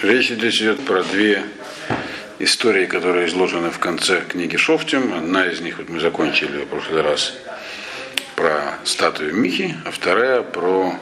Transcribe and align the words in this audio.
Речь 0.00 0.28
здесь 0.28 0.58
идет 0.62 0.84
про 0.84 1.02
две 1.02 1.42
истории, 2.38 2.86
которые 2.86 3.26
изложены 3.26 3.70
в 3.70 3.80
конце 3.80 4.20
книги 4.20 4.56
Шофтем. 4.56 5.12
Одна 5.12 5.46
из 5.46 5.60
них 5.60 5.78
вот 5.78 5.88
мы 5.88 5.98
закончили 5.98 6.62
в 6.62 6.66
прошлый 6.66 7.02
раз 7.02 7.34
про 8.36 8.78
статую 8.84 9.34
Михи, 9.34 9.74
а 9.84 9.90
вторая 9.90 10.42
про 10.42 10.94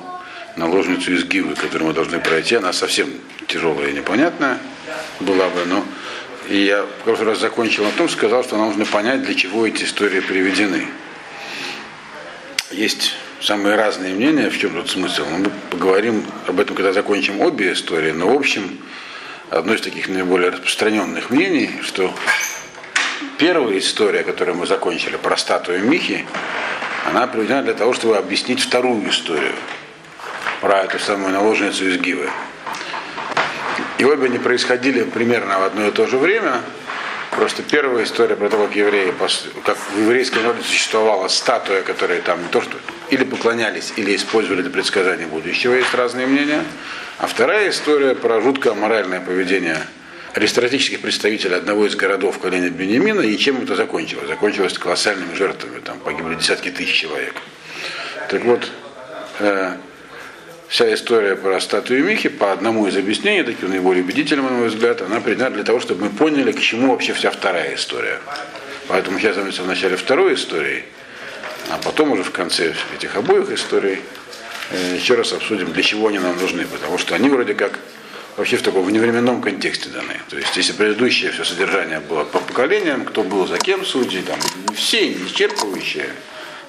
наложницу 0.56 1.12
из 1.12 1.24
Гивы, 1.24 1.56
которую 1.56 1.88
мы 1.88 1.92
должны 1.92 2.20
пройти. 2.20 2.54
Она 2.54 2.72
совсем 2.72 3.10
тяжелая 3.48 3.90
и 3.90 3.92
непонятная 3.92 4.58
была 5.20 5.50
бы, 5.50 5.66
но 5.66 5.84
и 6.48 6.56
я 6.64 6.84
в 6.84 7.04
прошлый 7.04 7.28
раз 7.28 7.40
закончил 7.40 7.84
на 7.84 7.90
том, 7.90 8.08
сказал, 8.08 8.44
что 8.44 8.56
нам 8.56 8.68
нужно 8.68 8.86
понять, 8.86 9.22
для 9.24 9.34
чего 9.34 9.66
эти 9.66 9.84
истории 9.84 10.20
приведены. 10.20 10.88
Есть 12.70 13.14
самые 13.40 13.76
разные 13.76 14.14
мнения, 14.14 14.50
в 14.50 14.58
чем 14.58 14.72
тут 14.72 14.90
смысл. 14.90 15.24
Мы 15.26 15.50
поговорим 15.70 16.24
об 16.46 16.60
этом, 16.60 16.74
когда 16.76 16.92
закончим 16.92 17.40
обе 17.40 17.72
истории, 17.72 18.12
но 18.12 18.28
в 18.28 18.36
общем, 18.36 18.78
одно 19.50 19.74
из 19.74 19.80
таких 19.80 20.08
наиболее 20.08 20.50
распространенных 20.50 21.30
мнений, 21.30 21.70
что 21.82 22.12
первая 23.38 23.78
история, 23.78 24.22
которую 24.22 24.56
мы 24.56 24.66
закончили, 24.66 25.16
про 25.16 25.36
статую 25.36 25.84
Михи, 25.84 26.24
она 27.06 27.26
приведена 27.26 27.62
для 27.62 27.74
того, 27.74 27.92
чтобы 27.92 28.16
объяснить 28.16 28.60
вторую 28.60 29.08
историю 29.08 29.54
про 30.60 30.80
эту 30.80 30.98
самую 30.98 31.32
наложницу 31.32 31.86
из 31.88 31.98
Гивы. 31.98 32.30
И 33.98 34.04
обе 34.04 34.26
они 34.26 34.38
происходили 34.38 35.04
примерно 35.04 35.58
в 35.58 35.62
одно 35.62 35.86
и 35.86 35.90
то 35.90 36.06
же 36.06 36.18
время, 36.18 36.60
Просто 37.36 37.62
первая 37.62 38.04
история 38.04 38.34
про 38.34 38.48
то, 38.48 38.56
как 38.56 38.74
евреи, 38.74 39.12
как 39.62 39.76
в 39.76 40.00
еврейском 40.00 40.42
народе 40.42 40.62
существовала 40.62 41.28
статуя, 41.28 41.82
которая 41.82 42.22
там 42.22 42.42
не 42.42 42.48
то 42.48 42.62
что 42.62 42.78
или 43.10 43.24
поклонялись, 43.24 43.92
или 43.96 44.16
использовали 44.16 44.62
для 44.62 44.70
предсказания 44.70 45.26
будущего, 45.26 45.74
есть 45.74 45.92
разные 45.92 46.26
мнения. 46.26 46.64
А 47.18 47.26
вторая 47.26 47.68
история 47.68 48.14
про 48.14 48.40
жуткое 48.40 48.72
моральное 48.72 49.20
поведение 49.20 49.86
аристократических 50.32 51.00
представителей 51.00 51.56
одного 51.56 51.86
из 51.86 51.94
городов 51.94 52.38
коления 52.38 52.70
Бенемина, 52.70 53.20
и 53.20 53.36
чем 53.36 53.62
это 53.62 53.76
закончилось? 53.76 54.28
Закончилось 54.28 54.78
колоссальными 54.78 55.34
жертвами, 55.34 55.80
там 55.80 55.98
погибли 55.98 56.36
десятки 56.36 56.70
тысяч 56.70 56.94
человек. 56.94 57.34
Так 58.30 58.44
вот, 58.44 58.70
э, 59.40 59.76
вся 60.68 60.92
история 60.92 61.36
про 61.36 61.60
статую 61.60 62.04
Михи, 62.04 62.28
по 62.28 62.52
одному 62.52 62.86
из 62.86 62.96
объяснений, 62.96 63.42
таким 63.42 63.70
наиболее 63.70 64.02
убедительным, 64.02 64.46
на 64.46 64.52
мой 64.52 64.68
взгляд, 64.68 65.02
она 65.02 65.20
принята 65.20 65.50
для 65.50 65.64
того, 65.64 65.80
чтобы 65.80 66.04
мы 66.04 66.10
поняли, 66.10 66.52
к 66.52 66.60
чему 66.60 66.92
вообще 66.92 67.12
вся 67.12 67.30
вторая 67.30 67.74
история. 67.74 68.20
Поэтому 68.88 69.18
сейчас 69.18 69.34
займемся 69.34 69.62
в 69.62 69.66
начале 69.66 69.96
второй 69.96 70.34
истории, 70.34 70.84
а 71.70 71.78
потом 71.78 72.12
уже 72.12 72.22
в 72.22 72.30
конце 72.30 72.74
этих 72.94 73.16
обоих 73.16 73.50
историй 73.50 74.00
э, 74.70 74.96
еще 74.96 75.14
раз 75.14 75.32
обсудим, 75.32 75.72
для 75.72 75.82
чего 75.82 76.08
они 76.08 76.18
нам 76.18 76.36
нужны, 76.38 76.64
потому 76.66 76.98
что 76.98 77.14
они 77.14 77.28
вроде 77.28 77.54
как 77.54 77.78
вообще 78.36 78.56
в 78.56 78.62
таком 78.62 78.84
вневременном 78.84 79.40
контексте 79.40 79.88
даны. 79.88 80.20
То 80.28 80.36
есть, 80.36 80.56
если 80.56 80.72
предыдущее 80.72 81.32
все 81.32 81.44
содержание 81.44 82.00
было 82.00 82.24
по 82.24 82.38
поколениям, 82.38 83.04
кто 83.04 83.22
был 83.22 83.46
за 83.46 83.58
кем 83.58 83.84
судьи, 83.84 84.22
там, 84.22 84.38
все, 84.74 85.08
не 85.08 85.14
исчерпывающие, 85.14 86.10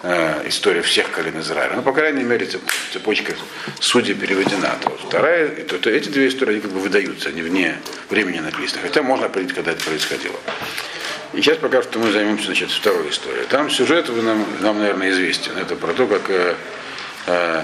э, 0.04 0.48
история 0.48 0.82
всех 0.82 1.12
колен 1.12 1.40
Израиля. 1.40 1.76
Но, 1.76 1.82
по 1.82 1.94
крайней 1.94 2.24
мере, 2.24 2.48
цепочка 2.92 3.34
судей 3.80 4.14
переведена. 4.14 4.76
То 4.84 4.98
вторая, 5.08 5.50
то, 5.64 5.78
то 5.78 5.90
эти 5.90 6.10
две 6.10 6.28
истории 6.28 6.54
они 6.54 6.62
как 6.62 6.72
бы 6.72 6.80
выдаются, 6.80 7.30
они 7.30 7.42
вне 7.42 7.78
времени 8.10 8.40
написаны. 8.40 8.82
Хотя 8.82 9.02
можно 9.02 9.28
определить, 9.28 9.54
когда 9.54 9.72
это 9.72 9.84
происходило. 9.84 10.40
И 11.34 11.42
сейчас 11.42 11.58
пока 11.58 11.82
что 11.84 12.00
мы 12.00 12.12
займемся 12.12 12.46
значит, 12.46 12.72
второй 12.72 13.10
историей. 13.10 13.46
Там 13.50 13.70
сюжет 13.70 14.08
нам, 14.10 14.46
нам, 14.62 14.80
наверное, 14.80 15.10
известен. 15.12 15.58
Это 15.58 15.76
про 15.76 15.94
то, 15.94 16.08
как 16.08 16.30
э, 16.30 16.56
э, 17.28 17.64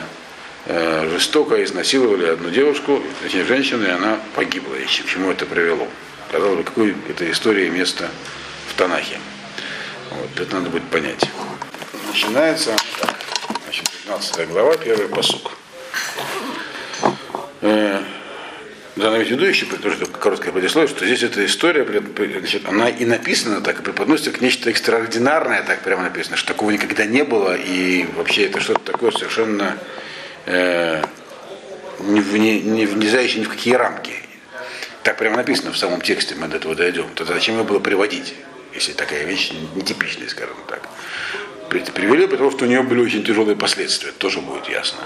э, 0.65 1.09
жестоко 1.09 1.63
изнасиловали 1.63 2.25
одну 2.27 2.49
девушку, 2.49 3.01
точнее 3.21 3.45
женщину, 3.45 3.85
и 3.85 3.89
она 3.89 4.19
погибла. 4.35 4.75
И 4.75 4.85
к 4.85 4.89
чему 4.89 5.31
это 5.31 5.45
привело? 5.45 5.87
Казалось 6.31 6.57
бы, 6.57 6.63
какой 6.63 6.95
это 7.09 7.29
история 7.31 7.69
место 7.69 8.09
в 8.67 8.77
Танахе. 8.77 9.17
Вот, 10.11 10.39
это 10.39 10.55
надо 10.55 10.69
будет 10.69 10.83
понять 10.83 11.23
начинается 12.13 12.75
так, 13.01 13.15
значит, 13.63 13.89
15 13.89 14.47
глава, 14.49 14.77
первый 14.77 15.07
посук. 15.07 15.51
Э, 17.61 18.03
да, 18.95 19.17
ведь 19.17 19.31
ведущий, 19.31 19.65
тоже 19.65 20.05
короткое 20.05 20.51
предисловие, 20.51 20.87
что 20.87 21.05
здесь 21.05 21.23
эта 21.23 21.43
история, 21.43 21.83
значит, 22.39 22.67
она 22.67 22.87
и 22.87 23.05
написана 23.05 23.61
так, 23.61 23.79
и 23.79 23.81
преподносится 23.81 24.29
как 24.29 24.41
нечто 24.41 24.69
экстраординарное, 24.69 25.63
так 25.63 25.81
прямо 25.81 26.03
написано, 26.03 26.37
что 26.37 26.49
такого 26.49 26.69
никогда 26.69 27.05
не 27.05 27.23
было, 27.23 27.55
и 27.55 28.05
вообще 28.15 28.45
это 28.45 28.59
что-то 28.59 28.91
такое 28.91 29.09
совершенно 29.09 29.79
э, 30.45 31.03
не, 31.99 32.19
не, 32.19 32.61
не 32.61 32.85
влезающее 32.85 33.39
ни 33.39 33.45
в 33.45 33.49
какие 33.49 33.73
рамки. 33.73 34.13
Так 35.01 35.17
прямо 35.17 35.37
написано 35.37 35.71
в 35.71 35.77
самом 35.79 36.01
тексте, 36.01 36.35
мы 36.35 36.47
до 36.47 36.57
этого 36.57 36.75
дойдем. 36.75 37.07
Тогда 37.15 37.33
зачем 37.33 37.55
его 37.55 37.63
было 37.63 37.79
приводить, 37.79 38.35
если 38.75 38.93
такая 38.93 39.23
вещь 39.23 39.51
нетипичная, 39.73 40.29
скажем 40.29 40.57
так 40.67 40.87
привели, 41.79 42.27
потому 42.27 42.51
что 42.51 42.65
у 42.65 42.67
нее 42.67 42.81
были 42.81 43.01
очень 43.01 43.23
тяжелые 43.23 43.55
последствия, 43.55 44.11
тоже 44.11 44.39
будет 44.41 44.69
ясно. 44.69 44.99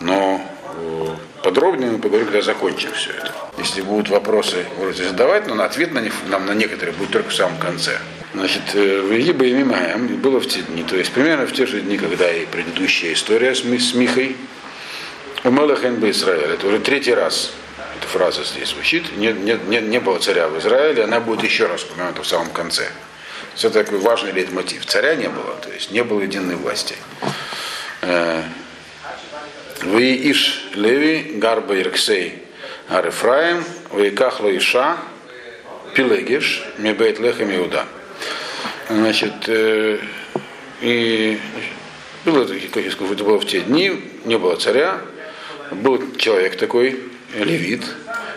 Но 0.00 0.40
э, 0.76 1.06
подробнее 1.42 1.90
мы 1.90 1.98
поговорим, 1.98 2.26
когда 2.26 2.42
закончим 2.42 2.92
все 2.92 3.10
это. 3.10 3.32
Если 3.58 3.82
будут 3.82 4.08
вопросы, 4.08 4.64
можете 4.78 5.04
задавать, 5.04 5.46
но 5.46 5.54
на 5.54 5.64
ответ 5.64 5.92
на 5.92 6.00
них, 6.00 6.14
нам 6.28 6.46
на 6.46 6.52
некоторые 6.52 6.94
будет 6.94 7.10
только 7.10 7.30
в 7.30 7.34
самом 7.34 7.58
конце. 7.58 7.98
Значит, 8.32 8.62
э, 8.74 9.00
в 9.00 9.12
Египе 9.12 9.48
и 9.48 9.52
Мимаем 9.52 10.06
было 10.16 10.40
в 10.40 10.46
те 10.46 10.62
дни, 10.62 10.84
то 10.84 10.96
есть 10.96 11.12
примерно 11.12 11.46
в 11.46 11.52
те 11.52 11.66
же 11.66 11.80
дни, 11.80 11.98
когда 11.98 12.30
и 12.32 12.46
предыдущая 12.46 13.12
история 13.12 13.54
с, 13.54 13.60
с 13.60 13.94
Михой, 13.94 14.36
у 15.42 15.50
Мелахен 15.50 15.98
Израиль, 16.10 16.52
это 16.52 16.66
уже 16.66 16.78
третий 16.78 17.14
раз 17.14 17.52
эта 17.98 18.08
фраза 18.08 18.44
здесь 18.44 18.70
звучит, 18.70 19.16
не, 19.16 19.32
не, 19.32 19.58
не, 19.68 19.80
не 19.80 20.00
было 20.00 20.18
царя 20.18 20.48
в 20.48 20.58
Израиле, 20.58 21.04
она 21.04 21.20
будет 21.20 21.44
еще 21.44 21.66
раз 21.66 21.84
упомянута 21.84 22.22
в 22.22 22.26
самом 22.26 22.50
конце. 22.50 22.88
Все 23.54 23.70
такой 23.70 23.98
важный 23.98 24.32
лейтмотив. 24.32 24.86
Царя 24.86 25.14
не 25.16 25.28
было, 25.28 25.56
то 25.56 25.70
есть 25.70 25.90
не 25.90 26.02
было 26.02 26.20
единой 26.20 26.56
власти. 26.56 26.94
Э, 28.02 28.42
вы 29.82 30.30
иш 30.30 30.68
леви 30.74 31.32
гарба 31.36 31.78
ирксей 31.78 32.42
арефраем, 32.88 33.64
вы 33.90 34.10
кахла 34.10 34.56
иша 34.56 34.96
пилегиш 35.94 36.64
мебейт 36.78 37.18
лехем 37.18 37.54
иуда. 37.54 37.86
Значит, 38.88 39.48
э, 39.48 39.98
и 40.80 41.38
было, 42.24 42.44
как 42.44 42.84
я 42.84 42.90
скажу, 42.90 43.14
это 43.14 43.24
было 43.24 43.38
в 43.38 43.46
те 43.46 43.60
дни, 43.60 43.92
не 44.24 44.38
было 44.38 44.56
царя, 44.56 45.00
был 45.70 46.16
человек 46.16 46.56
такой, 46.56 47.00
левит, 47.34 47.84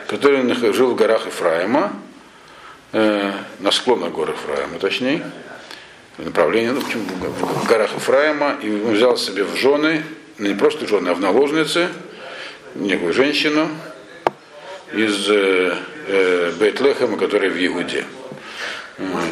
который 0.08 0.54
жил 0.74 0.92
в 0.92 0.96
горах 0.96 1.26
Ефраима, 1.26 1.94
э, 2.94 3.32
на 3.60 3.72
склонах 3.72 4.12
гор 4.12 4.30
Ефраима, 4.30 4.80
точнее, 4.80 5.24
в 6.18 6.26
направлении, 6.26 6.70
ну, 6.70 6.82
в 6.82 7.68
горах 7.68 7.94
Ефраима, 7.94 8.56
и 8.62 8.72
он 8.72 8.94
взял 8.94 9.18
себе 9.18 9.44
в 9.44 9.56
жены, 9.56 10.04
ну, 10.38 10.48
не 10.48 10.56
просто 10.56 10.88
жены, 10.88 11.10
а 11.10 11.14
в 11.14 11.20
наложницы, 11.20 11.90
некую 12.76 13.14
женщину 13.14 13.68
из 14.94 15.30
э, 15.30 15.76
э, 16.08 16.52
Бейтлехема, 16.60 17.18
которая 17.18 17.50
в 17.50 17.66
Иуде. 17.66 18.06
Вот. 18.98 19.24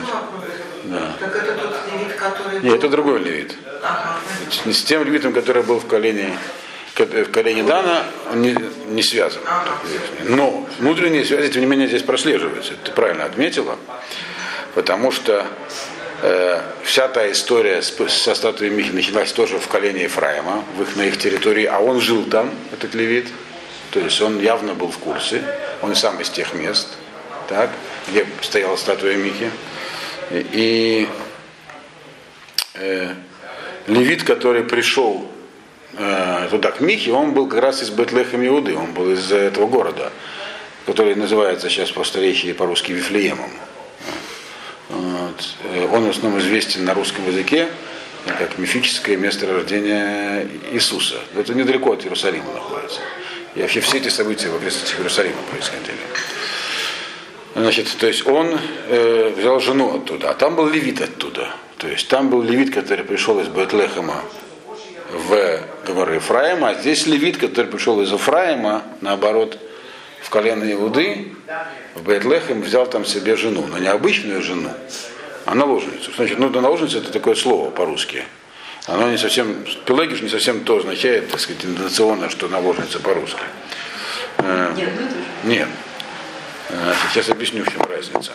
Да. 0.85 1.15
Так 1.19 1.35
это 1.35 1.53
тот 1.53 1.75
левит, 1.91 2.15
который... 2.15 2.59
Нет, 2.61 2.73
это 2.75 2.89
другой 2.89 3.19
левит. 3.19 3.55
Ага. 3.83 4.17
Не 4.65 4.73
с 4.73 4.83
тем 4.83 5.03
левитом, 5.03 5.33
который 5.33 5.61
был 5.63 5.79
в 5.79 5.87
колене 5.87 6.35
в 6.95 7.31
колене 7.31 7.63
Дана 7.63 8.05
он 8.31 8.41
не, 8.41 8.55
не 8.87 9.03
связан. 9.03 9.41
Но 10.23 10.67
внутренние 10.79 11.25
связи, 11.25 11.51
тем 11.51 11.61
не 11.61 11.67
менее, 11.67 11.87
здесь 11.87 12.03
прослеживаются. 12.03 12.73
Ты 12.83 12.91
правильно 12.91 13.25
отметила. 13.25 13.77
Потому 14.75 15.11
что 15.11 15.45
э, 16.21 16.61
вся 16.83 17.07
та 17.07 17.29
история 17.31 17.81
с, 17.81 17.93
со 18.09 18.35
статуей 18.35 18.71
Михи 18.71 18.91
началась 18.91 19.31
тоже 19.31 19.59
в 19.59 19.67
колене 19.67 20.03
Ефраима, 20.03 20.63
в 20.77 20.81
их, 20.81 20.95
на 20.95 21.03
их 21.03 21.17
территории, 21.17 21.65
а 21.65 21.79
он 21.79 21.99
жил 21.99 22.23
там, 22.25 22.51
этот 22.71 22.95
левит. 22.95 23.27
То 23.91 23.99
есть 23.99 24.21
он 24.21 24.39
явно 24.39 24.73
был 24.73 24.89
в 24.89 24.97
курсе. 24.97 25.43
Он 25.81 25.95
сам 25.95 26.21
из 26.21 26.29
тех 26.29 26.53
мест, 26.53 26.87
так, 27.49 27.69
где 28.07 28.25
стояла 28.41 28.77
статуя 28.77 29.15
Михи. 29.15 29.51
И 30.31 31.09
э, 32.75 33.13
левит, 33.87 34.23
который 34.23 34.63
пришел 34.63 35.29
э, 35.97 36.47
туда, 36.49 36.71
к 36.71 36.81
он 37.09 37.33
был 37.33 37.47
как 37.47 37.61
раз 37.61 37.83
из 37.83 37.89
Бетлехем 37.89 38.45
Иуды, 38.45 38.75
он 38.75 38.93
был 38.93 39.11
из 39.11 39.31
этого 39.31 39.67
города, 39.67 40.11
который 40.85 41.15
называется 41.15 41.69
сейчас 41.69 41.91
по 41.91 42.03
старейшей 42.03 42.53
по-русски 42.53 42.91
Вифлеемом. 42.91 43.51
Вот. 44.89 45.55
Э, 45.63 45.87
он 45.91 46.05
в 46.05 46.09
основном 46.09 46.39
известен 46.39 46.85
на 46.85 46.93
русском 46.93 47.25
языке 47.27 47.67
как 48.25 48.57
мифическое 48.57 49.17
место 49.17 49.47
рождения 49.47 50.47
Иисуса. 50.71 51.19
Это 51.35 51.53
недалеко 51.53 51.93
от 51.93 52.03
Иерусалима 52.03 52.53
находится. 52.53 53.01
И 53.55 53.61
вообще 53.61 53.81
все 53.81 53.97
эти 53.97 54.09
события 54.09 54.49
в 54.49 54.55
окрестностях 54.55 54.99
Иерусалима 54.99 55.41
происходили. 55.49 55.97
Значит, 57.55 57.87
то 57.99 58.07
есть 58.07 58.25
он 58.27 58.57
э, 58.87 59.33
взял 59.35 59.59
жену 59.59 59.97
оттуда, 59.97 60.29
а 60.29 60.33
там 60.33 60.55
был 60.55 60.69
левит 60.69 61.01
оттуда. 61.01 61.53
То 61.77 61.87
есть 61.87 62.07
там 62.07 62.29
был 62.29 62.41
левит, 62.41 62.73
который 62.73 63.03
пришел 63.03 63.39
из 63.39 63.47
Бетлехема 63.47 64.23
в 65.11 65.93
горы 65.93 66.15
Ефраима, 66.15 66.69
а 66.69 66.73
здесь 66.75 67.05
левит, 67.05 67.37
который 67.37 67.67
пришел 67.67 68.01
из 68.01 68.11
Ефраима, 68.11 68.83
наоборот, 69.01 69.57
в 70.21 70.29
колено 70.29 70.71
Иуды, 70.71 71.33
в 71.95 72.03
Бейтлехем, 72.03 72.61
взял 72.61 72.85
там 72.85 73.05
себе 73.05 73.35
жену, 73.35 73.65
но 73.67 73.77
не 73.77 73.87
обычную 73.87 74.41
жену, 74.41 74.71
а 75.45 75.55
наложницу. 75.55 76.11
Значит, 76.15 76.39
ну, 76.39 76.49
наложница 76.49 76.99
это 76.99 77.11
такое 77.11 77.35
слово 77.35 77.71
по-русски. 77.71 78.23
Оно 78.87 79.09
не 79.09 79.17
совсем, 79.17 79.63
пелагиш 79.85 80.21
не 80.21 80.29
совсем 80.29 80.63
то 80.63 80.77
означает, 80.77 81.29
так 81.29 81.39
сказать, 81.39 81.63
интонационно, 81.65 82.29
что 82.29 82.47
наложница 82.47 82.99
по-русски. 82.99 83.41
Э, 84.37 84.73
нет, 84.75 84.89
нет. 85.43 85.67
Э, 86.69 86.93
сейчас 87.09 87.29
объясню, 87.29 87.63
в 87.63 87.71
чем 87.71 87.81
разница. 87.83 88.31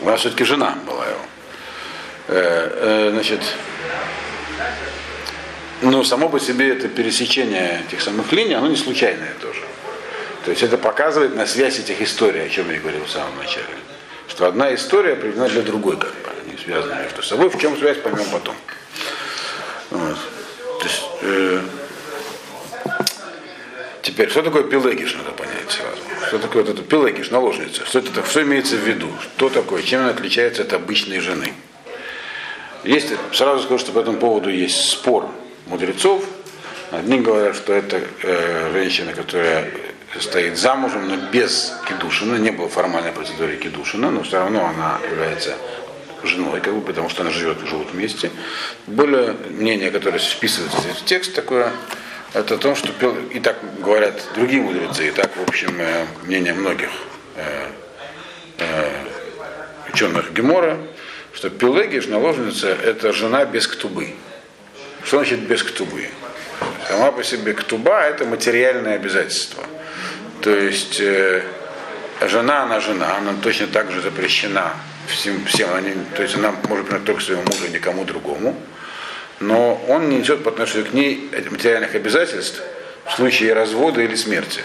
У 0.00 0.06
нас 0.06 0.20
все-таки 0.20 0.44
жена 0.44 0.76
была 0.86 1.06
его. 1.06 1.20
Э, 2.28 3.10
значит, 3.12 3.40
но 5.82 6.02
само 6.04 6.28
по 6.28 6.40
себе 6.40 6.70
это 6.70 6.88
пересечение 6.88 7.82
этих 7.86 8.00
самых 8.00 8.32
линий, 8.32 8.54
оно 8.54 8.68
не 8.68 8.76
случайное 8.76 9.34
тоже. 9.40 9.60
То 10.44 10.50
есть 10.50 10.62
это 10.62 10.78
показывает 10.78 11.34
на 11.34 11.46
связь 11.46 11.78
этих 11.78 12.00
историй, 12.00 12.46
о 12.46 12.48
чем 12.48 12.70
я 12.70 12.78
говорил 12.78 13.04
в 13.04 13.10
самом 13.10 13.36
начале. 13.36 13.66
Что 14.28 14.46
одна 14.46 14.74
история 14.74 15.14
определена 15.14 15.48
для 15.48 15.62
другой, 15.62 15.96
как 15.96 16.10
бы, 16.10 16.30
они 16.44 16.56
связаны 16.56 17.02
между 17.02 17.22
собой. 17.22 17.50
В 17.50 17.58
чем 17.58 17.76
связь, 17.76 17.98
поймем 17.98 18.26
потом. 18.30 18.54
Вот. 19.90 20.16
То 20.80 20.84
есть, 20.84 21.02
э, 21.22 21.60
теперь, 24.02 24.30
что 24.30 24.42
такое 24.42 24.64
пилегиш, 24.64 25.14
надо 25.14 25.32
понять 25.32 25.68
сразу. 25.68 25.98
Что 26.28 26.38
такое 26.38 26.62
вот 26.62 26.72
это 26.72 26.82
пилегиш, 26.82 27.30
наложница? 27.30 27.84
Что 27.84 27.98
это 27.98 28.24
что 28.24 28.42
имеется 28.42 28.76
в 28.76 28.86
виду? 28.86 29.08
Что 29.20 29.48
такое? 29.48 29.82
Чем 29.82 30.00
она 30.02 30.10
отличается 30.10 30.62
от 30.62 30.72
обычной 30.72 31.20
жены? 31.20 31.52
Есть, 32.84 33.12
сразу 33.32 33.64
скажу, 33.64 33.78
что 33.78 33.92
по 33.92 33.98
этому 33.98 34.18
поводу 34.18 34.48
есть 34.48 34.90
спор 34.90 35.28
мудрецов. 35.66 36.24
Одни 36.90 37.20
говорят, 37.20 37.56
что 37.56 37.72
это 37.72 38.00
э, 38.22 38.70
женщина, 38.72 39.12
которая 39.12 39.70
стоит 40.20 40.56
замужем, 40.56 41.08
но 41.08 41.16
без 41.30 41.74
кедушина, 41.88 42.36
не 42.36 42.50
было 42.50 42.68
формальной 42.68 43.12
процедуры 43.12 43.56
кедушина, 43.56 44.10
но 44.10 44.22
все 44.22 44.38
равно 44.38 44.66
она 44.66 44.98
является 45.10 45.54
женой, 46.22 46.60
как 46.60 46.74
бы, 46.74 46.80
потому 46.80 47.08
что 47.08 47.22
она 47.22 47.30
живет, 47.30 47.58
живут 47.68 47.90
вместе. 47.92 48.30
Были 48.86 49.36
мнения, 49.50 49.90
которые 49.90 50.20
вписываются 50.20 50.80
в 50.80 51.04
текст 51.04 51.34
такое, 51.34 51.72
это 52.32 52.54
о 52.54 52.58
том, 52.58 52.74
что 52.74 52.90
и 53.32 53.40
так 53.40 53.56
говорят 53.80 54.22
другие 54.34 54.62
мудрецы, 54.62 55.08
и 55.08 55.10
так, 55.10 55.36
в 55.36 55.48
общем, 55.48 55.74
э, 55.78 56.06
мнение 56.24 56.54
многих 56.54 56.90
э, 57.36 57.68
э, 58.58 58.90
ученых 59.92 60.32
Гемора, 60.32 60.78
что 61.32 61.50
Пелегиш, 61.50 62.06
наложница, 62.06 62.68
это 62.68 63.12
жена 63.12 63.44
без 63.44 63.66
ктубы. 63.66 64.14
Что 65.06 65.18
значит 65.18 65.38
без 65.46 65.62
ктубы? 65.62 66.08
Сама 66.88 67.12
по 67.12 67.22
себе 67.22 67.52
ктуба 67.52 68.00
это 68.00 68.24
материальное 68.24 68.96
обязательство. 68.96 69.62
То 70.42 70.50
есть 70.50 70.98
э, 70.98 71.44
жена, 72.26 72.64
она 72.64 72.80
жена, 72.80 73.16
она 73.16 73.34
точно 73.40 73.68
так 73.68 73.92
же 73.92 74.00
запрещена 74.00 74.72
всем, 75.06 75.44
всем 75.44 75.72
они, 75.74 75.92
то 76.16 76.22
есть 76.22 76.34
она 76.34 76.52
может 76.68 76.86
принять 76.88 77.04
только 77.04 77.20
своему 77.20 77.44
мужу, 77.44 77.68
никому 77.72 78.04
другому, 78.04 78.56
но 79.38 79.80
он 79.88 80.08
не 80.08 80.18
несет 80.18 80.42
по 80.42 80.50
отношению 80.50 80.90
к 80.90 80.92
ней 80.92 81.30
материальных 81.52 81.94
обязательств 81.94 82.60
в 83.04 83.12
случае 83.12 83.52
развода 83.52 84.00
или 84.00 84.16
смерти. 84.16 84.62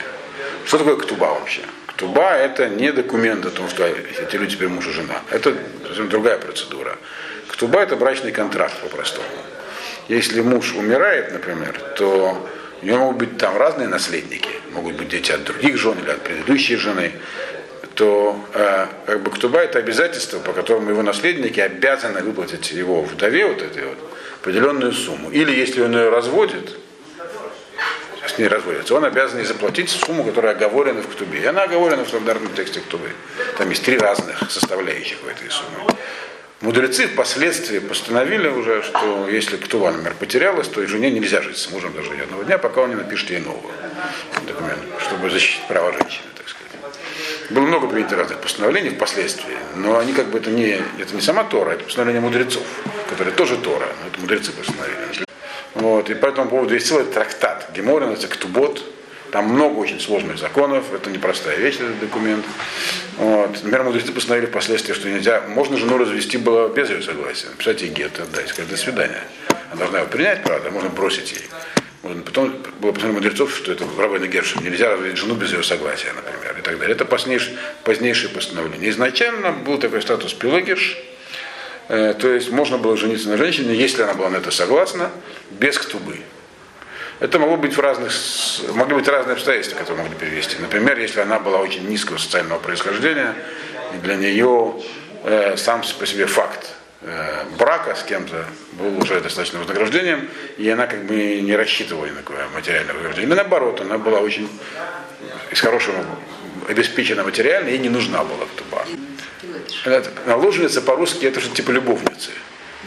Что 0.65 0.79
такое 0.79 0.95
ктуба 0.95 1.25
вообще? 1.25 1.61
Ктуба 1.85 2.31
это 2.31 2.67
не 2.67 2.91
документ 2.91 3.45
о 3.45 3.51
том, 3.51 3.69
что 3.69 3.85
эти 3.85 4.35
люди 4.37 4.55
теперь 4.55 4.69
муж 4.69 4.87
и 4.87 4.91
жена. 4.91 5.21
Это 5.29 5.55
совсем 5.85 6.09
другая 6.09 6.39
процедура. 6.39 6.97
Ктуба 7.47 7.81
это 7.81 7.95
брачный 7.95 8.31
контракт 8.31 8.79
по-простому. 8.79 9.27
Если 10.07 10.41
муж 10.41 10.73
умирает, 10.73 11.31
например, 11.31 11.79
то 11.97 12.47
у 12.81 12.85
него 12.85 12.97
могут 12.97 13.17
быть 13.17 13.37
там 13.37 13.57
разные 13.57 13.87
наследники. 13.87 14.49
Могут 14.71 14.95
быть 14.95 15.09
дети 15.09 15.31
от 15.31 15.43
других 15.43 15.77
жен 15.77 15.97
или 15.99 16.09
от 16.09 16.21
предыдущей 16.21 16.75
жены. 16.75 17.11
То 17.95 18.39
э, 18.53 18.87
как 19.05 19.21
бы 19.21 19.31
ктуба 19.31 19.59
это 19.59 19.79
обязательство, 19.79 20.39
по 20.39 20.53
которому 20.53 20.89
его 20.89 21.01
наследники 21.01 21.59
обязаны 21.59 22.21
выплатить 22.21 22.71
его 22.71 23.01
вдове 23.01 23.45
вот 23.45 23.61
этой 23.61 23.85
вот 23.85 23.97
определенную 24.41 24.93
сумму. 24.93 25.29
Или 25.29 25.51
если 25.51 25.81
он 25.81 25.95
ее 25.95 26.09
разводит, 26.09 26.77
с 28.27 28.37
ней 28.37 28.47
разводится, 28.47 28.95
он 28.95 29.05
обязан 29.05 29.39
ей 29.39 29.45
заплатить 29.45 29.89
сумму, 29.89 30.23
которая 30.23 30.55
оговорена 30.55 31.01
в 31.01 31.07
ктубе. 31.07 31.41
И 31.41 31.45
она 31.45 31.63
оговорена 31.63 32.05
в 32.05 32.07
стандартном 32.07 32.53
тексте 32.53 32.79
ктубы. 32.79 33.09
Там 33.57 33.69
есть 33.69 33.83
три 33.83 33.97
разных 33.97 34.49
составляющих 34.49 35.17
в 35.21 35.27
этой 35.27 35.49
сумме. 35.49 35.95
Мудрецы 36.61 37.07
впоследствии 37.07 37.79
постановили 37.79 38.47
уже, 38.47 38.83
что 38.83 39.27
если 39.27 39.57
кто, 39.57 39.89
например, 39.89 40.13
потерялась, 40.13 40.67
то 40.67 40.83
и 40.83 40.85
жене 40.85 41.09
нельзя 41.09 41.41
жить 41.41 41.57
с 41.57 41.71
мужем 41.71 41.91
даже 41.93 42.15
ни 42.15 42.21
одного 42.21 42.43
дня, 42.43 42.59
пока 42.59 42.81
он 42.81 42.91
не 42.91 42.95
напишет 42.95 43.31
ей 43.31 43.39
новую 43.39 43.73
документ, 44.45 44.79
чтобы 44.99 45.31
защитить 45.31 45.67
права 45.67 45.91
женщины, 45.91 46.27
так 46.37 46.47
сказать. 46.47 46.71
Было 47.49 47.63
много 47.65 47.87
принято 47.87 48.15
разных 48.15 48.41
постановлений 48.41 48.91
впоследствии, 48.91 49.57
но 49.75 49.97
они 49.97 50.13
как 50.13 50.27
бы 50.27 50.37
это 50.37 50.51
не, 50.51 50.79
это 50.99 51.15
не 51.15 51.21
сама 51.21 51.45
Тора, 51.45 51.71
это 51.71 51.83
постановление 51.83 52.21
мудрецов, 52.21 52.63
которые 53.09 53.33
тоже 53.33 53.57
Тора, 53.57 53.87
но 54.03 54.09
это 54.09 54.21
мудрецы 54.21 54.51
постановили. 54.51 55.25
Вот, 55.73 56.11
и 56.11 56.13
по 56.13 56.27
этому 56.27 56.47
поводу 56.47 56.75
есть 56.75 56.85
целый 56.85 57.05
трактат 57.05 57.71
Гемора, 57.73 58.01
называется 58.01 58.27
Ктубот, 58.27 58.83
там 59.31 59.45
много 59.45 59.77
очень 59.77 59.99
сложных 59.99 60.37
законов, 60.37 60.93
это 60.93 61.09
непростая 61.09 61.57
вещь, 61.57 61.75
этот 61.75 61.99
документ. 61.99 62.45
Вот. 63.17 63.51
Например, 63.51 63.83
мудрецы 63.83 64.11
постановили 64.11 64.47
впоследствии, 64.47 64.93
что 64.93 65.09
нельзя, 65.09 65.43
можно 65.47 65.77
жену 65.77 65.97
развести 65.97 66.37
было 66.37 66.67
без 66.67 66.89
ее 66.89 67.01
согласия, 67.01 67.47
написать 67.47 67.81
ей 67.81 67.91
гет, 67.91 68.19
отдать, 68.19 68.49
сказать 68.49 68.69
до 68.69 68.77
свидания. 68.77 69.23
Она 69.71 69.79
должна 69.79 69.99
его 69.99 70.09
принять, 70.09 70.43
правда, 70.43 70.69
можно 70.69 70.89
бросить 70.89 71.31
ей. 71.31 71.41
Потом 72.01 72.55
было 72.79 72.91
постановление 72.91 73.29
мудрецов, 73.29 73.55
что 73.55 73.71
это 73.71 73.85
Рабойна 73.97 74.27
Гершин, 74.27 74.63
нельзя 74.63 74.91
разводить 74.91 75.17
жену 75.17 75.35
без 75.35 75.53
ее 75.53 75.63
согласия, 75.63 76.11
например, 76.13 76.57
и 76.57 76.61
так 76.61 76.79
далее. 76.79 76.95
Это 76.95 77.05
позднейшее, 77.05 77.57
позднейшее 77.83 78.29
постановление. 78.29 78.89
Изначально 78.89 79.51
был 79.51 79.77
такой 79.77 80.01
статус 80.01 80.33
пилогерш, 80.33 80.97
э, 81.89 82.15
то 82.19 82.27
есть 82.27 82.49
можно 82.49 82.79
было 82.79 82.97
жениться 82.97 83.29
на 83.29 83.37
женщине, 83.37 83.75
если 83.75 84.01
она 84.01 84.15
была 84.15 84.31
на 84.31 84.37
это 84.37 84.49
согласна, 84.49 85.11
без 85.51 85.77
ктубы. 85.77 86.17
Это 87.21 87.37
могло 87.37 87.55
быть 87.55 87.77
в 87.77 87.79
разных, 87.79 88.11
могли 88.73 88.95
быть 88.95 89.07
разные 89.07 89.33
обстоятельства, 89.33 89.77
которые 89.77 90.05
могли 90.05 90.17
привести. 90.17 90.57
Например, 90.57 90.97
если 90.97 91.19
она 91.19 91.37
была 91.37 91.59
очень 91.59 91.87
низкого 91.87 92.17
социального 92.17 92.57
происхождения, 92.57 93.35
и 93.93 93.97
для 93.97 94.15
нее 94.15 94.73
э, 95.23 95.55
сам 95.55 95.83
по 95.99 96.07
себе 96.07 96.25
факт 96.25 96.69
э, 97.01 97.43
брака 97.59 97.93
с 97.93 98.01
кем-то 98.01 98.47
был 98.71 98.97
уже 98.97 99.21
достаточно 99.21 99.59
вознаграждением, 99.59 100.27
и 100.57 100.67
она 100.67 100.87
как 100.87 101.03
бы 101.05 101.41
не 101.41 101.55
рассчитывала 101.55 102.07
на 102.07 102.15
такое 102.15 102.47
материальное 102.55 102.93
вознаграждение. 102.95 103.29
Или 103.29 103.35
наоборот, 103.35 103.81
она 103.81 103.99
была 103.99 104.19
очень 104.19 104.49
из 105.51 105.61
хорошего 105.61 106.03
обеспечена 106.67 107.23
материально, 107.23 107.69
ей 107.69 107.77
не 107.77 107.89
нужна 107.89 108.23
была 108.23 108.47
туба. 108.55 108.83
Наложница 110.25 110.81
по-русски 110.81 111.27
это 111.27 111.39
же 111.39 111.51
типа 111.51 111.69
любовницы. 111.69 112.31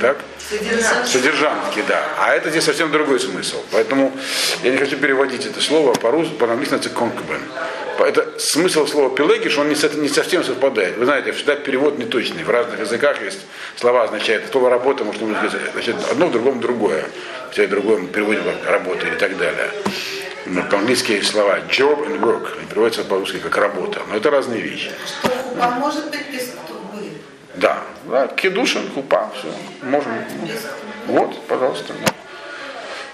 Так? 0.01 0.19
Содержанки. 0.49 1.09
Содержанки, 1.09 1.85
да. 1.87 2.05
А 2.19 2.35
это 2.35 2.51
здесь 2.51 2.65
совсем 2.65 2.91
другой 2.91 3.21
смысл. 3.21 3.63
Поэтому 3.71 4.13
я 4.63 4.73
не 4.73 4.77
хочу 4.77 4.97
переводить 4.97 5.47
это 5.47 5.61
слово 5.61 5.93
по-русски, 5.95 6.35
по-английски 6.35 6.75
это 6.75 6.89
concubine. 6.89 7.43
Это 8.01 8.41
смысл 8.41 8.87
слова 8.87 9.15
пелегиш, 9.15 9.57
он 9.57 9.69
не, 9.69 10.01
не 10.01 10.09
совсем 10.09 10.43
совпадает. 10.43 10.97
Вы 10.97 11.05
знаете, 11.05 11.31
всегда 11.33 11.55
перевод 11.55 11.97
неточный. 11.97 12.43
В 12.43 12.51
разных 12.51 12.81
языках 12.81 13.23
есть 13.23 13.39
слова 13.77 14.03
означают 14.03 14.51
слово 14.51 14.69
работа, 14.69 15.05
может 15.05 15.23
значит, 15.73 15.97
одно 16.11 16.27
в 16.27 16.33
другом 16.33 16.61
другое. 16.61 17.05
Все 17.53 17.69
в 17.69 17.71
другом 17.71 18.09
переводе 18.09 18.41
работа 18.67 19.07
или 19.07 19.15
так 19.15 19.37
далее. 19.39 19.71
По-английски 20.71 21.13
есть 21.13 21.31
слова 21.31 21.61
job 21.71 22.07
and 22.07 22.21
work, 22.21 22.59
они 22.59 22.67
переводятся 22.67 23.05
по-русски 23.05 23.39
как 23.39 23.57
работа. 23.57 24.01
Но 24.09 24.17
это 24.17 24.31
разные 24.31 24.61
вещи. 24.61 24.91
Что 25.23 25.71
может 25.79 26.11
быть 26.11 26.31
да, 27.57 27.83
да 28.05 28.27
кедушин, 28.29 28.89
купа, 28.95 29.31
все. 29.39 29.53
Можем. 29.83 30.13
Вот, 31.07 31.47
пожалуйста. 31.47 31.93
Да. 32.05 32.13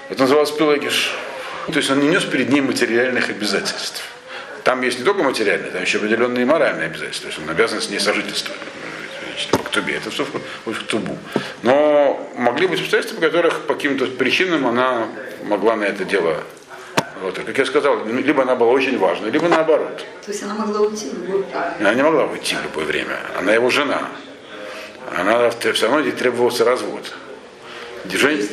Это 0.09 0.23
называлось 0.23 0.51
пелагиш. 0.51 1.15
То 1.67 1.77
есть 1.77 1.91
он 1.91 2.01
не 2.01 2.09
нес 2.09 2.25
перед 2.25 2.51
ней 2.51 2.61
материальных 2.61 3.31
обязательств. 3.31 4.03
Там 4.65 4.83
есть 4.83 4.99
не 4.99 5.05
только 5.05 5.23
материальные, 5.23 5.71
там 5.71 5.83
еще 5.83 5.99
определенные 5.99 6.45
моральные 6.45 6.87
обязательства. 6.87 7.31
То 7.31 7.37
есть 7.37 7.43
он 7.43 7.51
обязан 7.51 7.81
с 7.81 7.91
ней 7.91 8.01
сожительствовать 8.01 8.59
по 9.53 9.59
ктубе. 9.59 9.95
Это 9.95 10.11
все 10.11 10.27
в 10.65 10.73
ктубу. 10.73 11.17
Но 11.63 12.31
могли 12.37 12.67
быть 12.67 12.81
обстоятельства, 12.81 13.21
по 13.21 13.27
которых 13.27 13.67
по 13.67 13.75
каким-то 13.75 14.07
причинам 14.07 14.67
она 14.67 15.07
могла 15.45 15.77
на 15.77 15.85
это 15.85 16.05
дело 16.05 16.43
вот, 17.23 17.39
как 17.39 17.59
я 17.59 17.67
сказал, 17.67 18.07
либо 18.07 18.43
она 18.43 18.57
была 18.57 18.73
очень 18.73 18.99
важной, 18.99 19.31
либо 19.31 19.47
наоборот. 19.47 19.99
То 20.25 20.33
есть 20.33 20.43
она 20.43 20.55
могла 20.55 20.81
уйти 20.81 21.11
в 21.11 21.19
время? 21.19 21.45
Она 21.79 21.95
не 21.95 22.03
могла 22.03 22.25
уйти 22.25 22.57
в 22.57 22.63
любое 22.63 22.87
время. 22.87 23.19
Она 23.39 23.53
его 23.53 23.69
жена 23.69 24.09
она 25.17 25.51
все 25.51 25.73
равно 25.83 26.01
ей 26.01 26.13
требовался 26.13 26.65
развод. 26.65 27.13
Движение, 28.05 28.47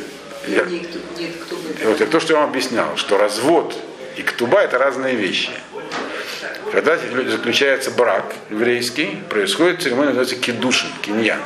я, 0.46 0.64
нет, 0.64 0.90
бы... 0.90 1.84
вот 1.84 2.00
это 2.00 2.10
то, 2.10 2.20
что 2.20 2.34
я 2.34 2.40
вам 2.40 2.50
объяснял, 2.50 2.96
что 2.96 3.18
развод 3.18 3.76
и 4.16 4.22
ктуба 4.22 4.60
это 4.60 4.78
разные 4.78 5.14
вещи. 5.14 5.50
Когда 6.72 6.98
заключается 6.98 7.90
брак 7.90 8.34
еврейский, 8.50 9.18
происходит 9.30 9.82
церемония, 9.82 10.08
называется 10.08 10.36
кедушин, 10.36 10.88
киньян. 11.02 11.40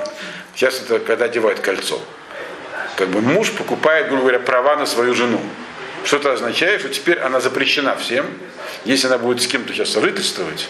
Сейчас 0.55 0.83
это 0.83 0.99
когда 0.99 1.27
одевают 1.27 1.61
кольцо. 1.61 2.01
Как 2.97 3.09
бы 3.09 3.21
муж 3.21 3.53
покупает, 3.53 4.09
грубо 4.09 4.23
говоря, 4.23 4.41
права 4.41 4.77
на 4.77 4.87
свою 4.87 5.15
жену. 5.15 5.41
Что 6.05 6.17
это 6.17 6.33
означает, 6.33 6.81
что 6.81 6.89
теперь 6.89 7.19
она 7.19 7.41
запрещена 7.41 7.97
всем. 7.97 8.27
Если 8.85 9.07
она 9.07 9.19
будет 9.19 9.43
с 9.43 9.47
кем-то 9.47 9.73
сейчас 9.73 9.91
сожительствовать, 9.91 10.69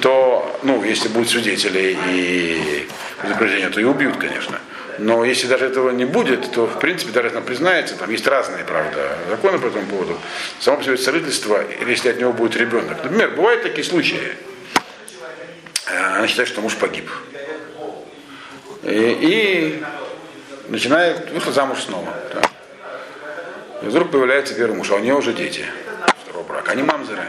то, 0.00 0.58
ну, 0.62 0.84
если 0.84 1.08
будут 1.08 1.30
свидетели 1.30 1.96
и 2.08 2.88
предупреждения, 3.20 3.70
то 3.70 3.80
и 3.80 3.84
убьют, 3.84 4.16
конечно. 4.16 4.58
Но 4.98 5.24
если 5.24 5.46
даже 5.46 5.66
этого 5.66 5.90
не 5.90 6.04
будет, 6.04 6.50
то, 6.52 6.66
в 6.66 6.78
принципе, 6.80 7.12
даже 7.12 7.30
она 7.30 7.40
признается, 7.40 7.96
там 7.96 8.10
есть 8.10 8.26
разные, 8.26 8.64
правда, 8.64 9.16
законы 9.30 9.58
по 9.58 9.66
этому 9.66 9.86
поводу. 9.86 10.18
Само 10.58 10.78
по 10.78 10.84
себе 10.84 10.98
сожительство, 10.98 11.62
если 11.86 12.10
от 12.10 12.18
него 12.18 12.32
будет 12.32 12.56
ребенок. 12.56 13.02
Например, 13.04 13.30
бывают 13.30 13.62
такие 13.62 13.84
случаи. 13.84 14.32
Э, 15.86 16.16
Она 16.16 16.26
считает, 16.26 16.48
что 16.48 16.60
муж 16.60 16.74
погиб. 16.74 17.08
И, 18.82 19.18
и 19.20 19.82
начинает, 20.68 21.30
вышла 21.30 21.52
замуж 21.52 21.78
снова. 21.82 22.12
да. 22.34 22.42
И 23.82 23.86
вдруг 23.86 24.10
появляется 24.10 24.54
первый 24.54 24.76
муж, 24.76 24.90
а 24.90 24.96
у 24.96 24.98
нее 24.98 25.14
уже 25.14 25.32
дети 25.32 25.64
второго 26.24 26.44
брака. 26.44 26.72
Они 26.72 26.82
мамзеры. 26.82 27.24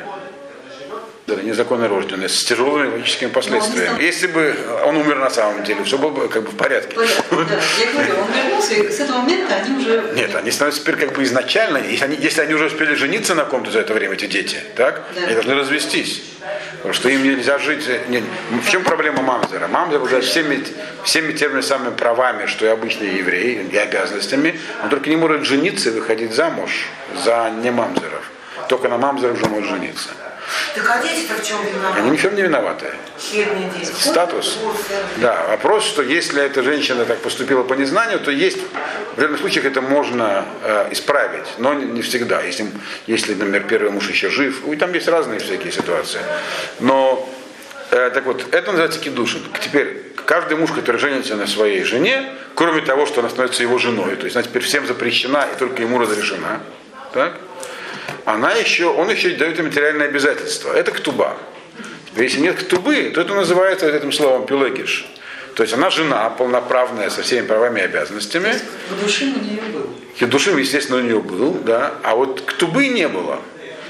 Да, 1.36 1.41
незаконно 1.43 1.88
рожденные, 1.88 2.27
с 2.29 2.43
тяжелыми 2.43 2.91
логическими 2.91 3.29
последствиями. 3.29 4.01
Если 4.01 4.27
бы 4.27 4.55
он 4.86 4.98
умер 4.98 5.19
на 5.19 5.29
самом 5.29 5.63
деле, 5.63 5.83
все 5.83 5.98
было 5.98 6.09
бы 6.09 6.27
как 6.27 6.43
бы 6.43 6.51
в 6.51 6.55
порядке. 6.55 6.95
Понятно, 6.95 7.45
да. 7.45 7.59
Я 7.79 7.91
говорю, 7.91 8.13
он 8.21 8.31
вернулся, 8.31 8.74
и 8.74 8.89
с 8.91 9.00
этого 9.00 9.17
момента 9.19 9.55
они 9.55 9.77
уже... 9.77 10.12
Нет, 10.15 10.36
они 10.36 10.50
становятся 10.51 10.81
теперь 10.81 10.95
как 10.95 11.13
бы 11.13 11.24
изначально, 11.24 11.77
если 11.77 12.05
они, 12.05 12.17
если 12.19 12.41
они 12.41 12.53
уже 12.55 12.65
успели 12.65 12.95
жениться 12.95 13.36
на 13.36 13.45
ком-то 13.45 13.69
за 13.71 13.79
это 13.81 13.93
время, 13.93 14.15
эти 14.15 14.25
дети, 14.25 14.57
так, 14.75 15.03
Да. 15.15 15.21
они 15.25 15.33
должны 15.33 15.53
развестись. 15.55 16.24
Потому 16.77 16.93
что 16.93 17.09
им 17.09 17.21
нельзя 17.24 17.59
жить. 17.59 17.86
не- 18.07 18.24
в 18.63 18.69
чем 18.71 18.83
проблема 18.83 19.21
мамзера? 19.21 19.67
Мамзер 19.67 19.98
обладает 19.98 20.24
всеми, 20.25 20.63
всеми 21.03 21.33
теми 21.33 21.62
самыми 21.62 21.93
правами, 21.93 22.45
что 22.48 22.65
и 22.65 22.69
обычные 22.69 23.17
евреи, 23.17 23.67
и 23.71 23.77
обязанностями. 23.77 24.59
Он 24.83 24.89
только 24.89 25.09
не 25.09 25.15
может 25.17 25.43
жениться 25.43 25.89
и 25.89 25.91
выходить 25.91 26.33
замуж 26.33 26.88
за 27.24 27.51
не 27.62 27.69
мамзеров. 27.71 28.31
Только 28.69 28.88
на 28.88 28.98
мамзерах 28.98 29.36
уже 29.38 29.45
может 29.48 29.69
жениться. 29.69 30.09
Так 30.75 30.89
а 30.89 31.01
дети-то 31.01 31.34
в 31.41 31.46
чем 31.46 31.60
Они 31.62 31.72
виноваты? 31.72 32.01
ни 32.01 32.18
в 32.18 32.22
чем 32.22 32.36
не 32.36 32.41
виноваты. 32.41 32.86
Бедные 33.34 33.70
дети. 33.77 33.91
Статус. 33.91 34.60
Да, 35.18 35.46
вопрос, 35.50 35.86
что 35.86 36.01
если 36.01 36.41
эта 36.41 36.63
женщина 36.63 37.06
так 37.06 37.20
поступила 37.20 37.63
по 37.63 37.74
незнанию, 37.74 38.20
то 38.20 38.32
есть 38.32 38.60
в 38.60 39.12
определенных 39.13 39.39
случаях 39.39 39.65
это 39.65 39.82
можно 39.82 40.46
э, 40.63 40.88
исправить, 40.91 41.46
но 41.58 41.74
не, 41.74 42.01
всегда. 42.01 42.41
Если, 42.41 42.68
если, 43.08 43.34
например, 43.34 43.63
первый 43.63 43.91
муж 43.91 44.10
еще 44.10 44.29
жив, 44.29 44.65
и 44.68 44.75
там 44.75 44.94
есть 44.94 45.08
разные 45.08 45.39
всякие 45.39 45.72
ситуации. 45.72 46.22
Но 46.79 47.29
э, 47.91 48.12
так 48.13 48.25
вот, 48.25 48.46
это 48.53 48.72
называется 48.72 49.00
кидушин. 49.00 49.41
Теперь 49.62 50.13
каждый 50.25 50.58
муж, 50.58 50.72
который 50.72 50.98
женится 50.98 51.36
на 51.36 51.48
своей 51.48 51.84
жене, 51.84 52.32
кроме 52.56 52.82
того, 52.82 53.06
что 53.06 53.22
она 53.22 53.29
становится 53.29 53.63
его 53.63 53.77
женой, 53.77 54.15
то 54.15 54.25
есть 54.25 54.36
она 54.36 54.44
теперь 54.44 54.62
всем 54.62 54.86
запрещена 54.86 55.48
и 55.53 55.58
только 55.60 55.82
ему 55.82 55.98
разрешена, 55.98 56.62
так? 57.13 57.34
Она 58.26 58.54
еще, 58.54 58.88
он 58.88 59.10
еще 59.10 59.32
дает 59.32 59.58
ей 59.58 59.64
материальные 59.64 60.10
обязательства. 60.10 60.74
Это 60.74 60.92
ктуба. 60.92 61.38
Если 62.16 62.40
нет 62.40 62.58
ктубы, 62.58 63.12
то 63.14 63.22
это 63.22 63.34
называется 63.34 63.86
вот 63.86 63.96
этим 63.96 64.12
словом 64.12 64.46
пилегиш. 64.46 65.08
То 65.56 65.64
есть 65.64 65.74
она 65.74 65.90
жена 65.90 66.30
полноправная 66.30 67.10
со 67.10 67.22
всеми 67.22 67.46
правами 67.46 67.82
и 67.82 67.84
обязанностями. 67.84 68.54
Душе 69.02 69.26
у 69.26 69.40
нее 69.40 69.62
был. 69.74 69.90
Хидушим, 70.18 70.58
естественно, 70.58 71.00
у 71.00 71.02
нее 71.02 71.20
был, 71.20 71.54
да, 71.54 71.96
а 72.04 72.16
вот 72.16 72.42
ктубы 72.42 72.88
не 72.88 73.08
было. 73.08 73.40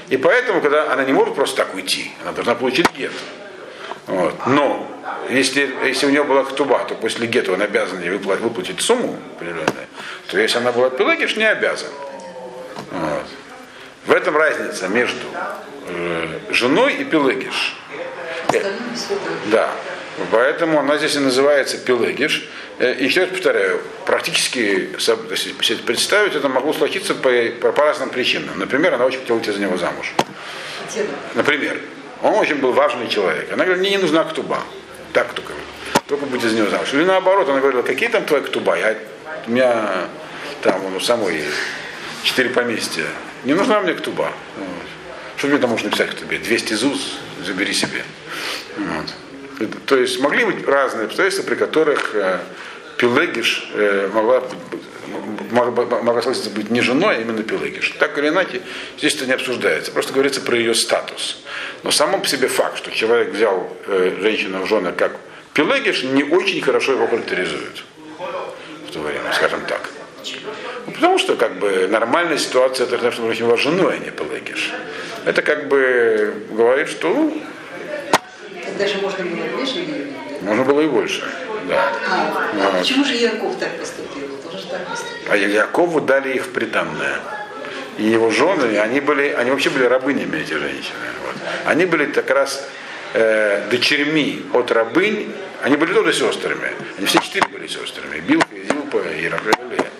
И 0.08 0.16
поэтому, 0.16 0.60
когда 0.60 0.92
она 0.92 1.04
не 1.04 1.12
может 1.12 1.34
просто 1.34 1.58
так 1.58 1.74
уйти, 1.74 2.10
она 2.22 2.32
должна 2.32 2.54
получить 2.56 2.86
гет. 2.96 3.12
Вот. 4.06 4.34
Но 4.46 4.90
если, 5.30 5.70
если 5.84 6.06
у 6.06 6.10
нее 6.10 6.24
была 6.24 6.42
ктуба, 6.42 6.84
то 6.88 6.94
после 6.94 7.26
гету 7.28 7.52
он 7.52 7.62
обязан 7.62 8.00
ей 8.00 8.10
выплатить, 8.10 8.42
выплатить 8.42 8.80
сумму 8.80 9.16
определенную, 9.36 9.86
то 10.26 10.38
если 10.38 10.58
она 10.58 10.72
была 10.72 10.90
пелагиш, 10.90 11.36
не 11.36 11.44
обязан. 11.44 11.90
Вот. 12.90 13.24
В 14.06 14.12
этом 14.12 14.36
разница 14.36 14.88
между 14.88 15.26
э, 15.88 16.38
женой 16.50 16.94
и 16.94 17.04
это... 18.52 18.72
Да. 19.50 19.70
Поэтому 20.30 20.80
она 20.80 20.98
здесь 20.98 21.16
и 21.16 21.18
называется 21.18 21.78
пелагиш. 21.78 22.48
Э, 22.78 22.94
И 22.94 23.04
еще 23.04 23.22
раз 23.22 23.30
повторяю, 23.30 23.80
практически 24.06 24.90
если 24.98 25.82
представить, 25.82 26.34
это 26.34 26.48
могло 26.48 26.72
случиться 26.72 27.14
по, 27.14 27.30
по, 27.60 27.72
по 27.72 27.82
разным 27.82 28.10
причинам. 28.10 28.58
Например, 28.58 28.94
она 28.94 29.04
очень 29.04 29.20
хотела 29.20 29.36
выйти 29.38 29.50
за 29.50 29.60
него 29.60 29.76
замуж. 29.76 30.14
Например, 31.34 31.78
он 32.22 32.34
очень 32.34 32.56
был 32.56 32.72
важный 32.72 33.08
человек. 33.08 33.52
Она 33.52 33.64
говорит, 33.64 33.80
мне 33.80 33.90
не 33.90 33.98
нужна 33.98 34.24
ктуба. 34.24 34.58
Так 35.12 35.32
только. 35.32 35.52
Только 36.06 36.26
будь 36.26 36.44
из 36.44 36.52
него 36.52 36.68
замуж. 36.68 36.92
Или 36.92 37.04
наоборот, 37.04 37.48
она 37.48 37.60
говорила, 37.60 37.82
какие 37.82 38.08
там 38.08 38.24
твои 38.24 38.40
ктуба? 38.42 38.76
Я, 38.76 38.96
у 39.46 39.50
меня 39.50 40.08
там 40.62 40.94
у 40.94 41.00
самой 41.00 41.44
четыре 42.24 42.50
поместья. 42.50 43.06
Не 43.44 43.54
нужна 43.54 43.80
мне 43.80 43.94
ктуба. 43.94 44.32
Вот. 44.56 44.66
Что 45.36 45.48
мне 45.48 45.58
там 45.58 45.70
можно 45.70 45.88
написать 45.88 46.10
к 46.10 46.14
тебе? 46.14 46.38
200 46.38 46.74
ЗУЗ 46.74 47.18
забери 47.44 47.72
себе. 47.72 48.04
Вот. 48.76 49.68
То 49.86 49.96
есть 49.96 50.20
могли 50.20 50.44
быть 50.44 50.66
разные 50.66 51.06
обстоятельства, 51.06 51.46
при 51.46 51.54
которых 51.54 52.14
э, 52.14 52.40
Пелегиш 52.98 53.70
э, 53.74 54.10
могла, 54.12 54.42
могла, 55.50 55.84
могла 56.02 56.22
согласиться 56.22 56.50
быть 56.50 56.70
не 56.70 56.80
женой, 56.80 57.16
а 57.16 57.20
именно 57.20 57.42
Пелегиш. 57.42 57.94
Так 57.98 58.18
или 58.18 58.28
иначе, 58.28 58.62
здесь 58.98 59.14
это 59.14 59.26
не 59.26 59.32
обсуждается. 59.32 59.92
Просто 59.92 60.12
говорится 60.12 60.40
про 60.40 60.56
ее 60.56 60.74
статус. 60.74 61.38
Но 61.82 61.90
сам 61.90 62.20
по 62.20 62.26
себе 62.26 62.48
факт, 62.48 62.78
что 62.78 62.90
человек 62.90 63.32
взял 63.32 63.74
э, 63.86 64.16
женщину 64.20 64.62
в 64.62 64.68
жены 64.68 64.92
как 64.92 65.16
Пелегиш, 65.54 66.04
не 66.04 66.24
очень 66.24 66.60
хорошо 66.60 66.92
его 66.92 67.06
характеризует 67.06 67.84
в 68.88 68.92
то 68.92 69.00
время, 69.00 69.32
скажем. 69.32 69.60
Ну, 70.86 70.92
потому 70.92 71.18
что 71.18 71.36
как 71.36 71.58
бы 71.58 71.88
нормальная 71.88 72.38
ситуация 72.38 72.86
это 72.86 73.10
что 73.12 73.24
очень 73.24 73.46
вас 73.46 73.60
женой, 73.60 73.94
а 73.94 73.98
не 73.98 74.10
Пелагиш. 74.10 74.72
Это 75.24 75.42
как 75.42 75.68
бы 75.68 76.34
говорит, 76.50 76.88
что 76.88 77.08
ну, 77.08 77.42
Тогда 78.64 78.86
же 78.86 78.98
можно 79.00 79.24
было 79.24 79.44
больше 79.56 79.78
или... 79.80 80.12
можно 80.42 80.64
было 80.64 80.80
и 80.80 80.86
больше. 80.86 81.22
Да. 81.68 81.92
А, 82.08 82.50
Вот. 82.54 82.74
а 82.74 82.78
почему 82.78 83.04
же 83.04 83.14
Яков 83.14 83.58
так 83.58 83.78
поступил? 83.78 84.24
Он 84.34 84.50
тоже 84.50 84.66
так 84.66 84.86
поступил. 84.86 85.32
А 85.32 85.36
Якову 85.36 86.00
дали 86.00 86.34
их 86.34 86.52
приданное. 86.52 87.18
И 87.98 88.04
его 88.04 88.30
жены, 88.30 88.78
они 88.78 89.00
были, 89.00 89.28
они 89.32 89.50
вообще 89.50 89.70
были 89.70 89.84
рабынями, 89.84 90.38
эти 90.38 90.54
женщины. 90.54 90.96
Вот. 91.26 91.34
Они 91.66 91.84
были 91.84 92.06
как 92.06 92.30
раз 92.30 92.66
э, 93.14 93.68
дочерьми 93.70 94.42
от 94.54 94.70
рабынь, 94.72 95.32
они 95.62 95.76
были 95.76 95.92
тоже 95.92 96.12
сестрами. 96.12 96.70
Они 96.96 97.06
все 97.06 97.18
четыре 97.20 97.46
были 97.48 97.66
сестрами. 97.66 98.20
Билка, 98.20 98.54
Зилпа 98.56 98.98
и 98.98 99.28
Рахелия. 99.28 99.90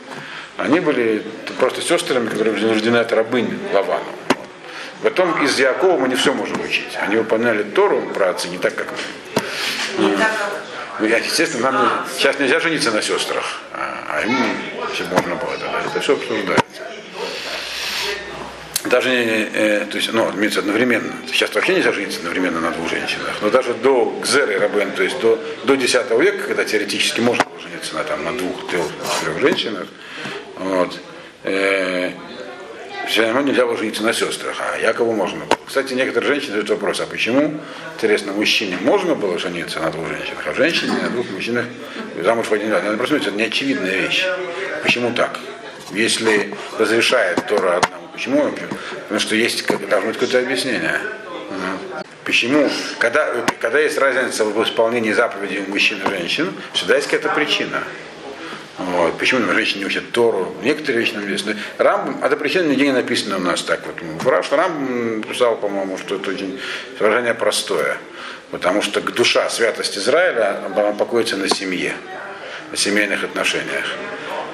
Они 0.61 0.79
были 0.81 1.23
просто 1.59 1.81
сестрами, 1.81 2.29
которые 2.29 2.53
были 2.55 2.69
рождены 2.69 2.99
от 2.99 3.13
рабынь 3.13 3.59
Лавану. 3.73 4.05
Потом 5.03 5.43
из 5.43 5.59
Якова 5.59 5.97
мы 5.97 6.09
не 6.09 6.15
все 6.17 6.35
можем 6.35 6.61
учить. 6.61 6.97
Они 7.01 7.17
выполняли 7.17 7.63
Тору 7.63 8.03
про 8.15 8.31
отцы 8.31 8.49
не 8.49 8.59
так, 8.59 8.75
как 8.75 8.89
мы. 9.99 10.17
Как 10.17 10.31
Ну, 10.99 11.07
я, 11.07 11.17
естественно, 11.17 11.71
нам 11.71 11.83
не- 11.85 12.19
сейчас 12.19 12.39
нельзя 12.39 12.61
жениться 12.61 12.91
на 12.91 13.01
сестрах, 13.01 13.61
а, 13.73 14.05
а 14.11 14.21
им 14.27 14.37
все 14.93 15.05
можно 15.05 15.35
было 15.37 15.57
тогда. 15.59 15.81
Это 15.91 16.01
все 16.01 16.13
обсуждается. 16.13 16.61
Даже, 18.85 19.11
э, 19.11 19.87
то 19.91 19.97
есть, 19.97 20.13
ну, 20.13 20.31
имеется 20.35 20.61
одновременно. 20.61 21.13
Сейчас 21.33 21.55
вообще 21.55 21.75
нельзя 21.75 21.93
жениться 21.93 22.19
одновременно 22.19 22.61
на 22.61 22.71
двух 22.71 22.91
женщинах. 22.91 23.37
Но 23.41 23.49
даже 23.51 23.73
до 23.75 24.07
Гзеры 24.23 24.59
Рабен, 24.59 24.93
то 24.93 25.03
есть 25.03 25.19
до, 25.21 25.39
до 25.65 25.75
X 25.75 25.95
века, 26.19 26.47
когда 26.49 26.65
теоретически 26.65 27.21
можно 27.21 27.45
было 27.45 27.61
жениться 27.61 27.95
на, 27.95 28.05
там, 28.05 28.25
на 28.25 28.33
двух, 28.33 28.69
трех, 28.69 28.85
трех 29.23 29.39
женщинах, 29.41 29.87
вот, 30.61 31.01
э, 31.45 32.13
все 33.09 33.23
равно 33.23 33.41
нельзя 33.41 33.65
было 33.65 33.77
жениться 33.77 34.03
на 34.03 34.13
сестрах, 34.13 34.57
а 34.61 34.79
Якову 34.79 35.13
можно 35.13 35.45
было. 35.45 35.59
Кстати, 35.67 35.95
некоторые 35.95 36.35
женщины 36.35 36.51
задают 36.51 36.71
вопрос, 36.71 37.01
а 37.01 37.07
почему, 37.07 37.59
интересно, 37.97 38.33
мужчине 38.33 38.77
можно 38.83 39.15
было 39.15 39.39
жениться 39.39 39.81
на 39.81 39.91
двух 39.91 40.09
женщинах, 40.09 40.47
а 40.47 40.55
женщине 40.55 40.93
на 41.03 41.09
двух 41.09 41.31
мужчинах 41.31 41.65
замуж 42.23 42.47
в 42.47 42.53
один 42.53 42.71
раз? 42.73 42.85
Надо 42.85 42.99
просто 42.99 43.17
это 43.17 43.31
неочевидная 43.31 43.97
вещь. 43.97 44.25
Почему 44.83 45.13
так? 45.13 45.39
Если 45.93 46.55
разрешает 46.79 47.47
Тора 47.47 47.79
одному, 47.79 48.09
почему? 48.13 48.53
Потому 49.03 49.21
что 49.21 49.35
есть, 49.35 49.67
должно 49.89 50.09
быть 50.09 50.19
какое-то 50.19 50.39
объяснение. 50.39 51.01
Почему? 52.25 52.71
Когда, 52.99 53.29
когда 53.61 53.81
есть 53.81 53.99
разница 53.99 54.45
в 54.45 54.63
исполнении 54.63 55.13
заповедей 55.13 55.63
мужчин 55.67 56.01
и 56.07 56.09
женщин, 56.11 56.53
всегда 56.75 56.97
есть 56.97 57.09
какая-то 57.09 57.35
причина. 57.35 57.83
Вот. 58.87 59.19
Почему 59.19 59.53
женщины 59.53 59.81
не 59.81 59.87
учат 59.87 60.11
Тору? 60.13 60.55
Некоторые 60.63 61.01
вещи 61.01 61.15
нам 61.15 61.25
известны. 61.25 61.57
Рамбам, 61.79 62.25
эта 62.25 62.37
причина 62.37 62.69
нигде 62.69 62.87
не 62.87 62.93
написано 62.93 63.37
у 63.37 63.41
нас 63.41 63.63
так 63.63 63.81
вот. 63.87 63.97
Фраж 64.23 64.51
Рамбам 64.51 65.23
писал, 65.23 65.57
по-моему, 65.57 65.99
что 65.99 66.17
это 66.17 66.31
очень 66.31 66.59
выражение 66.99 67.35
простое. 67.35 67.99
Потому 68.51 68.83
что 68.83 69.01
душа, 69.01 69.49
святость 69.51 69.99
Израиля, 69.99 70.61
она 70.65 70.93
покоится 70.93 71.37
на 71.37 71.49
семье, 71.49 71.95
на 72.71 72.77
семейных 72.77 73.23
отношениях. 73.23 73.85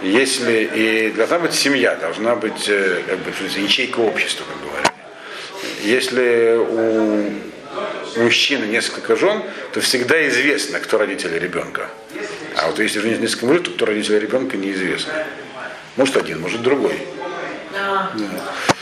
Если 0.02 0.71
и 0.75 1.11
должна 1.12 1.38
быть 1.38 1.54
семья, 1.54 1.95
должна 1.95 2.35
быть 2.35 2.68
э, 2.68 3.02
как 3.06 3.18
бы, 3.21 3.33
ячейка 3.59 4.00
общества, 4.00 4.45
как 4.45 4.61
говорят. 4.71 4.92
Если 5.83 6.56
у 6.59 7.30
мужчины 8.16 8.64
несколько 8.64 9.16
жен, 9.16 9.42
то 9.73 9.80
всегда 9.80 10.26
известно, 10.28 10.80
кто 10.80 10.99
родители 10.99 11.38
ребенка. 11.38 11.88
А 12.56 12.68
вот 12.68 12.78
если 12.78 13.00
женить 13.00 13.20
несколько 13.20 13.46
мужей, 13.46 13.62
то 13.62 13.70
кто 13.70 13.87
родители 13.87 14.18
ребенка 14.18 14.56
неизвестно. 14.56 15.12
Может 15.96 16.16
один, 16.16 16.40
может 16.40 16.62
другой. 16.62 16.99
Да. 17.73 18.11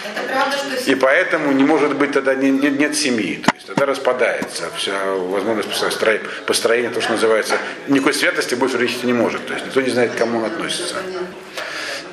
Это 0.05 0.29
правда, 0.33 0.57
что 0.57 0.91
И 0.91 0.95
поэтому 0.95 1.53
не 1.53 1.65
может 1.65 1.97
быть 1.97 2.13
тогда 2.13 2.35
не- 2.35 2.51
не- 2.51 2.71
нет 2.71 2.97
семьи. 2.97 3.43
То 3.45 3.51
есть 3.55 3.67
тогда 3.67 3.87
распадается 3.87 4.71
вся 4.77 4.93
возможность 5.15 5.69
построения, 5.69 6.25
построения, 6.47 6.91
то, 6.91 7.01
что 7.01 7.13
называется, 7.13 7.57
никакой 7.89 8.15
святости 8.15 8.55
больше 8.55 8.79
речи 8.79 8.99
не 9.03 9.13
может. 9.13 9.45
То 9.47 9.55
есть 9.55 9.67
никто 9.67 9.81
не 9.81 9.91
знает, 9.91 10.13
к 10.13 10.17
кому 10.17 10.39
он 10.39 10.45
относится. 10.45 10.97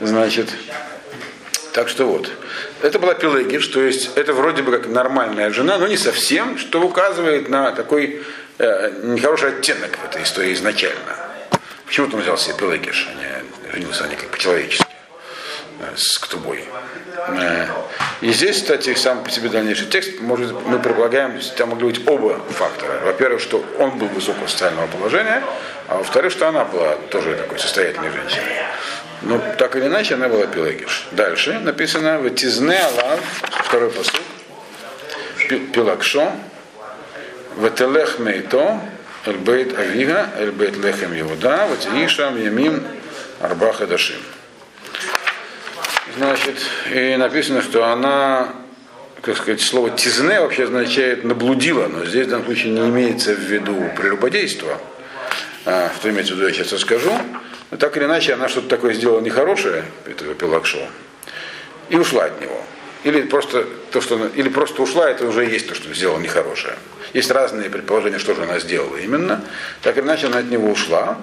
Значит, 0.02 0.50
так 1.74 1.88
что 1.88 2.06
вот. 2.08 2.32
Это 2.82 2.98
была 2.98 3.14
Пелагиш, 3.14 3.68
то 3.68 3.82
есть 3.82 4.12
это 4.16 4.34
вроде 4.34 4.64
бы 4.64 4.72
как 4.72 4.88
нормальная 4.88 5.52
жена, 5.52 5.78
но 5.78 5.88
не 5.88 5.98
совсем, 5.98 6.58
что 6.58 6.82
указывает 6.82 7.48
на 7.48 7.72
такой 7.72 8.24
э, 8.58 8.92
нехороший 9.04 9.50
оттенок 9.50 9.98
этой 10.04 10.24
истории 10.24 10.54
изначально. 10.54 11.16
Почему-то 11.86 12.16
он 12.16 12.24
взял 12.24 12.38
себе 12.38 12.56
Пелагиш, 12.58 13.08
а 13.10 13.44
не 13.68 13.72
женился 13.72 14.06
они 14.06 14.16
как 14.16 14.30
по-человечески 14.30 14.86
э, 15.80 15.96
с 15.96 16.18
Ктубой. 16.18 16.66
Э, 17.28 17.68
И 18.22 18.32
здесь, 18.32 18.58
кстати, 18.58 18.96
сам 18.96 19.24
по 19.24 19.30
себе 19.30 19.50
дальнейший 19.50 19.86
текст, 19.86 20.20
может, 20.20 20.52
мы 20.66 20.80
предполагаем, 20.80 21.40
там 21.58 21.70
могли 21.70 21.86
быть 21.88 22.08
оба 22.08 22.40
фактора. 22.50 23.00
Во-первых, 23.04 23.42
что 23.42 23.64
он 23.78 23.92
был 24.00 24.08
высокого 24.08 24.48
социального 24.48 24.88
положения, 24.88 25.44
а 25.88 25.98
во-вторых, 25.98 26.32
что 26.32 26.48
она 26.48 26.66
была 26.66 26.96
тоже 27.10 27.36
такой 27.36 27.60
состоятельной 27.60 28.12
женщиной. 28.12 28.64
Но 29.22 29.40
так 29.58 29.76
или 29.76 29.86
иначе, 29.86 30.16
она 30.16 30.28
была 30.30 30.48
Пелагиш. 30.48 31.08
Дальше 31.12 31.60
написано 31.60 32.20
«Ватизне 32.20 32.80
Алав», 32.80 33.20
второй 33.66 33.92
посуд, 33.92 34.22
Пелагшо, 35.74 36.32
«Вателех 37.56 38.20
мейто, 38.20 38.80
эльбейт 39.26 39.78
авига, 39.78 40.30
эльбейт 40.40 40.78
лехем 40.78 41.14
Иуда, 41.20 41.68
ватиишам 41.70 42.42
ямим 42.42 42.84
арбаха 43.40 43.86
дашим». 43.86 44.18
Значит, 46.18 46.56
и 46.92 47.16
написано, 47.16 47.62
что 47.62 47.86
она, 47.86 48.50
как 49.22 49.38
сказать, 49.38 49.62
слово 49.62 49.92
тизне 49.92 50.42
вообще 50.42 50.64
означает 50.64 51.24
наблудила, 51.24 51.88
но 51.88 52.06
здесь 52.06 52.26
в 52.26 52.30
данном 52.32 52.46
случае 52.46 52.74
не 52.74 52.82
имеется 52.90 53.34
в 53.34 53.40
виду 53.40 53.92
прелюбодейство. 53.96 54.80
А, 55.66 55.92
что 55.96 56.10
имеется 56.10 56.34
в 56.34 56.38
виду, 56.38 56.48
я 56.48 56.54
сейчас 56.54 56.74
расскажу. 56.74 57.14
Но 57.72 57.78
так 57.78 57.96
или 57.98 58.04
иначе, 58.04 58.34
она 58.34 58.50
что-то 58.50 58.68
такое 58.68 58.94
сделала 58.94 59.22
нехорошее, 59.22 59.86
этого 60.06 60.36
Пелакшо, 60.36 60.88
и 61.90 61.96
ушла 61.96 62.26
от 62.26 62.42
него. 62.42 62.62
Или 63.04 63.24
просто, 63.24 63.66
то, 63.92 64.02
что 64.02 64.28
или 64.28 64.50
просто 64.50 64.82
ушла, 64.82 65.10
это 65.10 65.26
уже 65.26 65.46
есть 65.46 65.68
то, 65.68 65.74
что 65.74 65.92
сделала 65.94 66.20
нехорошее. 66.20 66.76
Есть 67.14 67.32
разные 67.32 67.70
предположения, 67.70 68.20
что 68.20 68.36
же 68.36 68.44
она 68.44 68.60
сделала 68.60 68.98
именно. 68.98 69.44
Так 69.82 69.98
или 69.98 70.06
иначе, 70.06 70.28
она 70.28 70.40
от 70.40 70.50
него 70.50 70.70
ушла 70.70 71.18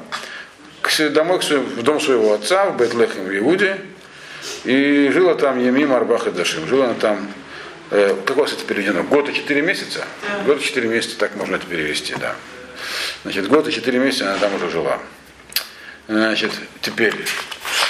к, 0.81 1.09
домой 1.11 1.39
к 1.39 1.45
в 1.45 1.83
дом 1.83 2.01
своего 2.01 2.33
отца 2.33 2.71
в 2.71 2.79
Бетлехем 2.79 3.25
в 3.25 3.37
Иуде, 3.37 3.79
и 4.65 5.11
жила 5.13 5.35
там 5.35 5.59
Емим 5.59 5.93
Арбах 5.93 6.27
и 6.27 6.31
Дашим. 6.31 6.67
Жила 6.67 6.87
она 6.87 6.95
там, 6.95 7.31
э, 7.91 8.17
как 8.25 8.37
у 8.37 8.41
вас 8.41 8.53
это 8.53 8.65
переведено? 8.65 9.03
Год 9.03 9.29
и 9.29 9.35
четыре 9.35 9.63
месяца? 9.63 10.05
Год 10.47 10.61
и 10.61 10.65
четыре 10.65 10.89
месяца, 10.89 11.19
так 11.19 11.37
можно 11.37 11.57
это 11.57 11.67
перевести, 11.67 12.15
да. 12.19 12.35
Значит, 13.23 13.49
год 13.49 13.69
и 13.69 13.73
четыре 13.73 13.99
месяца 13.99 14.31
она 14.31 14.39
там 14.39 14.55
уже 14.55 14.71
жила. 14.71 14.99
Значит, 16.09 16.53
теперь, 16.81 17.15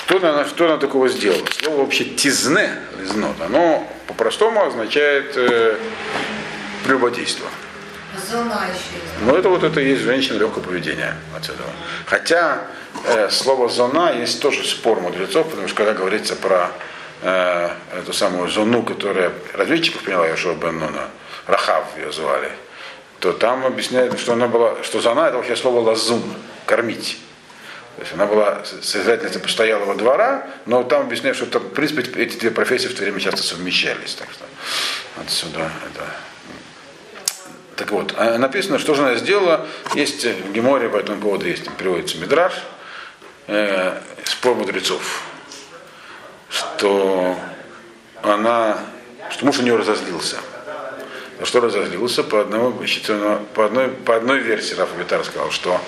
что 0.05 0.17
она, 0.17 0.45
что 0.45 0.67
она 0.67 0.79
такого 0.79 1.09
сделала? 1.09 1.47
Слово 1.53 1.83
вообще 1.83 2.05
тизне, 2.05 2.71
лизнот, 2.99 3.41
оно 3.41 3.87
по-простому 4.09 4.65
означает 4.65 5.37
э, 5.37 5.77
прелюбодейство. 6.83 7.47
зона 8.29 8.67
еще 8.67 9.01
есть. 9.01 9.15
Но 9.21 9.37
это 9.37 9.49
вот 9.49 9.63
это 9.63 9.81
и 9.81 9.91
есть 9.91 10.03
женщина 10.03 10.37
легкого 10.37 10.65
поведения 10.65 11.17
от 11.37 11.45
этого. 11.45 11.71
Хотя 12.07 12.63
э, 13.05 13.31
слово 13.31 13.69
зона 13.69 14.13
есть 14.13 14.43
тоже 14.43 14.65
спор 14.65 14.99
мудрецов, 15.01 15.49
потому 15.49 15.69
что 15.69 15.77
когда 15.77 15.95
говорится 15.95 16.35
про 16.35 16.73
э, 17.23 17.71
эту 18.01 18.13
самую 18.13 18.49
зону, 18.51 18.83
которая 18.83 19.33
разведчиков 19.53 20.03
приняла 20.03 20.27
Яшуа 20.27 20.55
бен 20.55 20.81
Нуна, 20.81 21.09
Рахав 21.47 21.97
ее 21.97 22.11
звали, 22.11 22.51
то 23.21 23.33
там 23.33 23.65
объясняют, 23.65 24.19
что 24.19 24.33
она 24.33 24.49
была, 24.49 24.83
что 24.83 25.01
зона 25.01 25.29
это 25.29 25.37
вообще 25.37 25.55
слово 25.55 25.79
лазум, 25.89 26.25
кормить. 26.67 27.19
То 27.99 28.02
есть 28.02 28.15
она 28.15 28.26
была 28.26 28.65
созидательницей 28.65 29.41
постоялого 29.41 29.97
двора, 29.97 30.47
но 30.67 30.84
там 30.84 31.02
объясняют, 31.02 31.37
что 31.37 31.47
там, 31.47 31.63
в 31.63 31.71
принципе, 31.71 32.23
эти 32.23 32.39
две 32.39 32.52
профессии 32.52 32.87
в 32.87 32.95
то 32.95 33.02
время 33.02 33.19
часто 33.19 33.43
совмещались. 33.43 34.15
Так 34.15 34.28
что 34.30 34.45
отсюда 35.21 35.69
это 35.84 36.04
так 37.75 37.91
вот, 37.91 38.15
а 38.17 38.39
написано, 38.39 38.78
что 38.78 38.95
же 38.95 39.02
она 39.02 39.17
сделала. 39.17 39.67
Есть 39.95 40.25
в 40.25 40.52
Геморе 40.52 40.89
по 40.89 40.99
этому 40.99 41.21
поводу 41.21 41.49
есть, 41.49 41.65
там 41.65 41.75
приводится 41.75 42.19
Мидраш, 42.19 42.52
э, 43.49 43.99
спор 44.23 44.54
мудрецов, 44.54 45.25
что 46.50 47.37
она, 48.23 48.78
что 49.30 49.45
муж 49.45 49.58
у 49.58 49.63
нее 49.63 49.75
разозлился. 49.75 50.37
Что 51.45 51.61
разозлился? 51.61 52.25
По, 52.25 52.41
одному, 52.41 52.83
по, 53.55 53.67
одной, 53.67 53.89
по 53.89 54.17
одной 54.17 54.39
версии 54.41 54.75
Рафа 54.75 54.97
Витар 54.97 55.25
сказал, 55.25 55.51
что 55.51 55.81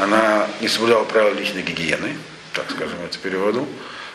она 0.00 0.46
не 0.60 0.68
соблюдала 0.68 1.04
правила 1.04 1.34
личной 1.34 1.62
гигиены, 1.62 2.16
так 2.52 2.70
скажем, 2.70 2.98
это 3.04 3.18
переводу. 3.18 3.66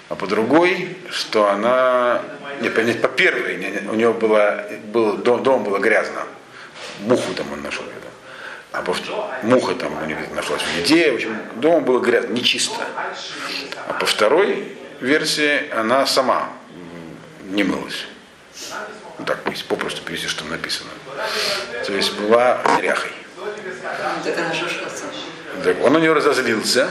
А 0.10 0.16
по 0.16 0.28
другой, 0.28 0.98
что 1.10 1.50
она, 1.50 2.22
не, 2.62 2.70
по, 2.70 2.80
не, 2.82 2.94
по 2.94 3.08
первой, 3.08 3.88
у 3.90 3.96
нее 3.96 4.12
было, 4.12 4.66
был, 4.86 5.18
дом, 5.18 5.44
дом 5.44 5.64
было 5.64 5.78
грязно. 5.78 6.24
Муху 7.02 7.34
там 7.34 7.52
он 7.54 7.62
нашел. 7.62 7.84
А 8.74 8.82
по, 8.82 8.96
муха 9.44 9.76
там 9.76 10.02
у 10.02 10.06
него 10.06 10.22
нашлась 10.34 10.62
в 10.62 10.80
еде. 10.80 11.12
В 11.12 11.16
общем, 11.16 11.38
дома 11.56 11.82
было 11.82 12.00
грязно, 12.00 12.34
нечисто. 12.34 12.88
А 13.88 13.94
по 13.94 14.06
второй 14.06 14.78
версии 15.02 15.70
она 15.72 16.06
сама 16.06 16.50
не 17.50 17.64
мылась. 17.64 18.06
Ну, 19.22 19.28
так, 19.28 19.38
если 19.52 19.64
попросту 19.66 20.02
перевести, 20.02 20.28
что 20.28 20.40
там 20.42 20.50
написано. 20.50 20.90
То 21.86 21.94
есть 21.94 22.12
была 22.14 22.60
шкаца. 24.68 25.04
Так, 25.64 25.84
он 25.84 25.94
на 25.94 26.00
нее 26.00 26.14
разозлился. 26.14 26.90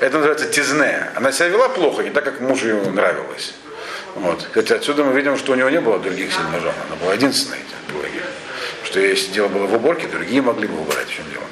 Это 0.00 0.16
называется 0.16 0.46
тизне. 0.46 1.10
Она 1.14 1.30
себя 1.30 1.46
вела 1.46 1.68
плохо, 1.68 2.02
не 2.02 2.10
так, 2.10 2.24
как 2.24 2.40
мужу 2.40 2.66
ему 2.66 2.90
нравилось. 2.90 3.54
Вот. 4.16 4.48
Хотя 4.52 4.76
отсюда 4.76 5.04
мы 5.04 5.12
видим, 5.12 5.38
что 5.38 5.52
у 5.52 5.54
него 5.54 5.70
не 5.70 5.80
было 5.80 6.00
других 6.00 6.32
сильных 6.32 6.60
жен. 6.60 6.74
Она 6.88 6.96
была 6.96 7.14
единственной. 7.14 7.58
Пелагия. 7.86 8.24
Что 8.82 8.98
если 8.98 9.30
дело 9.30 9.46
было 9.46 9.66
в 9.66 9.74
уборке, 9.74 10.08
другие 10.08 10.42
могли 10.42 10.66
бы 10.66 10.80
убрать, 10.80 11.06
в 11.06 11.14
чем 11.14 11.24
дело. 11.30 11.44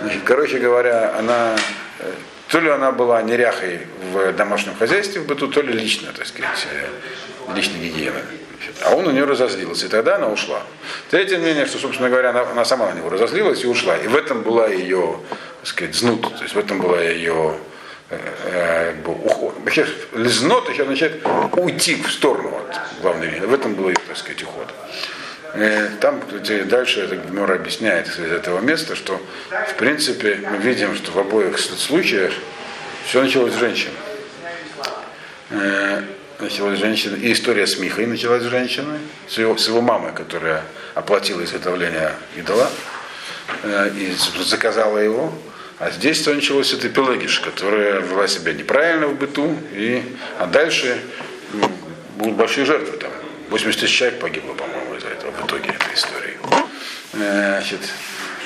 Значит, 0.00 0.22
короче 0.24 0.58
говоря, 0.58 1.14
она 1.16 1.56
э, 2.00 2.12
то 2.48 2.58
ли 2.58 2.70
она 2.70 2.90
была 2.90 3.22
неряхой 3.22 3.86
в 4.12 4.32
домашнем 4.32 4.74
хозяйстве 4.74 5.20
в 5.20 5.26
быту, 5.26 5.46
то 5.46 5.62
ли 5.62 5.72
лично, 5.72 6.12
так 6.12 6.26
сказать, 6.26 6.66
э, 6.72 7.54
личной 7.54 7.78
гигиены. 7.78 8.20
А 8.82 8.94
он 8.94 9.06
у 9.06 9.10
нее 9.10 9.24
разозлился, 9.24 9.86
и 9.86 9.88
тогда 9.88 10.16
она 10.16 10.28
ушла. 10.28 10.62
Третье 11.10 11.38
мнение, 11.38 11.66
что, 11.66 11.78
собственно 11.78 12.08
говоря, 12.08 12.30
она, 12.30 12.42
она 12.42 12.64
сама 12.64 12.90
на 12.90 12.98
него 12.98 13.10
разозлилась 13.10 13.62
и 13.64 13.66
ушла. 13.66 13.96
И 13.96 14.06
в 14.08 14.16
этом 14.16 14.42
была 14.42 14.68
ее, 14.68 15.18
так 15.60 15.68
сказать, 15.68 15.94
знут, 15.94 16.22
то 16.22 16.42
есть 16.42 16.54
в 16.54 16.58
этом 16.58 16.80
была 16.80 17.00
ее 17.00 17.56
э, 18.10 18.18
э, 18.46 18.94
уход. 19.06 19.54
Лизнот 20.12 20.68
еще 20.70 20.82
означает 20.82 21.22
уйти 21.52 21.96
в 21.96 22.10
сторону 22.10 22.56
от 22.56 22.80
главной 23.02 23.28
линии. 23.28 23.46
В 23.46 23.54
этом 23.54 23.74
был 23.74 23.88
ее, 23.88 23.96
так 24.08 24.16
сказать, 24.16 24.42
уход. 24.42 24.68
Э, 25.54 25.88
Там 26.00 26.20
кстати, 26.20 26.62
дальше 26.62 27.00
это 27.00 27.16
Гмора 27.16 27.54
объясняет 27.54 28.08
из 28.08 28.18
этого 28.18 28.60
места, 28.60 28.96
что 28.96 29.20
в 29.50 29.74
принципе 29.74 30.40
мы 30.50 30.58
видим, 30.58 30.94
что 30.96 31.12
в 31.12 31.18
обоих 31.18 31.58
случаях 31.58 32.32
все 33.06 33.22
началось 33.22 33.52
с 33.52 33.56
женщин. 33.56 33.90
Началась 36.44 36.76
с 36.76 36.80
женщины. 36.80 37.16
И 37.16 37.32
история 37.32 37.66
с 37.66 37.78
Михой 37.78 38.04
началась 38.04 38.42
с 38.42 38.46
женщины, 38.46 38.98
с 39.26 39.38
его, 39.38 39.56
с 39.56 39.66
его 39.66 39.80
мамой, 39.80 40.12
которая 40.12 40.62
оплатила 40.94 41.42
изготовление 41.42 42.12
идола 42.36 42.70
э, 43.62 43.90
и 43.96 44.14
заказала 44.42 44.98
его. 44.98 45.32
А 45.78 45.90
здесь 45.90 46.20
все 46.20 46.34
началось 46.34 46.68
с 46.68 46.74
этой 46.74 46.90
Пелагиш, 46.90 47.40
которая 47.40 48.00
вела 48.00 48.28
себя 48.28 48.52
неправильно 48.52 49.06
в 49.06 49.16
быту. 49.16 49.56
И, 49.72 50.02
а 50.38 50.44
дальше 50.44 51.00
м, 51.54 51.72
будут 52.16 52.34
большие 52.36 52.66
жертвы. 52.66 52.98
Там 52.98 53.10
80 53.48 53.80
тысяч 53.80 53.96
человек 53.96 54.20
погибло, 54.20 54.52
по-моему, 54.52 54.96
из-за 54.96 55.08
этого 55.08 55.30
в 55.30 55.46
итоге 55.46 55.70
этой 55.70 55.94
истории. 55.94 56.36
Э, 57.14 57.52
Значит, 57.58 57.80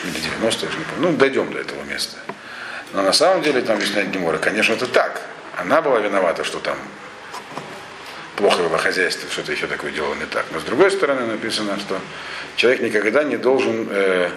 или 0.05 0.21
90 0.21 0.67
уже 0.67 0.79
не 0.79 0.85
помню. 0.85 1.11
Ну, 1.11 1.17
дойдем 1.17 1.53
до 1.53 1.59
этого 1.59 1.83
места. 1.83 2.17
Но 2.93 3.03
на 3.03 3.13
самом 3.13 3.43
деле, 3.43 3.61
там 3.61 3.79
объясняет 3.79 4.13
Гемора, 4.13 4.39
конечно, 4.39 4.75
это 4.75 4.87
так. 4.87 5.21
Она 5.57 5.83
была 5.83 5.99
виновата, 5.99 6.45
что 6.45 6.61
там 6.61 6.77
плохо 8.39 8.63
было 8.63 8.79
хозяйство, 8.79 9.29
что-то 9.31 9.53
еще 9.53 9.67
такое 9.67 9.91
делало 9.91 10.15
не 10.15 10.25
так. 10.27 10.47
Но 10.53 10.61
с 10.61 10.63
другой 10.63 10.91
стороны 10.93 11.27
написано, 11.27 11.79
что 11.81 11.99
человек 12.57 12.83
никогда 12.83 13.25
не 13.25 13.37
должен, 13.37 13.89
э, 13.91 14.31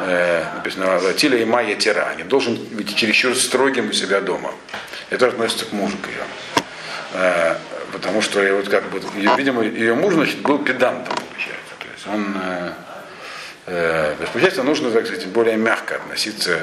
э, 0.00 0.44
написано, 0.56 0.98
Латиля 1.00 1.38
и 1.38 1.44
Майя 1.44 1.76
Тира, 1.76 2.12
не 2.16 2.24
должен 2.24 2.56
быть 2.56 2.94
чересчур 2.96 3.36
строгим 3.36 3.90
у 3.90 3.92
себя 3.92 4.20
дома. 4.20 4.52
Это 5.10 5.28
относится 5.28 5.66
к 5.66 5.72
мужу 5.72 5.96
к 5.98 6.08
ее. 6.08 6.24
Э, 7.14 7.56
потому 7.92 8.20
что 8.20 8.40
вот 8.56 8.68
как 8.68 8.90
бы, 8.90 9.00
видимо, 9.36 9.62
ее 9.62 9.94
муж 9.94 10.14
значит, 10.14 10.40
был 10.40 10.58
педантом, 10.58 11.14
получается. 11.14 11.74
То 11.78 11.86
есть 11.94 12.06
он 12.08 12.36
э, 12.42 12.72
э, 13.66 14.26
получается, 14.32 14.64
нужно, 14.64 14.90
так 14.90 15.06
сказать, 15.06 15.26
более 15.28 15.56
мягко 15.56 15.96
относиться 15.96 16.58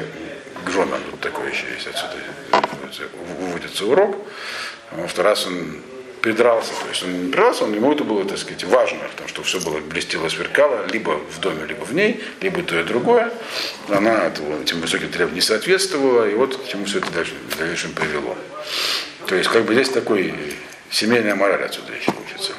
к 0.66 0.70
женам. 0.70 1.00
Вот 1.10 1.22
такой 1.22 1.52
еще 1.52 1.68
есть 1.74 1.88
отсюда 1.88 2.16
э, 2.52 3.08
выводится 3.40 3.86
урок. 3.86 4.18
Потому 4.90 5.08
что 5.08 5.24
раз 5.24 5.48
он 5.48 5.82
придрался. 6.26 6.72
То 6.82 6.90
есть 6.90 7.04
он 7.04 7.14
не 7.14 7.30
придрался, 7.30 7.66
он, 7.66 7.74
ему 7.76 7.92
это 7.92 8.04
было, 8.04 8.26
так 8.26 8.40
сказать, 8.40 8.64
важно, 8.64 8.98
потому 9.12 9.30
что 9.30 9.44
все 9.44 9.60
было 9.60 9.78
блестело, 9.78 10.28
сверкало, 10.28 10.88
либо 10.92 11.20
в 11.30 11.40
доме, 11.40 11.68
либо 11.68 11.86
в 11.86 11.94
ней, 11.94 12.20
либо 12.42 12.64
то 12.64 12.80
и 12.80 12.84
другое. 12.84 13.32
Она 13.90 14.32
этим 14.64 14.82
высоким 14.82 15.10
требованиям 15.10 15.36
не 15.36 15.42
соответствовала, 15.42 16.28
и 16.28 16.34
вот 16.34 16.58
к 16.58 16.68
чему 16.68 16.86
все 16.86 16.98
это 16.98 17.12
дальше, 17.12 17.34
в 17.52 17.58
дальнейшем 17.60 17.94
привело. 17.94 18.36
То 19.28 19.36
есть, 19.36 19.52
как 19.52 19.66
бы 19.66 19.76
здесь 19.76 19.90
такой 19.90 20.34
семейная 20.90 21.36
мораль 21.36 21.64
отсюда 21.64 21.94
еще 21.94 22.12
учится. 22.26 22.54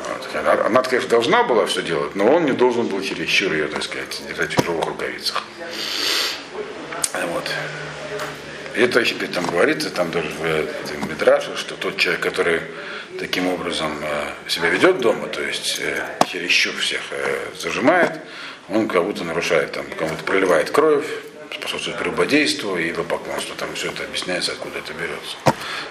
Вот. 0.00 0.36
Она, 0.36 0.66
она, 0.66 0.82
конечно, 0.82 1.08
должна 1.08 1.42
была 1.44 1.64
все 1.64 1.80
делать, 1.80 2.14
но 2.14 2.30
он 2.30 2.44
не 2.44 2.52
должен 2.52 2.86
был 2.86 3.00
чересчур 3.00 3.50
ее, 3.54 3.68
так 3.68 3.82
сказать, 3.82 4.20
держать 4.28 4.52
в 4.52 4.60
тяжелых 4.60 4.84
рукавицах. 4.84 5.42
Вот. 7.14 7.50
И 8.74 8.80
это 8.80 9.00
еще 9.00 9.14
там 9.14 9.46
говорится, 9.46 9.90
там 9.90 10.10
даже 10.10 10.28
в 10.28 11.08
Мидраше, 11.08 11.56
что 11.56 11.76
тот 11.76 11.96
человек, 11.96 12.22
который 12.22 12.60
таким 13.18 13.48
образом 13.48 13.92
э, 14.02 14.50
себя 14.50 14.68
ведет 14.68 14.98
дома, 14.98 15.28
то 15.28 15.40
есть 15.40 15.78
э, 15.80 16.02
чересчур 16.26 16.74
всех 16.76 17.00
э, 17.12 17.50
зажимает, 17.56 18.20
он 18.68 18.88
как 18.88 19.04
будто 19.04 19.22
нарушает, 19.22 19.72
там, 19.72 19.86
кому-то 19.96 20.24
проливает 20.24 20.70
кровь, 20.70 21.06
способствует 21.54 21.98
прелюбодейству 21.98 22.76
и 22.76 22.90
идолопоклонству. 22.90 23.54
Там 23.56 23.68
все 23.74 23.90
это 23.90 24.04
объясняется, 24.04 24.52
откуда 24.52 24.80
это 24.80 24.92
берется. 24.92 25.36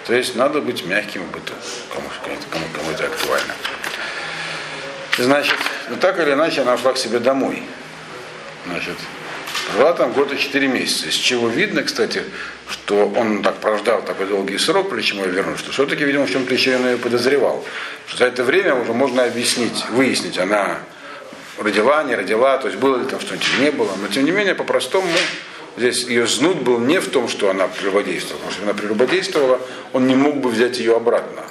То 0.05 0.13
есть 0.13 0.35
надо 0.35 0.59
быть 0.59 0.85
мягким 0.85 1.23
быту, 1.27 1.53
кому, 1.93 2.07
кому, 2.51 2.65
кому 2.73 2.91
это 2.91 3.05
актуально. 3.05 3.53
Значит, 5.17 5.57
ну 5.89 5.95
так 5.95 6.19
или 6.19 6.33
иначе 6.33 6.61
она 6.61 6.77
шла 6.77 6.93
к 6.93 6.97
себе 6.97 7.19
домой. 7.19 7.63
Значит, 8.65 8.97
Прожила 9.67 9.93
там 9.93 10.13
год 10.13 10.33
и 10.33 10.37
четыре 10.37 10.67
месяца. 10.67 11.07
Из 11.07 11.15
чего 11.15 11.47
видно, 11.47 11.83
кстати, 11.83 12.23
что 12.69 13.07
он 13.15 13.41
так 13.43 13.57
прождал 13.57 14.01
такой 14.01 14.25
долгий 14.25 14.57
срок, 14.57 14.89
прежде 14.89 15.11
чем 15.11 15.23
ее 15.23 15.57
что 15.57 15.71
все-таки, 15.71 16.03
видимо, 16.03 16.25
в 16.25 16.31
чем 16.31 16.45
причине 16.45 16.77
он 16.77 16.85
ее 16.87 16.97
подозревал. 16.97 17.63
Что 18.07 18.19
за 18.19 18.25
это 18.25 18.43
время 18.43 18.75
уже 18.75 18.93
можно 18.93 19.23
объяснить, 19.23 19.85
выяснить, 19.91 20.37
она 20.37 20.79
родила, 21.59 22.03
не 22.03 22.15
родила, 22.15 22.57
то 22.57 22.67
есть 22.67 22.79
было 22.79 22.97
ли 22.97 23.05
там 23.05 23.19
что-нибудь, 23.19 23.47
не 23.59 23.71
было. 23.71 23.91
Но 24.01 24.07
тем 24.07 24.25
не 24.25 24.31
менее, 24.31 24.55
по-простому, 24.55 25.07
здесь 25.77 26.03
ее 26.05 26.27
знут 26.27 26.57
был 26.57 26.79
не 26.79 26.99
в 26.99 27.09
том, 27.09 27.27
что 27.27 27.49
она 27.49 27.67
прелюбодействовала, 27.67 28.39
потому 28.39 28.51
что 28.51 28.63
она 28.63 28.73
прелюбодействовала, 28.73 29.61
он 29.93 30.07
не 30.07 30.15
мог 30.15 30.37
бы 30.37 30.49
взять 30.49 30.79
ее 30.79 30.95
обратно. 30.95 31.43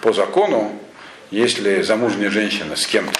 По 0.00 0.12
закону, 0.12 0.80
если 1.30 1.82
замужняя 1.82 2.30
женщина 2.30 2.76
с 2.76 2.86
кем-то 2.86 3.18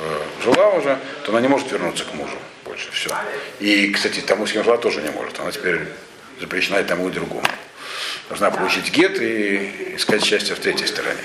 э, 0.00 0.20
жила 0.44 0.70
уже, 0.70 0.98
то 1.24 1.32
она 1.32 1.40
не 1.40 1.48
может 1.48 1.70
вернуться 1.70 2.04
к 2.04 2.14
мужу 2.14 2.36
больше. 2.78 2.90
Все. 2.92 3.10
И, 3.60 3.92
кстати, 3.92 4.20
тому, 4.20 4.46
с 4.46 4.52
кем 4.52 4.64
жила, 4.64 4.76
тоже 4.78 5.02
не 5.02 5.10
может. 5.10 5.38
Она 5.40 5.50
теперь 5.50 5.80
запрещена 6.40 6.78
и 6.78 6.84
тому, 6.84 7.08
и 7.08 7.12
другому. 7.12 7.46
Должна 8.28 8.50
получить 8.50 8.90
гет 8.92 9.20
и 9.20 9.94
искать 9.96 10.24
счастье 10.24 10.54
в 10.54 10.60
третьей 10.60 10.86
стороне. 10.86 11.18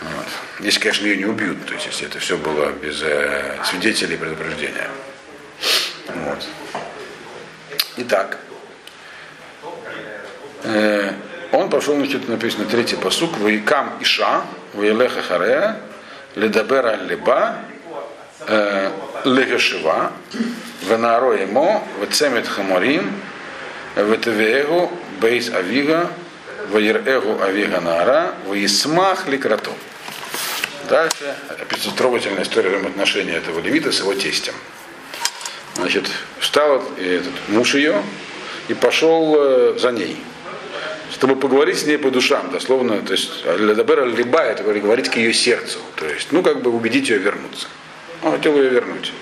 Вот. 0.00 0.26
Если, 0.60 0.80
конечно, 0.80 1.06
ее 1.06 1.16
не 1.16 1.24
убьют, 1.24 1.66
то 1.66 1.74
есть 1.74 1.86
если 1.86 2.06
это 2.06 2.18
все 2.20 2.36
было 2.36 2.70
без 2.70 3.02
э, 3.02 3.58
свидетелей 3.64 4.16
предупреждения. 4.16 4.88
Вот. 6.06 6.46
Итак, 7.96 8.38
э, 10.62 11.12
он 11.50 11.68
пошел, 11.68 11.96
значит, 11.96 12.28
написано 12.28 12.66
третий 12.66 12.96
посук, 12.96 13.36
Ваикам 13.38 13.90
Иша, 14.00 14.44
Ваилеха 14.74 15.22
Харея, 15.22 15.80
Ледабера 16.36 16.94
Леба, 16.94 17.56
Легашива, 19.24 20.12
Венаро 20.82 21.32
ему, 21.32 21.84
Вецемет 22.00 22.46
Хаморим, 22.46 23.12
Ветевеегу, 23.94 24.90
Бейс 25.20 25.50
Авига, 25.50 26.10
Ваирэгу 26.70 27.42
Авига 27.42 27.80
Наара, 27.80 28.34
Ваисмах 28.46 29.26
Ликрато. 29.26 29.70
Дальше 30.88 31.36
опять 31.48 31.94
трогательная 31.96 32.44
история 32.44 32.70
взаимоотношения 32.70 33.34
этого 33.34 33.60
левита 33.60 33.92
с 33.92 34.00
его 34.00 34.14
тестем. 34.14 34.54
Значит, 35.74 36.10
встал 36.40 36.82
этот 36.98 37.32
муж 37.48 37.74
ее 37.74 38.02
и 38.68 38.74
пошел 38.74 39.36
э, 39.38 39.78
за 39.78 39.92
ней, 39.92 40.16
чтобы 41.12 41.36
поговорить 41.36 41.78
с 41.78 41.86
ней 41.86 41.98
по 41.98 42.10
душам, 42.10 42.50
дословно, 42.50 43.00
то 43.02 43.12
есть 43.12 43.44
Ледабера 43.44 44.04
Либа, 44.04 44.40
это 44.40 44.62
говорить 44.62 45.10
к 45.10 45.16
ее 45.16 45.32
сердцу, 45.32 45.78
то 45.96 46.06
есть, 46.06 46.32
ну, 46.32 46.42
как 46.42 46.62
бы 46.62 46.70
убедить 46.70 47.10
ее 47.10 47.18
вернуться. 47.18 47.68
Он 48.22 48.32
хотел 48.32 48.56
ее 48.56 48.70
вернуть. 48.70 49.12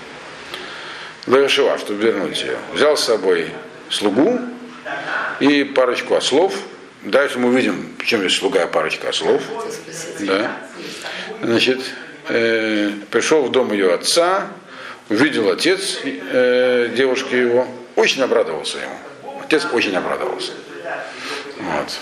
Лешива, 1.27 1.77
чтобы 1.77 2.03
вернуть 2.03 2.41
ее. 2.41 2.57
Взял 2.73 2.95
с 2.97 3.03
собой 3.03 3.51
слугу 3.89 4.39
и 5.39 5.63
парочку 5.63 6.15
ослов. 6.15 6.53
Дальше 7.03 7.39
мы 7.39 7.49
увидим, 7.49 7.95
чем 8.05 8.21
здесь 8.21 8.37
слуга 8.37 8.63
и 8.63 8.71
парочка 8.71 9.09
ослов. 9.09 9.41
Да. 10.21 10.57
Значит, 11.41 11.79
э, 12.29 12.91
пришел 13.11 13.43
в 13.43 13.51
дом 13.51 13.71
ее 13.71 13.93
отца, 13.93 14.47
увидел 15.09 15.49
отец 15.49 15.99
э, 16.03 16.89
девушки 16.95 17.35
его, 17.35 17.67
очень 17.95 18.23
обрадовался 18.23 18.79
ему. 18.79 19.39
Отец 19.43 19.67
очень 19.71 19.95
обрадовался. 19.95 20.53
Вот. 21.59 21.99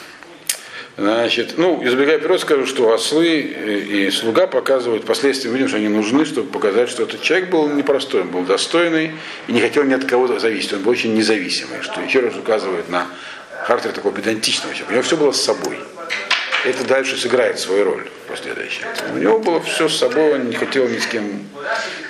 Значит, 0.98 1.56
ну, 1.58 1.86
избегая 1.86 2.20
вперед, 2.20 2.40
скажу, 2.40 2.66
что 2.66 2.94
ослы 2.94 3.40
и 3.40 4.10
слуга 4.12 4.48
показывают, 4.48 5.04
впоследствии 5.04 5.50
видим, 5.50 5.68
что 5.68 5.76
они 5.76 5.90
нужны, 5.90 6.24
чтобы 6.24 6.50
показать, 6.50 6.90
что 6.90 7.04
этот 7.04 7.22
человек 7.22 7.50
был 7.50 7.68
непростой, 7.68 8.22
он 8.22 8.30
был 8.30 8.44
достойный 8.44 9.12
и 9.48 9.52
не 9.52 9.60
хотел 9.60 9.84
ни 9.84 9.94
от 9.94 10.06
кого 10.06 10.40
зависеть, 10.40 10.72
он 10.72 10.84
был 10.84 10.92
очень 10.92 11.14
независимый, 11.14 11.82
что 11.82 12.00
еще 12.00 12.22
раз 12.22 12.36
указывает 12.38 12.90
на 12.90 13.08
характер 13.66 13.92
такого 13.92 14.14
педантичного 14.14 14.74
человека. 14.74 14.92
У 14.92 14.94
него 14.94 15.04
все 15.04 15.18
было 15.18 15.32
с 15.34 15.42
собой. 15.42 15.78
Это 16.66 16.84
дальше 16.84 17.16
сыграет 17.16 17.60
свою 17.60 17.86
роль 17.86 18.10
последующую. 18.28 18.88
У 19.14 19.18
него 19.18 19.40
было 19.40 19.62
все 19.62 19.88
с 19.88 19.98
собой, 19.98 20.34
он 20.34 20.50
не 20.50 20.56
хотел 20.56 20.88
ни 20.88 20.98
с 20.98 21.06
кем, 21.06 21.48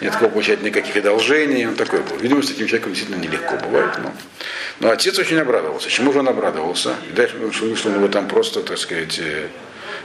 ни 0.02 0.08
от 0.08 0.16
кого 0.16 0.30
получать 0.30 0.62
никаких 0.62 0.96
одолжений, 0.96 1.68
он 1.68 1.76
такой 1.76 2.00
был. 2.00 2.18
Видимо, 2.18 2.42
с 2.42 2.48
таким 2.48 2.68
человеком 2.68 2.94
действительно 2.94 3.22
нелегко 3.22 3.58
бывает, 3.58 3.92
но 4.02 4.14
но 4.80 4.92
отец 4.92 5.18
очень 5.20 5.40
обрадовался. 5.40 5.90
Чему 5.90 6.12
же 6.12 6.20
он 6.20 6.28
обрадовался? 6.28 6.96
И 7.10 7.14
дальше 7.14 7.36
что 7.54 7.90
он 7.90 7.96
его 7.96 8.08
там 8.08 8.28
просто, 8.28 8.62
так 8.62 8.78
сказать, 8.78 9.18
э, 9.20 9.48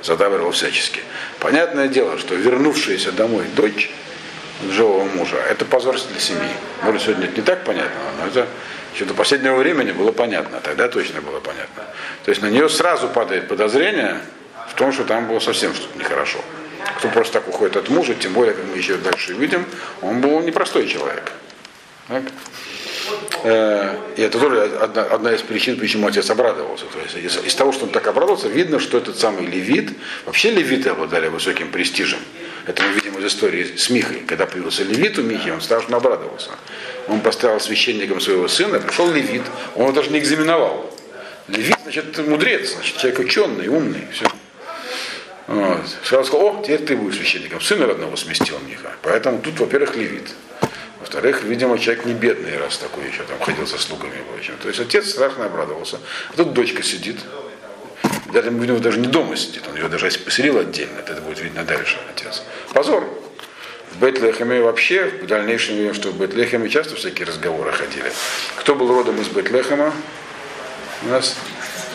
задавливал 0.03 0.53
всячески. 0.53 1.01
Понятное 1.41 1.89
дело, 1.89 2.19
что 2.19 2.35
вернувшаяся 2.35 3.13
домой 3.13 3.45
дочь 3.57 3.91
живого 4.71 5.05
мужа, 5.05 5.39
это 5.39 5.65
позор 5.65 5.97
для 6.11 6.21
семьи. 6.21 6.51
Может, 6.83 7.03
сегодня 7.03 7.27
это 7.27 7.37
не 7.37 7.43
так 7.43 7.65
понятно, 7.65 8.01
но 8.21 8.29
это 8.29 8.47
еще 8.95 9.05
до 9.05 9.15
последнего 9.15 9.57
времени 9.57 9.93
было 9.93 10.13
понятно, 10.13 10.61
тогда 10.61 10.89
точно 10.89 11.21
было 11.21 11.41
понятно. 11.41 11.85
То 12.25 12.31
есть 12.31 12.43
на 12.43 12.47
нее 12.47 12.69
сразу 12.69 13.09
падает 13.09 13.49
подозрение 13.49 14.21
в 14.71 14.75
том, 14.75 14.93
что 14.93 15.05
там 15.05 15.29
было 15.29 15.41
совсем 15.41 15.75
что-то 15.75 15.99
нехорошо. 15.99 16.39
Кто 16.99 17.09
просто 17.09 17.35
так 17.35 17.49
уходит 17.49 17.77
от 17.77 17.89
мужа, 17.89 18.15
тем 18.15 18.33
более, 18.33 18.55
как 18.55 18.65
мы 18.67 18.77
еще 18.77 18.97
дальше 18.97 19.35
видим, 19.35 19.65
он 20.01 20.21
был 20.21 20.41
непростой 20.41 20.89
человек. 20.89 21.33
Так? 22.09 22.23
Э, 23.43 23.97
и 24.17 24.23
это 24.23 24.39
тоже 24.39 24.63
одна, 24.81 25.03
одна 25.03 25.33
из 25.33 25.43
причин, 25.43 25.79
почему 25.79 26.07
отец 26.07 26.29
обрадовался. 26.31 26.85
То 26.87 26.99
есть 27.01 27.17
из, 27.17 27.45
из 27.45 27.55
того, 27.55 27.73
что 27.73 27.85
он 27.85 27.91
так 27.91 28.07
обрадовался, 28.07 28.49
видно, 28.49 28.81
что 28.81 28.99
этот 28.99 29.19
самый 29.19 29.47
левит, 29.47 29.91
вообще 30.27 30.51
левиты 30.51 30.91
обладали 30.91 31.29
высоким 31.29 31.71
престижем. 31.71 32.19
Это 32.67 32.83
мы 32.83 32.93
видим 32.93 33.19
из 33.19 33.25
истории 33.25 33.77
с 33.77 33.89
Михой. 33.91 34.23
Когда 34.27 34.47
появился 34.47 34.83
левит 34.85 35.19
у 35.19 35.23
Михи, 35.23 35.51
он 35.51 35.61
страшно 35.61 35.97
обрадовался. 35.97 36.51
Он 37.09 37.21
поставил 37.21 37.61
священником 37.61 38.21
своего 38.21 38.49
сына, 38.49 38.79
пришел 38.79 39.11
левит, 39.11 39.43
он 39.75 39.85
его 39.85 39.93
даже 39.93 40.11
не 40.11 40.19
экзаменовал. 40.19 40.95
Левит, 41.49 41.77
значит, 41.83 42.19
мудрец, 42.27 42.75
значит, 42.75 42.97
человек 42.99 43.21
ученый, 43.21 43.69
умный, 43.69 44.07
все. 44.13 44.27
Вот. 45.51 45.81
Сказал, 46.05 46.47
о, 46.47 46.63
теперь 46.63 46.85
ты 46.85 46.97
будешь 46.97 47.17
священником. 47.17 47.61
Сына 47.61 47.87
родного 47.87 48.15
сместил 48.15 48.57
Миха. 48.69 48.93
Поэтому 49.03 49.41
тут, 49.41 49.59
во-первых, 49.59 49.97
левит. 49.97 50.31
Во-вторых, 51.01 51.43
видимо, 51.43 51.77
человек 51.77 52.05
не 52.05 52.15
бедный, 52.15 52.57
раз 52.57 52.79
такой 52.79 53.09
еще 53.09 53.25
там 53.25 53.41
ходил 53.41 53.67
со 53.67 53.77
слугами. 53.77 54.15
В 54.33 54.39
общем. 54.39 54.55
То 54.63 54.69
есть 54.69 54.79
отец 54.79 55.11
страшно 55.11 55.47
обрадовался. 55.47 55.99
А 56.29 56.37
тут 56.37 56.53
дочка 56.53 56.85
сидит. 56.85 57.17
Даже, 58.33 58.51
видимо, 58.51 58.79
даже 58.79 59.01
не 59.01 59.09
дома 59.09 59.35
сидит, 59.35 59.65
он 59.69 59.75
ее 59.75 59.89
даже 59.89 60.09
поселил 60.19 60.59
отдельно, 60.59 61.01
это 61.01 61.21
будет 61.21 61.41
видно 61.41 61.65
дальше, 61.65 61.99
отец. 62.15 62.45
Позор. 62.73 63.05
В 63.91 64.01
Бетлехеме 64.01 64.61
вообще, 64.61 65.07
в 65.07 65.27
дальнейшем 65.27 65.75
видим, 65.75 65.95
что 65.95 66.11
в 66.11 66.17
Бетлехеме 66.17 66.69
часто 66.69 66.95
всякие 66.95 67.27
разговоры 67.27 67.73
ходили. 67.73 68.13
Кто 68.55 68.77
был 68.77 68.87
родом 68.95 69.21
из 69.21 69.27
Бетлехема? 69.27 69.93
У 71.03 71.09
нас 71.09 71.37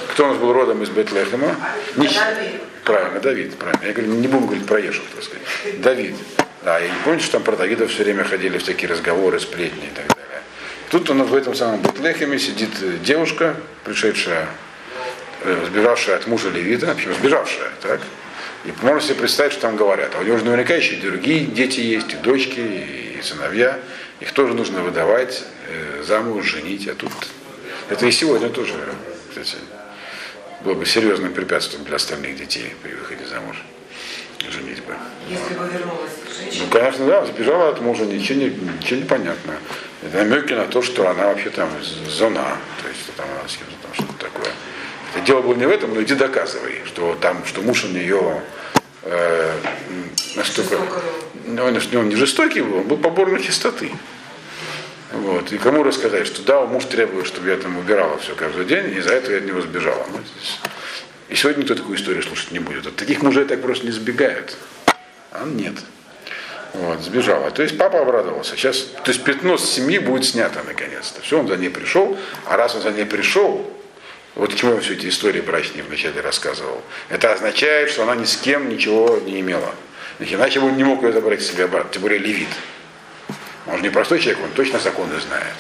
кто 0.10 0.26
у 0.26 0.28
нас 0.28 0.38
был 0.38 0.52
родом 0.52 0.84
из 0.84 0.90
Бетлехема? 0.90 1.56
Не... 1.96 2.10
Правильно, 2.86 3.20
Давид, 3.20 3.56
правильно. 3.58 3.84
Я 3.84 3.94
говорю, 3.94 4.14
не 4.14 4.28
буду 4.28 4.46
говорить 4.46 4.68
про 4.68 4.80
Ешев, 4.80 5.04
так 5.14 5.24
сказать. 5.24 5.82
Давид. 5.82 6.16
Да, 6.64 6.80
и 6.80 6.88
помните, 7.04 7.26
что 7.26 7.34
там 7.34 7.44
про 7.44 7.56
Давида 7.56 7.88
все 7.88 8.04
время 8.04 8.24
ходили 8.24 8.60
в 8.60 8.64
такие 8.64 8.88
разговоры, 8.88 9.40
сплетни 9.40 9.88
и 9.88 9.96
так 9.96 10.08
далее. 10.08 10.42
Тут 10.90 11.10
он 11.10 11.24
в 11.24 11.36
этом 11.36 11.56
самом 11.56 11.82
Бетлехеме 11.82 12.38
сидит 12.38 12.70
девушка, 13.02 13.56
пришедшая, 13.84 14.48
э, 15.44 15.66
сбежавшая 15.68 16.18
от 16.18 16.28
мужа 16.28 16.50
Левита, 16.50 16.86
в 16.86 16.90
общем, 16.90 17.14
сбежавшая, 17.16 17.72
так? 17.82 18.02
И 18.66 18.74
можно 18.82 19.02
себе 19.02 19.16
представить, 19.16 19.54
что 19.54 19.62
там 19.62 19.78
говорят. 19.78 20.14
А 20.16 20.20
у 20.20 20.24
него 20.24 20.38
же 20.38 20.46
наверняка 20.46 20.76
еще 20.76 20.96
и 20.96 21.02
другие 21.02 21.46
дети 21.46 21.80
есть, 21.80 22.14
и 22.14 22.18
дочки, 22.18 22.60
и 22.60 23.20
сыновья. 23.24 23.80
Их 24.20 24.32
тоже 24.32 24.54
нужно 24.54 24.82
выдавать, 24.82 25.44
э, 25.70 26.04
замуж, 26.04 26.46
женить. 26.46 26.88
А 26.88 26.94
тут 26.94 27.12
это 27.90 28.06
и 28.06 28.12
сегодня 28.12 28.50
тоже, 28.50 28.74
кстати, 29.30 29.58
было 30.66 30.74
бы 30.74 30.86
серьезным 30.86 31.32
препятствием 31.32 31.86
для 31.86 31.96
остальных 31.96 32.36
детей 32.36 32.74
при 32.82 32.92
выходе 32.94 33.24
замуж, 33.26 33.64
женитьбы. 34.50 34.96
Если 35.30 35.54
бы 35.54 35.68
вернулась 35.68 36.12
Ну, 36.28 36.44
женщина. 36.44 36.66
конечно, 36.72 37.06
да, 37.06 37.26
сбежала 37.26 37.70
от 37.70 37.82
мужа, 37.82 38.06
ничего 38.06 38.40
не, 38.40 38.50
ничего 38.50 39.00
не 39.00 39.06
понятно. 39.06 39.54
Это 40.04 40.18
намеки 40.18 40.54
на 40.54 40.66
то, 40.66 40.82
что 40.82 41.08
она 41.08 41.28
вообще 41.28 41.52
там 41.52 41.70
зона, 42.10 42.58
то 42.82 42.90
есть 42.90 43.14
там 43.16 43.28
она 43.40 43.48
с 43.48 43.56
кем-то 43.56 43.74
там 43.84 43.94
что-то 43.94 44.26
такое. 44.26 44.52
Это 45.14 45.26
дело 45.26 45.42
было 45.42 45.54
не 45.54 45.66
в 45.66 45.70
этом, 45.70 45.94
но 45.94 46.02
иди 46.02 46.16
доказывай, 46.16 46.82
что 46.86 47.16
там, 47.22 47.46
что 47.46 47.62
муж 47.62 47.86
у 47.86 47.88
нее 47.88 48.42
э, 49.04 49.52
настолько... 50.36 50.78
Ну, 51.46 51.64
он, 51.64 51.80
он 51.96 52.10
не 52.10 52.16
жестокий 52.16 52.62
был, 52.62 52.78
он 52.80 52.88
был 52.88 52.98
поборной 52.98 53.42
чистоты. 53.42 53.92
Вот. 55.16 55.52
И 55.54 55.58
кому 55.58 55.84
рассказать, 55.84 56.28
что 56.28 56.42
да, 56.44 56.62
муж 56.66 56.86
требует, 56.86 57.26
чтобы 57.26 57.50
я 57.50 57.56
там 57.56 57.78
убирала 57.78 58.18
все 58.18 58.36
каждый 58.36 58.66
день, 58.66 58.94
и 58.94 59.00
из-за 59.00 59.14
этого 59.14 59.32
я 59.34 59.38
от 59.38 59.46
него 59.46 59.62
сбежала. 59.62 60.06
Ну, 60.12 60.20
И 61.30 61.36
сегодня 61.36 61.62
никто 61.62 61.76
такую 61.76 61.98
историю 61.98 62.22
слушать 62.22 62.52
не 62.52 62.60
будет. 62.60 62.86
От 62.86 62.96
таких 62.96 63.22
мужей 63.22 63.46
так 63.46 63.62
просто 63.62 63.86
не 63.86 63.92
сбегают. 63.92 64.58
А 65.32 65.46
нет. 65.46 65.76
Вот, 66.74 67.02
сбежала. 67.02 67.50
То 67.52 67.64
есть 67.64 67.78
папа 67.78 68.02
обрадовался. 68.02 68.58
Сейчас, 68.58 68.80
то 68.82 69.10
есть 69.10 69.24
пятно 69.24 69.58
с 69.58 69.70
семьи 69.70 70.00
будет 70.00 70.26
снято 70.26 70.62
наконец-то. 70.64 71.22
Все, 71.22 71.40
он 71.40 71.48
за 71.48 71.56
ней 71.56 71.70
пришел. 71.70 72.18
А 72.46 72.58
раз 72.58 72.76
он 72.76 72.82
за 72.82 72.92
ней 72.92 73.06
пришел, 73.06 73.66
вот 74.36 74.54
к 74.54 74.58
чему 74.58 74.74
я 74.74 74.82
все 74.82 74.94
эти 74.94 75.08
истории 75.08 75.40
брачные 75.40 75.84
вначале 75.84 76.20
рассказывал. 76.20 76.82
Это 77.08 77.32
означает, 77.32 77.90
что 77.90 78.04
она 78.04 78.16
ни 78.16 78.26
с 78.26 78.36
кем 78.36 78.68
ничего 78.68 79.18
не 79.26 79.40
имела. 79.40 79.74
Иначе 80.20 80.60
бы 80.60 80.68
он 80.68 80.76
не 80.76 80.84
мог 80.84 81.04
ее 81.04 81.14
забрать 81.14 81.42
себе 81.42 81.66
обратно, 81.66 81.90
тем 81.94 82.02
более 82.02 82.20
левит. 82.20 82.50
Он 83.68 83.78
же 83.78 83.84
не 83.84 83.90
простой 83.90 84.20
человек, 84.20 84.44
он 84.44 84.52
точно 84.52 84.80
законы 84.80 85.20
знает. 85.20 85.56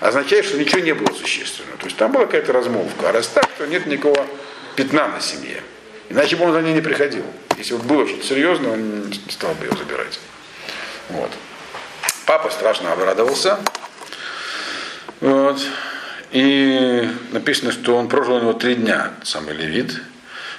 Означает, 0.00 0.44
что 0.44 0.58
ничего 0.58 0.80
не 0.80 0.94
было 0.94 1.12
существенного. 1.14 1.78
То 1.78 1.86
есть 1.86 1.96
там 1.96 2.12
была 2.12 2.26
какая-то 2.26 2.52
размолвка. 2.52 3.08
А 3.08 3.12
раз 3.12 3.28
так, 3.28 3.48
то 3.56 3.66
нет 3.66 3.86
никакого 3.86 4.26
пятна 4.74 5.08
на 5.08 5.20
семье. 5.20 5.62
Иначе 6.08 6.36
бы 6.36 6.44
он 6.44 6.52
за 6.52 6.62
ней 6.62 6.74
не 6.74 6.80
приходил. 6.80 7.24
Если 7.56 7.74
бы 7.74 7.82
было 7.82 8.06
что-то 8.06 8.24
серьезное, 8.24 8.72
он 8.72 9.08
не 9.08 9.14
стал 9.30 9.54
бы 9.54 9.64
ее 9.64 9.72
забирать. 9.72 10.20
Вот. 11.08 11.30
Папа 12.26 12.50
страшно 12.50 12.92
обрадовался. 12.92 13.58
Вот. 15.20 15.60
И 16.32 17.08
написано, 17.32 17.72
что 17.72 17.96
он 17.96 18.08
прожил 18.08 18.36
у 18.36 18.40
него 18.40 18.52
три 18.52 18.74
дня, 18.74 19.12
самый 19.22 19.54
левит. 19.54 20.00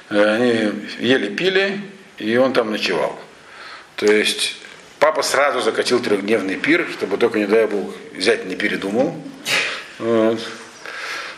Э, 0.09 0.35
Они 0.35 0.71
ели, 0.99 1.29
пили, 1.29 1.81
и 2.17 2.37
он 2.37 2.53
там 2.53 2.71
ночевал. 2.71 3.19
То 3.95 4.05
есть 4.05 4.55
папа 4.99 5.21
сразу 5.21 5.61
закатил 5.61 5.99
трехдневный 5.99 6.55
пир, 6.55 6.87
чтобы 6.91 7.17
только, 7.17 7.39
не 7.39 7.45
дай 7.45 7.65
бог, 7.67 7.93
зять 8.17 8.45
не 8.45 8.55
передумал. 8.55 9.15
Вот. 9.99 10.39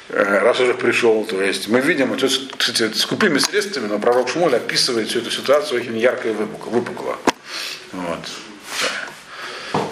Э, 0.09 0.39
Раз 0.39 0.59
уже 0.59 0.73
пришел, 0.73 1.23
то 1.25 1.41
есть 1.41 1.67
мы 1.67 1.81
видим, 1.81 2.09
вот 2.09 2.23
кстати, 2.57 2.91
с 2.93 3.05
купыми 3.05 3.37
средствами, 3.37 3.87
но 3.87 3.99
пророк 3.99 4.29
Шмуль 4.29 4.55
описывает 4.55 5.09
всю 5.09 5.19
эту 5.19 5.31
ситуацию 5.31 5.79
очень 5.81 5.97
ярко 5.97 6.29
и 6.29 6.33
выпукло. 6.33 7.17
Вот. 7.91 8.19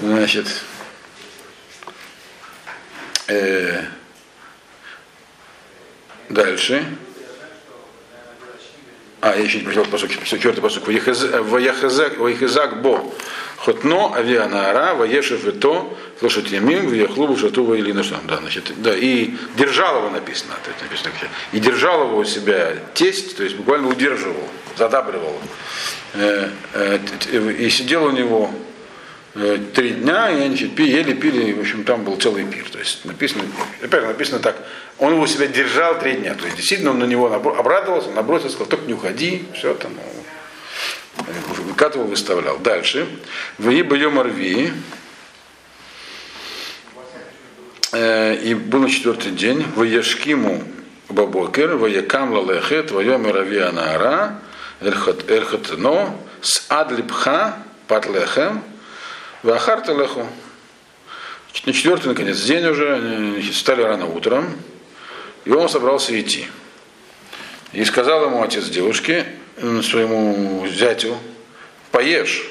Значит, 0.02 0.48
э, 3.28 3.84
дальше. 6.30 6.86
А, 9.22 9.36
я 9.36 9.44
еще 9.44 9.60
не 9.60 9.64
прочитал 9.64 9.86
посок, 9.86 10.12
четвертый 10.24 10.62
посок. 10.62 10.88
Ваяхазак 10.88 12.82
бо. 12.82 13.04
Хотно 13.58 14.14
авианаара, 14.16 14.94
ваешев 14.94 15.48
и 15.48 15.52
то, 15.52 15.98
слушать 16.20 16.52
ямим, 16.52 16.90
ваяхлубу 16.90 17.36
шатува 17.36 17.74
или 17.74 17.92
на 17.92 18.04
что? 18.04 18.18
Да, 18.28 18.38
значит, 18.38 18.72
да, 18.78 18.96
и 18.96 19.34
держал 19.58 19.98
его 19.98 20.10
написано, 20.12 20.54
то 20.64 20.70
есть 20.92 21.04
написано, 21.04 21.32
и 21.52 21.60
держал 21.60 22.08
его 22.08 22.18
у 22.18 22.24
себя 22.24 22.74
тесть, 22.94 23.36
то 23.36 23.44
есть 23.44 23.56
буквально 23.56 23.88
удерживал, 23.88 24.48
задабривал, 24.78 25.42
Э, 26.14 26.50
э, 26.74 27.00
и 27.60 27.70
сидел 27.70 28.06
у 28.06 28.12
него 28.12 28.50
три 29.74 29.92
дня, 29.92 30.30
и 30.32 30.42
они 30.42 30.48
значит, 30.48 30.80
ели, 30.80 31.14
пили, 31.14 31.54
в 31.54 31.60
общем, 31.60 31.84
там 31.84 32.04
был 32.04 32.18
целый 32.18 32.46
пир. 32.46 32.70
То 32.70 32.80
есть 32.80 33.06
написано, 33.06 33.44
опять 33.84 34.04
написано 34.04 34.40
так, 34.40 34.58
он 34.98 35.14
его 35.14 35.28
себя 35.28 35.48
держал 35.48 36.00
три 36.00 36.14
дня. 36.14 36.34
То 36.34 36.46
есть 36.46 36.58
действительно 36.58 36.92
он 36.92 37.00
на 37.00 37.06
него 37.06 37.32
обрадовался, 37.32 38.10
набросился, 38.12 38.56
сказал, 38.56 38.70
только 38.70 38.86
не 38.86 38.94
уходи, 38.94 39.46
все 39.54 39.74
там. 39.76 39.92
Выкатывал, 41.66 42.06
выставлял. 42.06 42.58
Дальше. 42.60 43.08
В 43.58 43.70
Ибайом 43.70 44.20
Арви. 44.20 44.72
И 47.94 48.54
был 48.54 48.82
на 48.82 48.90
четвертый 48.90 49.32
день. 49.32 49.66
В 49.76 49.84
Яшкиму 49.84 50.64
Бабокер, 51.10 51.76
в 51.76 51.88
Якам 51.88 52.34
Лалехет, 52.34 52.92
в 52.92 53.00
Йом 53.00 53.32
Рави 53.32 53.60
Анаара, 53.60 54.42
Эрхатно, 54.82 56.16
с 56.42 56.66
Адлипха, 56.70 57.58
Патлехем, 57.88 58.62
в 59.44 59.50
Ахарталеху. 59.50 60.28
На 61.66 61.74
четвертый, 61.74 62.08
наконец, 62.08 62.40
день 62.42 62.66
уже, 62.66 62.96
они 62.96 63.42
встали 63.42 63.82
рано 63.82 64.06
утром, 64.06 64.56
и 65.46 65.52
он 65.52 65.68
собрался 65.70 66.20
идти. 66.20 66.48
И 67.74 67.84
сказал 67.84 68.26
ему 68.26 68.42
отец 68.42 68.66
девушки, 68.66 69.26
м, 69.58 69.84
своему 69.84 70.68
зятю, 70.68 71.18
поешь 71.92 72.44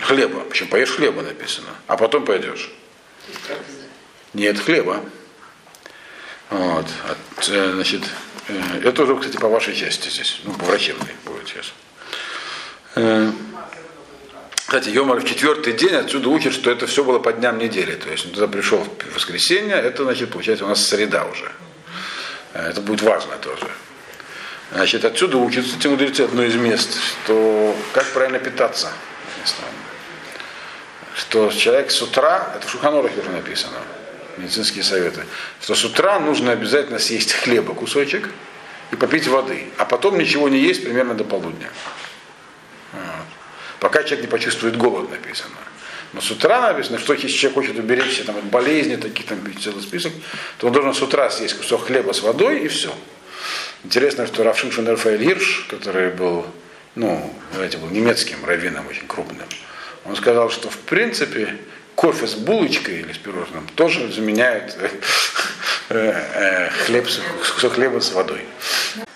хлеба. 0.00 0.40
Почему 0.40 0.68
поешь 0.70 0.90
хлеба 0.90 1.22
написано, 1.22 1.68
а 1.86 1.96
потом 1.96 2.24
пойдешь. 2.24 2.70
Нет 4.32 4.58
хлеба. 4.58 5.02
Вот. 6.50 6.86
От, 7.08 7.48
э, 7.48 7.72
значит, 7.72 8.02
э, 8.48 8.60
это 8.84 9.02
уже, 9.02 9.16
кстати, 9.16 9.36
по 9.36 9.48
вашей 9.48 9.74
части 9.74 10.08
здесь, 10.08 10.40
ну, 10.44 10.52
по 10.54 10.64
врачебной 10.66 11.10
будет 11.24 11.48
сейчас. 11.48 11.72
Кстати, 14.66 14.88
Йомар 14.88 15.20
в 15.20 15.24
четвертый 15.24 15.74
день 15.74 15.94
отсюда 15.94 16.28
учит, 16.28 16.52
что 16.52 16.72
это 16.72 16.88
все 16.88 17.04
было 17.04 17.20
по 17.20 17.32
дням 17.32 17.58
недели. 17.58 17.94
То 17.94 18.10
есть 18.10 18.26
он 18.26 18.32
туда 18.32 18.48
пришел 18.48 18.78
в 18.78 19.14
воскресенье, 19.14 19.76
это, 19.76 20.02
значит, 20.02 20.30
получается 20.30 20.64
у 20.64 20.68
нас 20.68 20.84
среда 20.84 21.24
уже. 21.24 21.52
Э, 22.52 22.70
Это 22.70 22.80
будет 22.80 23.00
важно 23.02 23.36
тоже. 23.36 23.68
Значит, 24.72 25.04
отсюда 25.04 25.36
учится, 25.36 25.70
кстати, 25.70 25.86
мудрецы 25.86 26.22
одно 26.22 26.42
из 26.42 26.56
мест, 26.56 26.98
что 27.00 27.76
как 27.92 28.06
правильно 28.06 28.40
питаться. 28.40 28.90
Что 31.14 31.50
человек 31.52 31.92
с 31.92 32.02
утра, 32.02 32.52
это 32.56 32.66
в 32.66 32.70
Шуханорахе 32.70 33.20
уже 33.20 33.30
написано, 33.30 33.78
медицинские 34.36 34.82
советы, 34.82 35.24
что 35.62 35.76
с 35.76 35.84
утра 35.84 36.18
нужно 36.18 36.50
обязательно 36.50 36.98
съесть 36.98 37.32
хлеба 37.32 37.72
кусочек 37.72 38.28
и 38.90 38.96
попить 38.96 39.28
воды, 39.28 39.68
а 39.78 39.84
потом 39.84 40.18
ничего 40.18 40.48
не 40.48 40.58
есть 40.58 40.82
примерно 40.82 41.14
до 41.14 41.22
полудня. 41.22 41.70
Пока 43.80 44.02
человек 44.02 44.22
не 44.22 44.30
почувствует 44.30 44.76
голод, 44.76 45.10
написано. 45.10 45.56
Но 46.12 46.20
с 46.20 46.30
утра 46.30 46.72
написано, 46.72 46.98
что 46.98 47.12
если 47.12 47.28
человек 47.28 47.54
хочет 47.54 47.78
уберечься 47.78 48.24
там, 48.24 48.36
от 48.36 48.44
болезни, 48.44 48.96
таких 48.96 49.26
там 49.26 49.38
целый 49.60 49.82
список, 49.82 50.12
то 50.58 50.68
он 50.68 50.72
должен 50.72 50.94
с 50.94 51.02
утра 51.02 51.28
съесть 51.30 51.54
кусок 51.54 51.86
хлеба 51.86 52.12
с 52.12 52.22
водой 52.22 52.60
и 52.60 52.68
все. 52.68 52.92
Интересно, 53.84 54.26
что 54.26 54.42
Равшин 54.42 54.72
Шунерфаэль 54.72 55.22
Гирш, 55.22 55.66
который 55.68 56.10
был, 56.10 56.46
ну, 56.94 57.32
знаете, 57.54 57.78
был 57.78 57.88
немецким 57.88 58.44
раввином 58.44 58.86
очень 58.88 59.06
крупным, 59.06 59.46
он 60.04 60.16
сказал, 60.16 60.50
что 60.50 60.70
в 60.70 60.78
принципе 60.78 61.56
кофе 61.94 62.26
с 62.26 62.34
булочкой 62.34 63.00
или 63.00 63.12
с 63.12 63.18
пирожным 63.18 63.66
тоже 63.74 64.12
заменяет 64.12 64.76
э, 65.88 66.12
э, 66.12 66.70
хлеб, 66.86 67.06
кусок 67.54 67.74
хлеба 67.74 68.00
с 68.00 68.12
водой. 68.12 68.44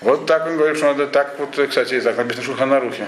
Вот 0.00 0.26
так 0.26 0.46
он 0.46 0.56
говорит, 0.56 0.76
что 0.76 0.86
надо 0.86 1.06
так 1.06 1.38
вот, 1.38 1.58
кстати, 1.68 1.94
и 1.94 2.00
так 2.00 2.16
написано 2.16 2.42
в 2.42 2.46
Шуханарухе. 2.46 3.06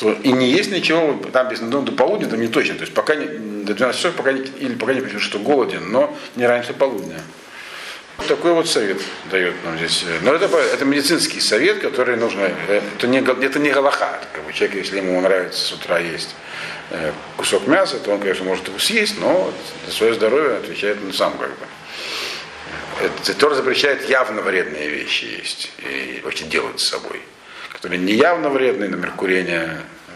Что 0.00 0.12
и 0.12 0.32
не 0.32 0.48
есть 0.48 0.70
ничего, 0.70 1.20
там 1.30 1.44
написано, 1.44 1.68
ну, 1.68 1.82
до 1.82 1.92
полудня, 1.92 2.26
там 2.26 2.40
не 2.40 2.48
точно, 2.48 2.76
то 2.76 2.80
есть 2.80 2.94
пока 2.94 3.14
не, 3.14 3.26
до 3.66 3.74
12 3.74 4.00
часов, 4.00 4.14
пока 4.14 4.32
не, 4.32 4.40
или 4.40 4.74
пока 4.74 4.94
не 4.94 5.00
почувствуешь, 5.00 5.26
что 5.26 5.38
голоден, 5.38 5.92
но 5.92 6.16
не 6.36 6.46
раньше 6.46 6.72
полудня. 6.72 7.20
Такой 8.26 8.54
вот 8.54 8.66
совет 8.66 8.96
дает 9.30 9.62
нам 9.62 9.76
здесь. 9.76 10.06
Но 10.22 10.32
это, 10.32 10.46
это 10.56 10.86
медицинский 10.86 11.40
совет, 11.40 11.80
который 11.80 12.16
нужно, 12.16 12.50
э, 12.68 12.80
это 12.96 13.06
не, 13.08 13.18
это 13.18 13.58
не 13.58 13.68
галаха. 13.68 14.22
Человек, 14.54 14.76
если 14.76 14.96
ему 14.96 15.20
нравится 15.20 15.62
с 15.62 15.72
утра 15.72 15.98
есть 15.98 16.34
э, 16.88 17.12
кусок 17.36 17.66
мяса, 17.66 17.98
то 17.98 18.12
он, 18.12 18.20
конечно, 18.20 18.46
может 18.46 18.68
его 18.68 18.78
съесть, 18.78 19.20
но 19.20 19.52
за 19.86 19.92
свое 19.92 20.14
здоровье 20.14 20.56
отвечает 20.56 20.96
он 21.04 21.12
сам 21.12 21.36
как 21.36 21.50
бы. 21.50 21.66
Это 23.02 23.34
Тор 23.34 23.54
запрещает 23.54 24.08
явно 24.08 24.40
вредные 24.40 24.88
вещи 24.88 25.24
есть 25.24 25.70
и 25.78 26.22
вообще 26.24 26.46
делать 26.46 26.80
с 26.80 26.88
собой, 26.88 27.20
которые 27.80 27.98
не 27.98 28.12
явно 28.12 28.50
вредные, 28.50 28.90
например, 28.90 29.16
курение, 29.16 29.80
э, 30.08 30.12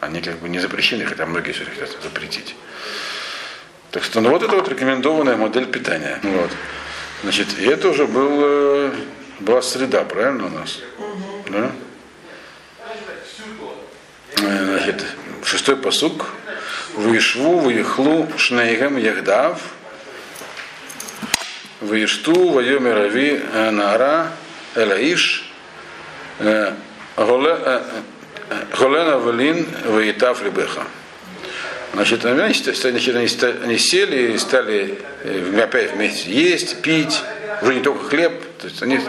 они 0.00 0.20
как 0.20 0.38
бы 0.38 0.50
не 0.50 0.58
запрещены, 0.58 1.06
хотя 1.06 1.24
многие 1.24 1.52
все 1.52 1.64
хотят 1.64 1.96
запретить. 2.02 2.54
Так 3.90 4.04
что 4.04 4.20
ну, 4.20 4.28
вот 4.28 4.42
это 4.42 4.54
вот 4.54 4.68
рекомендованная 4.68 5.38
модель 5.38 5.64
питания. 5.64 6.20
Вот. 6.22 6.50
Значит, 7.22 7.58
и 7.58 7.64
это 7.64 7.88
уже 7.88 8.06
был, 8.06 8.40
э, 8.42 8.92
была 9.40 9.62
среда, 9.62 10.04
правильно 10.04 10.44
у 10.44 10.50
нас? 10.50 10.80
Да? 11.48 11.72
Э, 14.36 14.64
Значит, 14.64 15.06
шестой 15.44 15.76
посук. 15.78 16.26
Вышву, 16.96 17.60
выехлу, 17.60 18.28
шнейгем, 18.36 18.98
яхдав. 18.98 19.62
Вайоми 21.80 22.88
Рави, 22.90 23.40
Нара, 23.70 24.32
Элаиш, 24.74 25.47
Голена 28.78 29.18
Валин, 29.18 29.66
Ваитав 29.84 30.42
Либеха. 30.42 30.84
Значит, 31.92 32.24
они, 32.24 32.52
значит, 32.52 33.42
они, 33.42 33.78
сели 33.78 34.32
и 34.32 34.38
стали 34.38 34.98
э, 35.24 35.60
опять 35.60 35.92
вместе 35.92 36.30
есть, 36.30 36.82
пить, 36.82 37.22
уже 37.62 37.74
не 37.74 37.80
только 37.80 38.04
хлеб, 38.04 38.32
то 38.58 38.66
есть 38.66 38.82
они, 38.82 39.00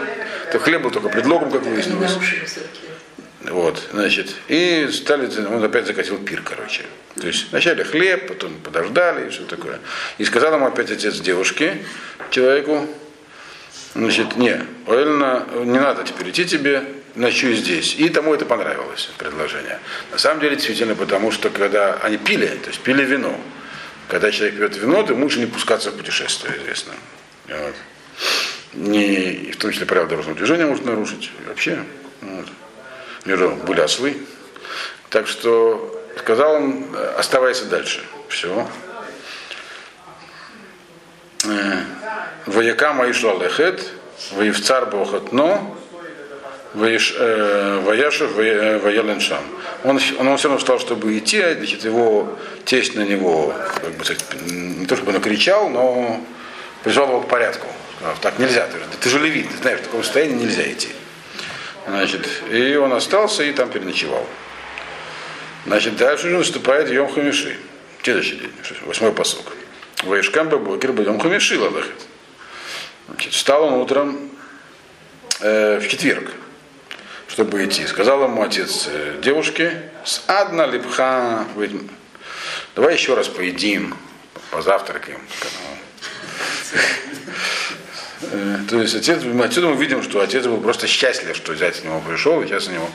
то 0.50 0.58
хлеб 0.58 0.82
был 0.82 0.90
только 0.90 1.08
предлогом, 1.08 1.50
как 1.50 1.62
выяснилось. 1.62 2.16
Вот, 3.42 3.80
значит, 3.92 4.34
и 4.48 4.88
стали, 4.92 5.30
он 5.46 5.62
опять 5.62 5.86
закатил 5.86 6.18
пир, 6.18 6.42
короче. 6.42 6.82
То 7.20 7.26
есть 7.26 7.50
вначале 7.50 7.84
хлеб, 7.84 8.28
потом 8.28 8.54
подождали 8.54 9.26
и 9.26 9.30
все 9.30 9.44
такое. 9.44 9.78
И 10.18 10.24
сказал 10.24 10.54
ему 10.54 10.66
опять 10.66 10.90
отец 10.90 11.20
девушки, 11.20 11.84
человеку, 12.30 12.86
значит, 13.94 14.36
не, 14.36 14.60
Оэльна, 14.86 15.46
не 15.64 15.78
надо 15.78 16.04
теперь 16.04 16.30
идти 16.30 16.44
тебе, 16.44 16.82
ночуй 17.14 17.54
здесь. 17.54 17.94
И 17.96 18.08
тому 18.08 18.34
это 18.34 18.44
понравилось, 18.44 19.10
предложение. 19.18 19.78
На 20.12 20.18
самом 20.18 20.40
деле, 20.40 20.56
действительно, 20.56 20.94
потому 20.94 21.30
что 21.30 21.50
когда 21.50 21.94
они 22.02 22.16
пили, 22.16 22.46
то 22.46 22.68
есть 22.68 22.80
пили 22.80 23.04
вино, 23.04 23.34
когда 24.08 24.30
человек 24.30 24.56
пьет 24.56 24.76
вино, 24.76 25.02
то 25.02 25.14
лучше 25.14 25.38
не 25.38 25.46
пускаться 25.46 25.90
в 25.90 25.96
путешествие, 25.96 26.56
известно. 26.58 26.92
Вот. 27.48 27.74
Не, 28.74 29.52
в 29.52 29.56
том 29.56 29.72
числе 29.72 29.86
правила 29.86 30.08
дорожного 30.08 30.36
движения 30.36 30.66
может 30.66 30.84
нарушить. 30.84 31.30
Вообще. 31.46 31.84
Вот 32.20 32.46
миру 33.24 33.56
были 33.66 33.80
ослы. 33.80 34.16
Так 35.08 35.26
что 35.26 36.04
сказал 36.18 36.54
он, 36.54 36.94
э, 36.94 37.14
оставайся 37.18 37.66
дальше. 37.66 38.02
Все. 38.28 38.66
Вояка 42.46 42.92
Маишла 42.92 43.42
Лехет, 43.42 43.92
Воевцар 44.32 44.86
Бохотно, 44.86 45.74
Ваяшев 46.74 48.32
Ваяленшам. 48.34 49.42
Он, 49.84 49.98
он, 50.18 50.28
он 50.28 50.36
все 50.36 50.48
равно 50.48 50.58
встал, 50.58 50.78
чтобы 50.78 51.18
идти, 51.18 51.40
а, 51.40 51.54
значит, 51.54 51.84
его 51.84 52.38
тесть 52.64 52.94
на 52.94 53.02
него, 53.02 53.54
как 53.82 53.92
бы, 53.92 54.04
не 54.52 54.86
то 54.86 54.96
чтобы 54.96 55.12
накричал, 55.12 55.68
но 55.68 56.24
призвал 56.84 57.08
его 57.08 57.20
к 57.22 57.28
порядку. 57.28 57.66
Сказал, 57.96 58.16
так 58.20 58.38
нельзя, 58.38 58.66
ты, 58.66 58.78
ты 59.00 59.10
же 59.10 59.18
левит, 59.18 59.50
ты 59.50 59.56
знаешь, 59.58 59.80
в 59.80 59.84
таком 59.84 60.04
состоянии 60.04 60.44
нельзя 60.44 60.70
идти. 60.70 60.88
Значит, 61.86 62.28
и 62.50 62.76
он 62.76 62.92
остался 62.92 63.42
и 63.42 63.52
там 63.52 63.68
переночевал. 63.68 64.26
Значит, 65.66 65.96
дальше 65.96 66.28
уже 66.28 66.38
наступает 66.38 66.90
Йом 66.90 67.12
Хамиши. 67.12 67.56
Следующий 68.02 68.36
день, 68.36 68.52
восьмой 68.86 69.12
посок. 69.12 69.52
Ваишкам 70.04 70.48
Бабокер 70.48 70.92
Йом 70.92 71.20
Хамиши 71.20 71.58
Ладахет. 71.58 72.06
Значит, 73.08 73.32
встал 73.32 73.64
он 73.64 73.74
утром 73.74 74.30
э, 75.40 75.78
в 75.80 75.88
четверг, 75.88 76.30
чтобы 77.40 77.64
идти. 77.64 77.86
Сказал 77.86 78.22
ему 78.24 78.42
отец 78.42 78.86
э, 78.86 79.18
девушки, 79.22 79.72
с 80.04 80.22
адна 80.26 80.66
липха, 80.66 81.46
давай 82.76 82.92
еще 82.92 83.14
раз 83.14 83.28
поедим, 83.28 83.96
позавтракаем. 84.50 85.20
Э, 88.32 88.58
То 88.68 88.82
есть 88.82 88.94
отец, 88.94 89.22
мы 89.22 89.46
отсюда 89.46 89.68
мы 89.68 89.76
видим, 89.76 90.02
что 90.02 90.20
отец 90.20 90.44
был 90.44 90.60
просто 90.60 90.86
счастлив, 90.86 91.34
что 91.34 91.54
зять 91.54 91.80
к 91.80 91.84
нему 91.84 92.02
пришел, 92.02 92.42
и 92.42 92.46
сейчас 92.46 92.68
у 92.68 92.72
него. 92.72 92.90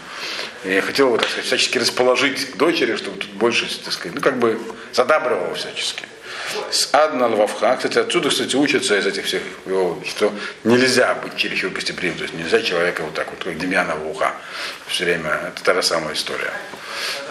И 0.64 0.80
хотел 0.80 1.08
его, 1.08 1.18
так 1.18 1.28
сказать, 1.28 1.48
всячески 1.48 1.80
расположить 1.80 2.56
дочери, 2.56 2.98
чтобы 2.98 3.18
тут 3.18 3.32
больше, 3.32 3.66
так 3.84 3.94
сказать, 3.94 4.14
ну 4.14 4.22
как 4.22 4.38
бы 4.38 4.62
задабривал 4.94 5.56
всячески. 5.56 6.06
С 6.70 6.90
Адна 6.94 7.28
Лвавха, 7.28 7.76
кстати, 7.76 7.98
отсюда, 7.98 8.30
кстати, 8.30 8.56
учатся 8.56 8.98
из 8.98 9.06
этих 9.06 9.26
всех 9.26 9.42
что 10.08 10.34
нельзя 10.64 11.16
быть 11.16 11.36
чересчур 11.36 11.72
гостеприимным, 11.72 12.18
то 12.18 12.24
есть 12.24 12.36
нельзя 12.36 12.62
человека 12.62 13.04
вот 13.04 13.14
так 13.14 13.30
вот, 13.32 13.44
как 13.44 13.58
Демьянова 13.58 14.06
уха, 14.06 14.34
все 14.88 15.06
время, 15.06 15.40
это 15.48 15.64
та 15.64 15.74
же 15.74 15.84
самая 15.84 16.14
история. 16.14 16.52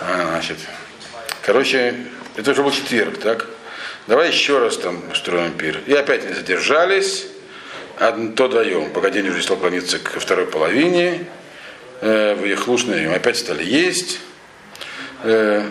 А, 0.00 0.28
Значит, 0.30 0.58
короче, 1.42 1.94
это 2.36 2.50
уже 2.50 2.62
был 2.62 2.70
четверг, 2.70 3.18
так? 3.18 3.46
Давай 4.06 4.28
еще 4.28 4.58
раз 4.58 4.76
там 4.76 5.02
устроим 5.10 5.52
пир. 5.52 5.80
И 5.86 5.94
опять 5.94 6.28
не 6.28 6.34
задержались, 6.34 7.26
то 7.98 8.48
даем, 8.48 8.92
пока 8.92 9.10
день 9.10 9.28
уже 9.28 9.42
стал 9.42 9.56
клониться 9.56 9.98
ко 9.98 10.20
второй 10.20 10.46
половине, 10.46 11.26
э, 12.00 12.34
в 12.34 12.44
их 12.44 12.66
лушные 12.66 13.08
опять 13.14 13.38
стали 13.38 13.64
есть. 13.64 14.20
Э, 15.22 15.66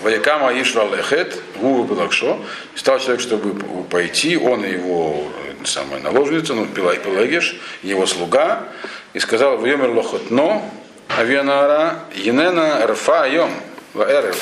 Ваякама 0.00 0.52
Ишва 0.60 0.84
Лехет, 0.94 1.40
Гуву 1.56 1.84
Белакшо, 1.84 2.38
стал 2.76 3.00
человек, 3.00 3.20
чтобы 3.20 3.84
пойти, 3.84 4.36
он 4.36 4.64
и 4.64 4.72
его 4.72 5.24
э, 5.60 5.64
самая 5.64 6.00
наложница, 6.00 6.54
ну, 6.54 6.66
Пилай 6.66 6.98
Пелагеш, 6.98 7.56
его 7.82 8.06
слуга, 8.06 8.68
и 9.12 9.18
сказал, 9.18 9.58
Вьемер 9.58 9.90
Лохотно, 9.90 10.62
Авианара, 11.08 12.04
Енена 12.14 12.86
Рфа 12.86 13.26
Йом, 13.26 13.50
Ваэрев. 13.94 14.36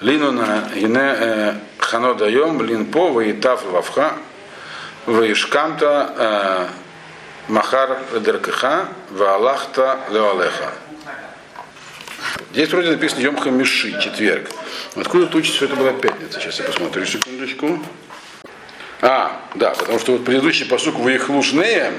Линуна 0.00 0.68
Ене 0.74 1.60
Ханода 1.78 2.28
Йом, 2.28 2.62
Лин 2.62 2.86
По, 2.86 3.08
Ваитав 3.08 3.64
Вавха, 3.64 4.12
Ваишкамта 5.06 6.68
Махар 7.48 7.98
Деркеха, 8.20 8.88
Ваалахта 9.10 10.00
Леолеха. 10.10 10.72
Здесь 12.52 12.70
вроде 12.70 12.90
написано 12.90 13.20
Йом 13.20 13.36
Хамиши, 13.36 14.00
четверг. 14.02 14.50
Откуда 14.94 15.26
тут 15.26 15.44
что 15.44 15.66
это 15.66 15.76
была 15.76 15.92
пятница? 15.92 16.40
Сейчас 16.40 16.58
я 16.58 16.64
посмотрю 16.64 17.04
секундочку. 17.04 17.82
А, 19.02 19.42
да, 19.54 19.70
потому 19.70 19.98
что 19.98 20.12
вот 20.12 20.24
предыдущий 20.24 20.64
посук 20.64 20.96
в 20.96 21.08
их 21.08 21.28
лушные, 21.28 21.92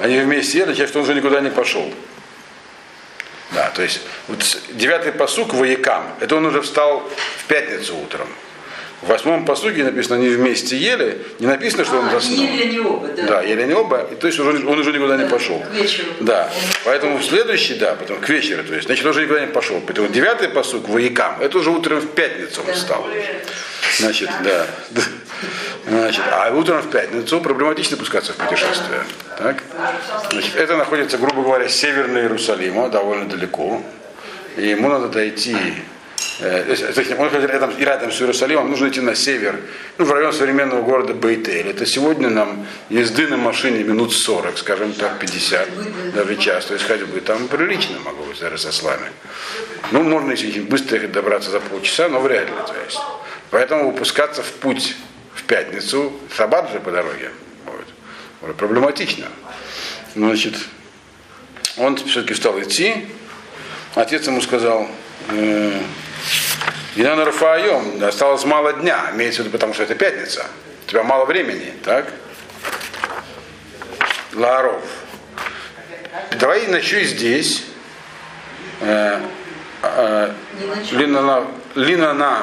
они 0.00 0.18
вместе 0.18 0.58
ели, 0.58 0.86
что 0.86 0.98
он 0.98 1.04
уже 1.04 1.14
никуда 1.14 1.40
не 1.40 1.50
пошел. 1.50 1.92
Да, 3.52 3.70
то 3.70 3.82
есть 3.82 4.00
вот 4.28 4.44
девятый 4.70 5.12
посук 5.12 5.54
воякам, 5.54 6.04
это 6.20 6.36
он 6.36 6.46
уже 6.46 6.62
встал 6.62 7.08
в 7.38 7.44
пятницу 7.44 7.96
утром. 7.96 8.28
В 9.02 9.08
восьмом 9.08 9.44
посуке 9.44 9.82
написано, 9.82 10.16
они 10.16 10.28
вместе 10.28 10.76
ели, 10.76 11.18
не 11.40 11.46
написано, 11.48 11.84
что 11.84 11.98
он 11.98 12.06
А, 12.06 12.10
заснул. 12.12 12.38
не 12.38 12.46
или 12.56 12.72
не 12.74 12.78
оба, 12.78 13.08
да. 13.08 13.22
Да, 13.24 13.42
ели 13.42 13.62
они 13.62 13.74
оба, 13.74 14.08
и 14.10 14.14
то 14.14 14.28
есть 14.28 14.38
уже, 14.38 14.64
он 14.64 14.78
уже 14.78 14.92
никуда 14.92 15.16
не 15.16 15.24
Да, 15.24 15.30
пошел. 15.30 15.58
к 15.58 15.74
вечеру. 15.74 16.08
Да, 16.20 16.48
поэтому 16.84 17.18
в 17.18 17.24
следующий, 17.24 17.74
да, 17.74 17.94
потом 17.96 18.18
к 18.20 18.28
вечеру, 18.28 18.62
то 18.62 18.74
есть, 18.74 18.86
значит, 18.86 19.04
он 19.04 19.10
уже 19.10 19.22
никуда 19.24 19.40
не 19.40 19.48
пошел. 19.48 19.80
Поэтому 19.84 20.06
девятый 20.08 20.48
посук 20.50 20.88
воякам, 20.88 21.36
это 21.40 21.58
уже 21.58 21.70
утром 21.70 21.98
в 22.00 22.06
пятницу 22.10 22.62
он 22.66 22.72
встал. 22.74 23.04
Значит, 23.98 24.30
да. 24.44 24.66
Значит, 25.88 26.22
а 26.30 26.54
утром 26.54 26.80
в 26.80 26.90
пятницу 26.90 27.40
проблематично 27.40 27.96
пускаться 27.96 28.32
в 28.32 28.36
путешествие. 28.36 29.02
Так? 29.36 29.56
Значит, 30.30 30.54
это 30.54 30.76
находится, 30.76 31.18
грубо 31.18 31.42
говоря, 31.42 31.68
с 31.68 31.74
северного 31.74 32.20
Иерусалима, 32.22 32.88
довольно 32.88 33.24
далеко. 33.24 33.82
И 34.56 34.68
ему 34.68 34.88
надо 34.88 35.08
дойти 35.08 35.56
э, 36.40 37.14
он 37.18 37.30
хоть 37.30 37.44
рядом, 37.44 37.70
и 37.70 37.84
рядом 37.84 38.12
с 38.12 38.20
Иерусалимом, 38.20 38.70
нужно 38.70 38.88
идти 38.88 39.00
на 39.00 39.14
север, 39.14 39.60
ну, 39.98 40.04
в 40.04 40.12
район 40.12 40.32
современного 40.32 40.82
города 40.82 41.14
Бейтель. 41.14 41.68
Это 41.68 41.86
сегодня 41.86 42.28
нам 42.28 42.66
езды 42.88 43.26
на 43.28 43.36
машине 43.36 43.84
минут 43.84 44.12
40, 44.12 44.58
скажем 44.58 44.92
так, 44.92 45.18
50, 45.18 46.14
даже 46.14 46.36
час. 46.36 46.66
То 46.66 46.74
есть 46.74 46.86
ходьбы 46.86 47.20
там 47.20 47.48
прилично 47.48 47.98
могу 48.00 48.24
быть 48.24 48.40
даже 48.40 48.58
со 48.58 48.72
слами. 48.72 49.06
Ну, 49.90 50.02
можно, 50.02 50.32
если 50.32 50.60
быстро 50.60 50.98
добраться 51.08 51.50
за 51.50 51.60
полчаса, 51.60 52.08
но 52.08 52.20
вряд 52.20 52.46
ли. 52.46 52.54
То 52.66 52.74
есть. 52.84 53.00
Поэтому 53.50 53.90
выпускаться 53.90 54.42
в 54.42 54.50
путь 54.52 54.96
в 55.34 55.44
пятницу, 55.44 56.12
шаббат 56.34 56.72
же 56.72 56.80
по 56.80 56.90
дороге, 56.90 57.30
будет 58.42 58.56
проблематично. 58.56 59.26
Значит, 60.14 60.54
он 61.76 61.96
все-таки 61.96 62.34
стал 62.34 62.60
идти, 62.60 63.06
отец 63.94 64.26
ему 64.26 64.40
сказал, 64.40 64.88
э, 65.30 65.80
Инана 66.94 67.24
Рафаем, 67.24 68.02
осталось 68.04 68.44
мало 68.44 68.74
дня, 68.74 69.10
имеется 69.14 69.42
в 69.42 69.46
виду, 69.46 69.52
потому 69.52 69.72
что 69.72 69.82
это 69.84 69.94
пятница, 69.94 70.46
у 70.86 70.90
тебя 70.90 71.02
мало 71.02 71.24
времени, 71.24 71.72
так? 71.84 72.06
Ларов. 74.34 74.82
Давай 76.38 76.66
ночуй 76.66 77.04
здесь. 77.04 77.64
Э, 78.80 79.20
э. 79.82 80.32
Линана, 80.90 81.46
Линана 81.74 82.42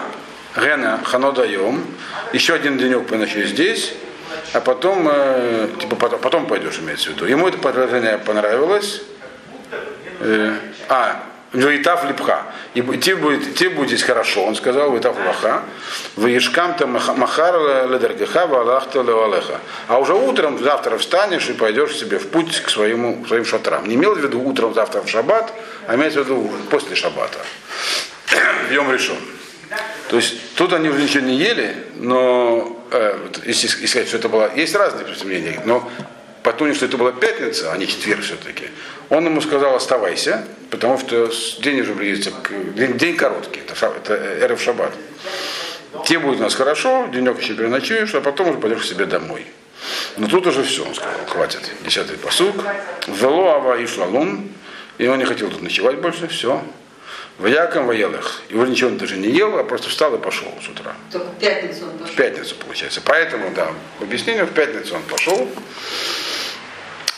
Гена 0.56 1.00
Ханодаем. 1.04 1.86
Еще 2.34 2.54
один 2.54 2.78
денек 2.78 3.08
поночуй 3.08 3.46
здесь. 3.46 3.94
А 4.54 4.62
потом, 4.62 5.08
э, 5.12 5.70
типа, 5.80 5.96
потом, 5.96 6.20
потом 6.20 6.46
пойдешь, 6.48 6.80
имеется 6.80 7.10
в 7.10 7.14
виду. 7.14 7.26
Ему 7.26 7.48
это 7.48 7.58
предложение 7.58 8.18
понравилось. 8.18 9.02
Э, 10.20 10.56
а, 10.88 11.24
Ваитав 11.52 12.06
липха. 12.06 12.44
И 12.76 12.82
тебе 12.82 13.16
будет, 13.16 13.56
тебе 13.56 13.72
будет 13.72 13.90
здесь 13.90 14.04
хорошо, 14.04 14.44
он 14.46 14.56
сказал, 14.56 14.92
Ваитав 14.92 15.16
лаха. 15.26 15.64
Ваишкам-то 16.16 16.86
махар 16.86 17.90
ледергеха 17.90 18.46
валахта 18.46 19.02
леолеха. 19.02 19.60
А 19.88 20.00
уже 20.00 20.14
утром 20.14 20.64
завтра 20.64 20.98
встанешь 20.98 21.50
и 21.50 21.54
пойдешь 21.54 21.96
себе 21.96 22.20
в 22.20 22.28
путь 22.28 22.62
к 22.62 22.70
своему, 22.70 23.24
к 23.24 23.28
своим 23.28 23.46
шатрам. 23.46 23.88
Не 23.88 23.96
имел 23.96 24.16
в 24.16 24.20
виду 24.20 24.42
утром 24.42 24.74
завтра 24.74 25.02
в 25.02 25.10
шаббат, 25.10 25.52
а 25.88 25.96
имеется 25.96 26.22
в 26.22 26.26
виду 26.26 26.52
после 26.70 26.96
шаббата. 26.96 27.40
Йом 28.72 28.92
решен. 28.92 29.18
То 30.10 30.16
есть 30.16 30.56
тут 30.56 30.74
они 30.74 30.90
уже 30.90 31.04
ничего 31.04 31.26
не 31.26 31.36
ели, 31.36 31.76
но 31.96 32.84
э, 32.92 33.28
если 33.46 33.68
сказать, 33.68 34.08
что 34.08 34.18
это 34.18 34.30
было, 34.30 34.52
есть 34.56 34.74
разные 34.76 35.06
мнения, 35.24 35.62
но 35.66 35.88
по 36.42 36.52
тому, 36.54 36.74
что 36.74 36.86
это 36.86 36.98
была 36.98 37.12
пятница, 37.12 37.72
а 37.72 37.78
не 37.78 37.88
четверг 37.88 38.24
все-таки, 38.24 38.70
он 39.10 39.26
ему 39.26 39.42
сказал, 39.42 39.76
оставайся, 39.76 40.46
потому 40.70 40.98
что 41.00 41.32
день 41.62 41.82
уже 41.82 41.94
близится, 41.94 42.32
день, 42.76 42.98
день 42.98 43.16
короткий, 43.16 43.62
это, 43.62 43.86
это 43.88 44.14
эрф 44.14 44.62
шаббат. 44.62 44.94
Тебе 46.06 46.20
будет 46.20 46.40
у 46.40 46.44
нас 46.44 46.56
хорошо, 46.56 47.08
денек 47.12 47.40
еще 47.42 47.54
переночуешь, 47.56 48.14
а 48.14 48.22
потом 48.22 48.50
уже 48.50 48.60
пойдешь 48.60 48.82
к 48.82 48.86
себе 48.86 49.06
домой. 49.06 49.46
Но 50.18 50.28
тут 50.28 50.46
уже 50.48 50.64
все, 50.64 50.86
он 50.86 50.94
сказал, 50.94 51.14
хватит. 51.28 51.72
Десятый 51.84 52.18
посук. 52.18 52.56
Вело 53.08 53.50
ава 53.50 53.80
и 53.80 53.88
шлалун. 53.88 54.50
И 54.98 55.08
он 55.08 55.18
не 55.18 55.26
хотел 55.26 55.50
тут 55.50 55.62
ночевать 55.62 55.98
больше, 55.98 56.28
все. 56.28 56.62
В 57.38 57.46
Яком 57.46 57.88
воелых. 57.88 58.42
И 58.50 58.56
уже 58.56 58.70
ничего 58.70 58.90
он 58.90 58.98
даже 58.98 59.16
не 59.16 59.30
ел, 59.30 59.58
а 59.58 59.64
просто 59.64 59.90
встал 59.90 60.14
и 60.16 60.18
пошел 60.20 60.54
с 60.64 60.68
утра. 60.68 60.94
Только 61.12 61.28
в 61.28 61.40
пятницу 61.40 61.86
он 61.86 61.98
пошел. 61.98 62.14
В 62.14 62.18
пятницу, 62.18 62.56
получается. 62.56 63.02
Поэтому, 63.04 63.52
да, 63.56 63.72
в 64.00 64.04
объяснению, 64.04 64.46
в 64.46 64.52
пятницу 64.52 64.96
он 64.96 65.04
пошел. 65.04 65.50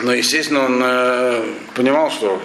Но, 0.04 0.14
естественно, 0.14 0.66
он 0.66 0.82
э, 0.84 1.44
понимал, 1.76 2.10
что 2.12 2.42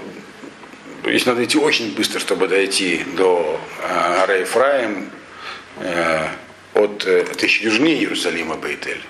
если 1.04 1.30
надо 1.30 1.44
идти 1.44 1.58
очень 1.58 1.94
быстро, 1.94 2.20
чтобы 2.20 2.48
дойти 2.48 3.04
до 3.16 3.58
э, 3.82 4.26
Рейфраим, 4.26 5.10
э, 5.78 6.28
от, 6.74 7.06
э, 7.06 7.20
это 7.20 7.46
еще 7.46 7.64
южнее 7.64 7.98
Иерусалима 8.00 8.56
Бейтель, 8.56 9.00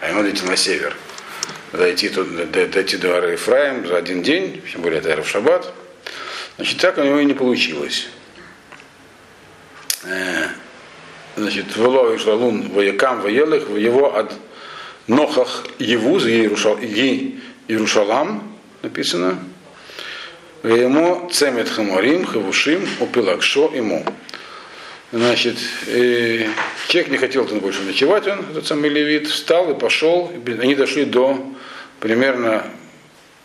а 0.00 0.08
ему 0.08 0.18
надо 0.18 0.30
идти 0.30 0.46
на 0.46 0.56
север. 0.56 0.96
Дойти, 1.72 2.08
туда, 2.08 2.44
дойти 2.44 2.96
до 2.96 3.16
Ара 3.16 3.32
Ефраим 3.32 3.86
за 3.86 3.96
один 3.96 4.22
день, 4.22 4.62
тем 4.70 4.82
более 4.82 5.00
это 5.00 5.12
Арав 5.12 5.28
Шаббат. 5.28 5.72
Значит, 6.56 6.78
так 6.78 6.96
у 6.98 7.02
него 7.02 7.18
и 7.18 7.24
не 7.24 7.34
получилось. 7.34 8.06
Э, 10.04 10.46
значит, 11.36 11.76
Вело 11.76 12.12
и 12.12 12.18
Шлалун 12.18 12.68
воякам 12.70 13.20
воелых, 13.20 13.68
в 13.68 13.76
его 13.76 14.16
от 14.16 14.32
Нохах 15.08 15.66
Евуз, 15.78 16.24
Иерушалам 17.68 18.56
написано, 18.82 19.38
ему 20.62 21.28
цемет 21.32 21.68
хамарим, 21.68 22.24
хавушим, 22.24 22.86
упилакшо 23.00 23.70
ему. 23.74 24.04
Значит, 25.12 25.56
э, 25.86 26.46
человек 26.88 27.10
не 27.10 27.16
хотел 27.16 27.46
там 27.46 27.60
больше 27.60 27.82
ночевать, 27.82 28.26
он, 28.26 28.40
этот 28.50 28.66
самый 28.66 28.90
левит, 28.90 29.28
встал 29.28 29.70
и 29.70 29.78
пошел. 29.78 30.32
Они 30.60 30.74
дошли 30.74 31.04
до 31.04 31.38
примерно 32.00 32.64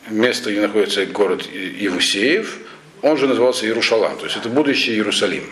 места, 0.09 0.51
где 0.51 0.61
находится 0.61 1.05
город 1.05 1.45
Евусеев. 1.45 2.57
Он 3.03 3.17
же 3.17 3.27
назывался 3.27 3.65
Иерушалам, 3.65 4.17
то 4.17 4.25
есть 4.25 4.37
это 4.37 4.49
будущий 4.49 4.93
Иерусалим. 4.93 5.43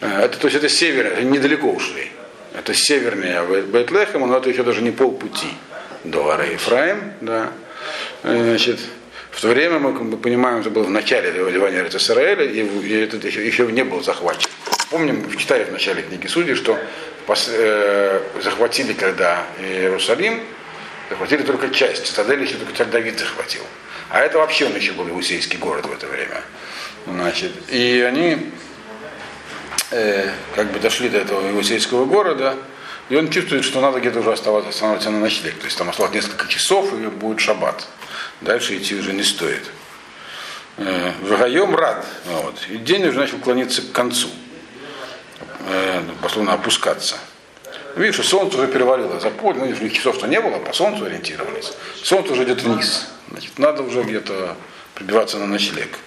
Э, 0.00 0.24
это, 0.24 0.38
то 0.38 0.46
есть 0.46 0.56
это 0.56 0.68
север, 0.68 1.22
недалеко 1.22 1.70
ушли. 1.70 2.10
Это 2.54 2.74
севернее 2.74 3.42
Бейтлехема, 3.62 4.26
но 4.26 4.38
это 4.38 4.50
еще 4.50 4.62
даже 4.62 4.82
не 4.82 4.90
полпути 4.90 5.48
до 6.04 6.30
Ара. 6.30 6.46
Да. 7.20 7.52
Э, 8.22 8.44
значит, 8.44 8.78
в 9.30 9.40
то 9.40 9.48
время 9.48 9.78
мы, 9.78 9.92
мы 9.92 10.16
понимаем, 10.16 10.60
это 10.60 10.70
было 10.70 10.84
в 10.84 10.90
начале 10.90 11.32
завоевания 11.32 11.86
Израиля, 11.88 12.44
и, 12.44 12.60
и 12.60 13.00
это 13.00 13.16
еще, 13.26 13.46
еще 13.46 13.66
не 13.72 13.84
был 13.84 14.02
захвачен. 14.02 14.50
Помним, 14.90 15.30
читали 15.36 15.64
в 15.64 15.72
начале 15.72 16.02
книги 16.02 16.26
Судей, 16.26 16.54
что 16.54 16.78
пос, 17.26 17.48
э, 17.50 18.20
захватили, 18.42 18.92
когда 18.92 19.46
Иерусалим, 19.60 20.40
захватили 21.08 21.42
только 21.42 21.70
часть. 21.70 22.06
Цитадель 22.06 22.42
еще 22.42 22.56
только 22.56 22.74
царь 22.74 22.88
Давид 22.88 23.18
захватил. 23.18 23.62
А 24.10 24.20
это 24.20 24.38
вообще 24.38 24.66
он 24.66 24.74
еще 24.74 24.92
был 24.92 25.08
иусейский 25.08 25.58
город 25.58 25.86
в 25.86 25.92
это 25.92 26.06
время. 26.06 26.42
Значит, 27.06 27.52
и 27.70 28.00
они 28.00 28.50
э, 29.92 30.28
как 30.54 30.72
бы 30.72 30.80
дошли 30.80 31.08
до 31.08 31.18
этого 31.18 31.50
иусейского 31.50 32.04
города, 32.04 32.56
и 33.10 33.16
он 33.16 33.28
чувствует, 33.28 33.64
что 33.64 33.80
надо 33.80 33.98
где-то 33.98 34.20
уже 34.20 34.32
оставаться, 34.32 34.70
останавливаться 34.70 35.10
на 35.10 35.18
ночлег. 35.18 35.58
То 35.58 35.64
есть 35.64 35.76
там 35.76 35.90
осталось 35.90 36.12
несколько 36.12 36.46
часов, 36.48 36.94
и 36.94 37.06
будет 37.08 37.40
шаббат. 37.40 37.86
Дальше 38.40 38.76
идти 38.78 38.94
уже 38.94 39.12
не 39.12 39.24
стоит. 39.24 39.68
Э, 40.76 41.12
Вагаем 41.22 41.74
рад. 41.74 42.06
Вот. 42.24 42.54
И 42.70 42.78
день 42.78 43.04
уже 43.06 43.18
начал 43.18 43.38
клониться 43.38 43.82
к 43.82 43.90
концу 43.90 44.28
э, 45.66 46.02
пословно 46.22 46.52
опускаться. 46.52 47.16
Видишь, 47.96 48.24
солнце 48.24 48.56
уже 48.56 48.68
перевалило 48.68 49.18
за 49.18 49.30
поле, 49.30 49.58
ну, 49.58 49.66
них 49.66 49.92
часов-то 49.92 50.28
не 50.28 50.40
было, 50.40 50.58
по 50.58 50.72
солнцу 50.72 51.04
ориентировались. 51.04 51.72
Солнце 52.04 52.32
уже 52.32 52.44
идет 52.44 52.62
вниз. 52.62 53.08
Значит, 53.28 53.58
надо 53.58 53.82
уже 53.82 54.02
где-то 54.04 54.56
прибиваться 54.94 55.38
на 55.38 55.46
ночлег. 55.46 55.98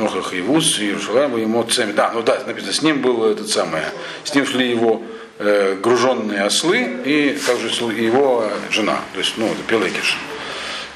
Э, 0.00 0.02
Нохах 0.02 0.34
и 0.34 0.40
Вуз, 0.40 0.78
Иерушалаем, 0.80 1.36
ему 1.36 1.62
цеми. 1.64 1.92
Да, 1.92 2.10
ну 2.12 2.22
да, 2.22 2.42
написано, 2.46 2.72
с 2.72 2.82
ним 2.82 3.00
был 3.00 3.24
этот 3.24 3.48
самый, 3.48 3.82
с 4.24 4.34
ним 4.34 4.46
шли 4.46 4.70
его 4.70 5.02
э, 5.38 5.76
груженные 5.80 6.42
ослы 6.42 7.00
и 7.04 7.38
также 7.46 7.68
его 7.68 8.50
жена, 8.70 9.00
то 9.12 9.18
есть, 9.18 9.34
ну, 9.36 9.46
это 9.46 9.62
Пелекиш. 9.66 10.16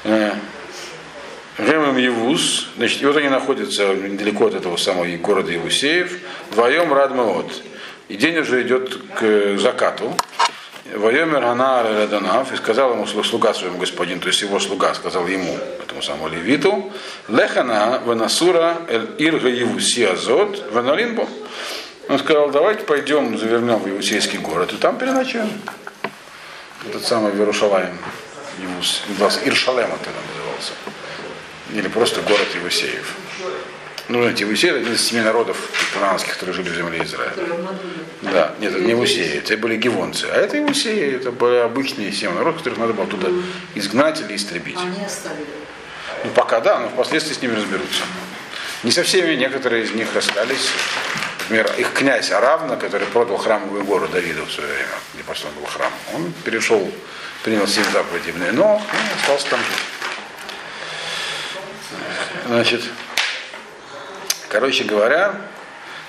Э, 0.03 0.33
Гемем 1.57 1.97
Евус, 1.97 2.67
значит, 2.75 3.01
и 3.01 3.05
вот 3.05 3.15
они 3.15 3.29
находятся 3.29 3.95
недалеко 3.95 4.47
от 4.47 4.55
этого 4.55 4.75
самого 4.75 5.05
города 5.17 5.51
Евусеев, 5.51 6.19
вдвоем 6.51 6.93
Радмеот. 6.93 7.61
И 8.09 8.17
день 8.17 8.37
уже 8.37 8.61
идет 8.61 8.97
к 9.17 9.57
закату. 9.57 10.15
Воемер 10.93 11.41
Ганаар 11.41 11.85
Раданав 11.85 12.53
и 12.53 12.57
сказал 12.57 12.91
ему 12.93 13.07
слуга 13.07 13.53
своему 13.55 13.79
господину, 13.79 14.21
то 14.21 14.27
есть 14.27 14.41
его 14.41 14.59
слуга 14.59 14.93
сказал 14.93 15.25
ему, 15.25 15.57
этому 15.81 16.03
самому 16.03 16.27
левиту, 16.27 16.91
Лехана 17.27 18.01
Венасура 18.05 18.77
Эль 18.87 19.09
Ирга 19.17 19.49
Евуси 19.49 20.03
Азот 20.03 20.71
Веналинбо. 20.71 21.27
Он 22.07 22.19
сказал, 22.19 22.51
давайте 22.51 22.83
пойдем, 22.83 23.35
завернем 23.35 23.79
в 23.79 23.87
Евусейский 23.87 24.37
город, 24.37 24.73
и 24.73 24.77
там 24.77 24.99
переночуем. 24.99 25.49
Этот 26.87 27.03
самый 27.03 27.31
Верушалаем, 27.31 27.97
Иршалем 29.43 29.87
это 29.87 30.11
назывался 30.11 30.73
или 31.73 31.87
просто 31.87 32.21
город 32.21 32.47
Евусеев. 32.53 33.15
Ну, 34.07 34.21
знаете, 34.21 34.43
Евусеи 34.43 34.69
это 34.69 34.79
один 34.79 34.93
из 34.93 35.01
семи 35.01 35.21
народов 35.21 35.57
кананских, 35.93 36.33
которые 36.33 36.53
жили 36.53 36.69
в 36.69 36.75
земле 36.75 37.03
Израиля. 37.03 37.33
Да, 38.21 38.53
нет, 38.59 38.73
это 38.73 38.83
не 38.83 38.91
Евусеи, 38.91 39.37
это 39.37 39.57
были 39.57 39.77
гивонцы. 39.77 40.25
А 40.25 40.37
это 40.37 40.57
Евусеи, 40.57 41.15
это 41.15 41.31
были 41.31 41.55
обычные 41.55 42.11
семь 42.11 42.33
народов, 42.33 42.59
которых 42.59 42.77
надо 42.77 42.93
было 42.93 43.07
туда 43.07 43.29
изгнать 43.73 44.21
или 44.21 44.35
истребить. 44.35 44.77
Они 44.77 45.03
оставили. 45.03 45.47
Ну, 46.23 46.29
пока 46.31 46.59
да, 46.59 46.79
но 46.79 46.89
впоследствии 46.89 47.33
с 47.33 47.41
ними 47.41 47.55
разберутся. 47.55 48.03
Не 48.83 48.91
со 48.91 49.01
всеми, 49.01 49.33
некоторые 49.35 49.85
из 49.85 49.91
них 49.91 50.13
расстались. 50.13 50.69
Например, 51.39 51.71
их 51.77 51.91
князь 51.93 52.31
Аравна, 52.31 52.75
который 52.75 53.07
продал 53.07 53.37
храмовую 53.37 53.83
гору 53.85 54.07
Давиду 54.07 54.45
в 54.45 54.51
свое 54.51 54.69
время, 54.69 54.89
где 55.13 55.23
построен 55.23 55.55
был 55.55 55.65
храм, 55.65 55.91
он 56.13 56.31
перешел, 56.43 56.91
принял 57.43 57.67
семь 57.67 57.85
заповедей, 57.91 58.33
но 58.33 58.51
ну, 58.51 58.81
остался 59.19 59.49
там 59.49 59.59
жить. 59.59 59.95
Значит, 62.47 62.83
короче 64.55 64.85
говоря, 64.85 65.35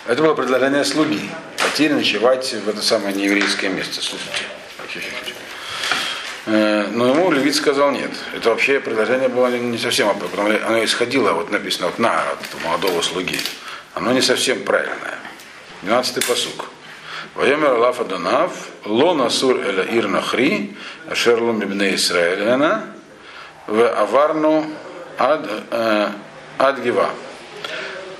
это 0.07 0.23
было 0.23 0.35
предложение 0.35 0.85
слуги. 0.85 1.29
Пойти 1.59 1.89
ночевать 1.89 2.53
в 2.53 2.69
это 2.69 2.81
самое 2.81 3.13
нееврейское 3.13 3.71
место. 3.71 4.01
Слушайте. 4.01 4.45
Э, 6.47 6.87
но 6.93 7.09
ему 7.09 7.33
Левит 7.33 7.57
сказал 7.57 7.91
нет. 7.91 8.13
Это 8.37 8.51
вообще 8.51 8.79
предложение 8.79 9.29
было 9.29 9.49
не 9.49 9.79
совсем, 9.79 10.17
потому 10.17 10.49
оно 10.49 10.85
исходило, 10.85 11.33
вот 11.33 11.51
написано, 11.51 11.89
вот 11.89 11.99
на 11.99 12.21
от 12.21 12.63
молодого 12.63 13.03
слуги. 13.03 13.41
Оно 13.95 14.13
не 14.13 14.23
совсем 14.23 14.63
правильное. 14.63 15.19
12-й 15.83 16.23
посук. 16.25 16.67
Воемер 17.35 17.73
Алаф 17.73 18.01
Адонав, 18.01 18.53
Ло 18.85 19.15
Насур 19.15 19.59
Эля 19.59 19.83
Ир 19.83 20.07
Нахри, 20.07 20.77
Шерлум 21.13 21.61
Ибне 21.65 21.97
Исраэляна, 21.97 22.95
в 23.67 23.89
Аварну 23.89 24.71
Ад, 25.19 25.51
э, 25.73 26.11
Адгива. 26.59 27.11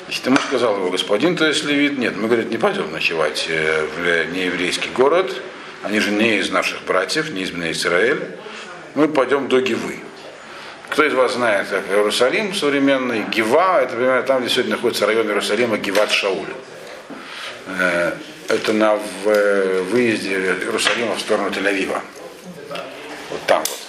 Значит, 0.07 0.27
ему 0.27 0.37
сказал 0.37 0.77
его 0.77 0.91
господин, 0.91 1.37
то 1.37 1.47
есть 1.47 1.65
левит, 1.65 1.99
нет, 1.99 2.17
мы, 2.17 2.29
говорит, 2.29 2.49
не 2.49 2.59
пойдем 2.59 2.93
ночевать 2.93 3.47
э, 3.49 3.87
в 3.97 4.33
нееврейский 4.33 4.91
город, 4.91 5.43
они 5.83 5.99
же 5.99 6.13
не 6.13 6.39
из 6.39 6.51
наших 6.51 6.85
братьев, 6.85 7.31
не 7.31 7.43
из 7.43 7.51
Израиль, 7.51 8.23
мы 8.95 9.09
пойдем 9.09 9.49
до 9.49 9.61
Гивы. 9.61 9.99
Кто 10.91 11.05
из 11.05 11.13
вас 11.13 11.35
знает, 11.35 11.67
как 11.69 11.89
Иерусалим 11.89 12.55
современный, 12.55 13.25
Гива, 13.25 13.83
это 13.83 13.97
примерно 13.97 14.23
там, 14.23 14.43
где 14.43 14.49
сегодня 14.49 14.77
находится 14.77 15.07
район 15.07 15.27
Иерусалима, 15.27 15.77
Гиват 15.77 16.13
Шауль. 16.13 16.55
Э, 17.67 18.13
это 18.49 18.73
на 18.73 19.01
э, 19.25 19.83
выезде 19.91 20.37
Иерусалима 20.37 21.17
в 21.17 21.21
сторону 21.21 21.49
Тель-Авива. 21.49 22.01
Вот 23.31 23.41
там 23.49 23.59
вот 23.59 23.86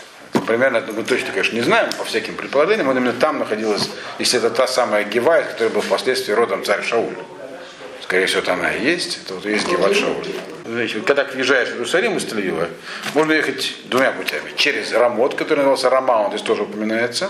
примерно, 0.48 0.84
мы 0.96 1.04
точно, 1.04 1.32
конечно, 1.32 1.56
не 1.56 1.62
знаем, 1.62 1.90
по 1.98 2.04
всяким 2.04 2.36
предположениям, 2.36 2.88
он 2.88 2.98
именно 2.98 3.14
там 3.14 3.40
находилась, 3.40 3.90
если 4.18 4.40
это 4.40 4.50
та 4.50 4.66
самая 4.66 5.04
Гевай, 5.04 5.44
которая 5.44 5.70
была 5.70 5.82
впоследствии 5.82 6.34
родом 6.34 6.64
царь 6.64 6.84
Шауль. 6.84 7.14
Скорее 8.02 8.26
всего, 8.26 8.42
там 8.42 8.60
она 8.60 8.72
и 8.72 8.84
есть, 8.84 9.20
это 9.24 9.36
вот 9.36 9.46
есть 9.46 9.68
Геват 9.68 9.94
Шауль. 9.94 10.26
Значит, 10.66 11.06
когда 11.06 11.26
въезжаешь 11.26 11.70
в 11.70 11.74
Иерусалим 11.74 12.18
из 12.18 12.26
тель 12.26 12.54
можно 13.14 13.34
ехать 13.34 13.76
двумя 13.86 14.12
путями. 14.12 14.54
Через 14.56 14.94
Рамот, 14.94 15.36
который 15.36 15.60
назывался 15.60 15.90
Рамаун, 15.90 16.30
здесь 16.30 16.42
тоже 16.42 16.64
упоминается, 16.64 17.30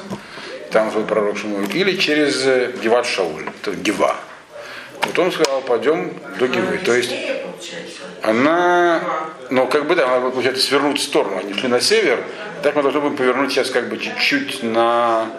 там 0.72 0.92
жил 0.92 1.04
пророк 1.04 1.38
Шамуил, 1.38 1.68
или 1.70 1.98
через 1.98 2.46
э, 2.46 2.72
Геват 2.82 3.06
Шауль, 3.06 3.46
это 3.62 3.76
Гева. 3.76 4.16
Вот 5.02 5.18
он 5.20 5.32
сказал, 5.32 5.62
пойдем 5.62 6.14
до 6.40 6.48
Гивы. 6.48 6.78
То 6.80 6.94
есть 6.94 7.14
она, 8.22 9.02
ну 9.50 9.68
как 9.68 9.88
бы 9.88 9.96
да, 9.96 10.18
она 10.18 10.30
получается 10.30 10.66
свернуть 10.66 11.00
в 11.00 11.04
сторону. 11.04 11.38
Они 11.38 11.54
шли 11.54 11.70
на 11.70 11.80
север, 11.80 12.24
так 12.64 12.76
мы 12.76 12.82
должны 12.82 13.02
будем 13.02 13.16
повернуть 13.16 13.52
сейчас 13.52 13.70
как 13.70 13.90
бы 13.90 13.98
чуть-чуть 13.98 14.64
на, 14.64 15.30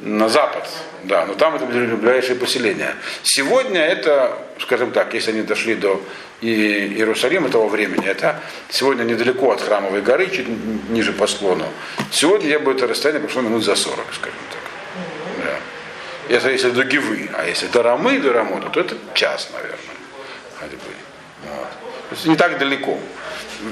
на 0.00 0.28
запад. 0.28 0.68
Да, 1.04 1.26
но 1.26 1.34
там 1.34 1.54
это 1.54 1.66
ближайшее 1.66 2.36
поселение. 2.36 2.94
Сегодня 3.22 3.80
это, 3.80 4.38
скажем 4.58 4.90
так, 4.90 5.12
если 5.12 5.32
они 5.32 5.42
дошли 5.42 5.74
до 5.74 6.02
Иерусалима 6.40 7.50
того 7.50 7.68
времени, 7.68 8.06
это 8.06 8.40
сегодня 8.70 9.04
недалеко 9.04 9.52
от 9.52 9.60
храмовой 9.60 10.00
горы, 10.00 10.28
чуть 10.28 10.46
ниже 10.88 11.12
по 11.12 11.26
склону. 11.26 11.66
Сегодня 12.10 12.48
я 12.48 12.58
бы 12.58 12.72
это 12.72 12.86
расстояние 12.86 13.22
прошло 13.22 13.42
минут 13.42 13.64
за 13.64 13.76
40, 13.76 14.04
скажем 14.14 14.38
так. 14.50 14.60
Да. 15.44 16.34
Это 16.34 16.50
если 16.50 16.70
до 16.70 16.84
Гивы, 16.84 17.28
а 17.34 17.46
если 17.46 17.66
до 17.66 17.82
Рамы, 17.82 18.18
до 18.18 18.32
Рамота, 18.32 18.70
то 18.70 18.80
это 18.80 18.96
час, 19.12 19.50
наверное. 19.52 19.78
Ходьбы. 20.58 20.78
Вот. 21.44 21.68
То 22.08 22.14
есть 22.14 22.26
не 22.26 22.36
так 22.36 22.58
далеко. 22.58 22.98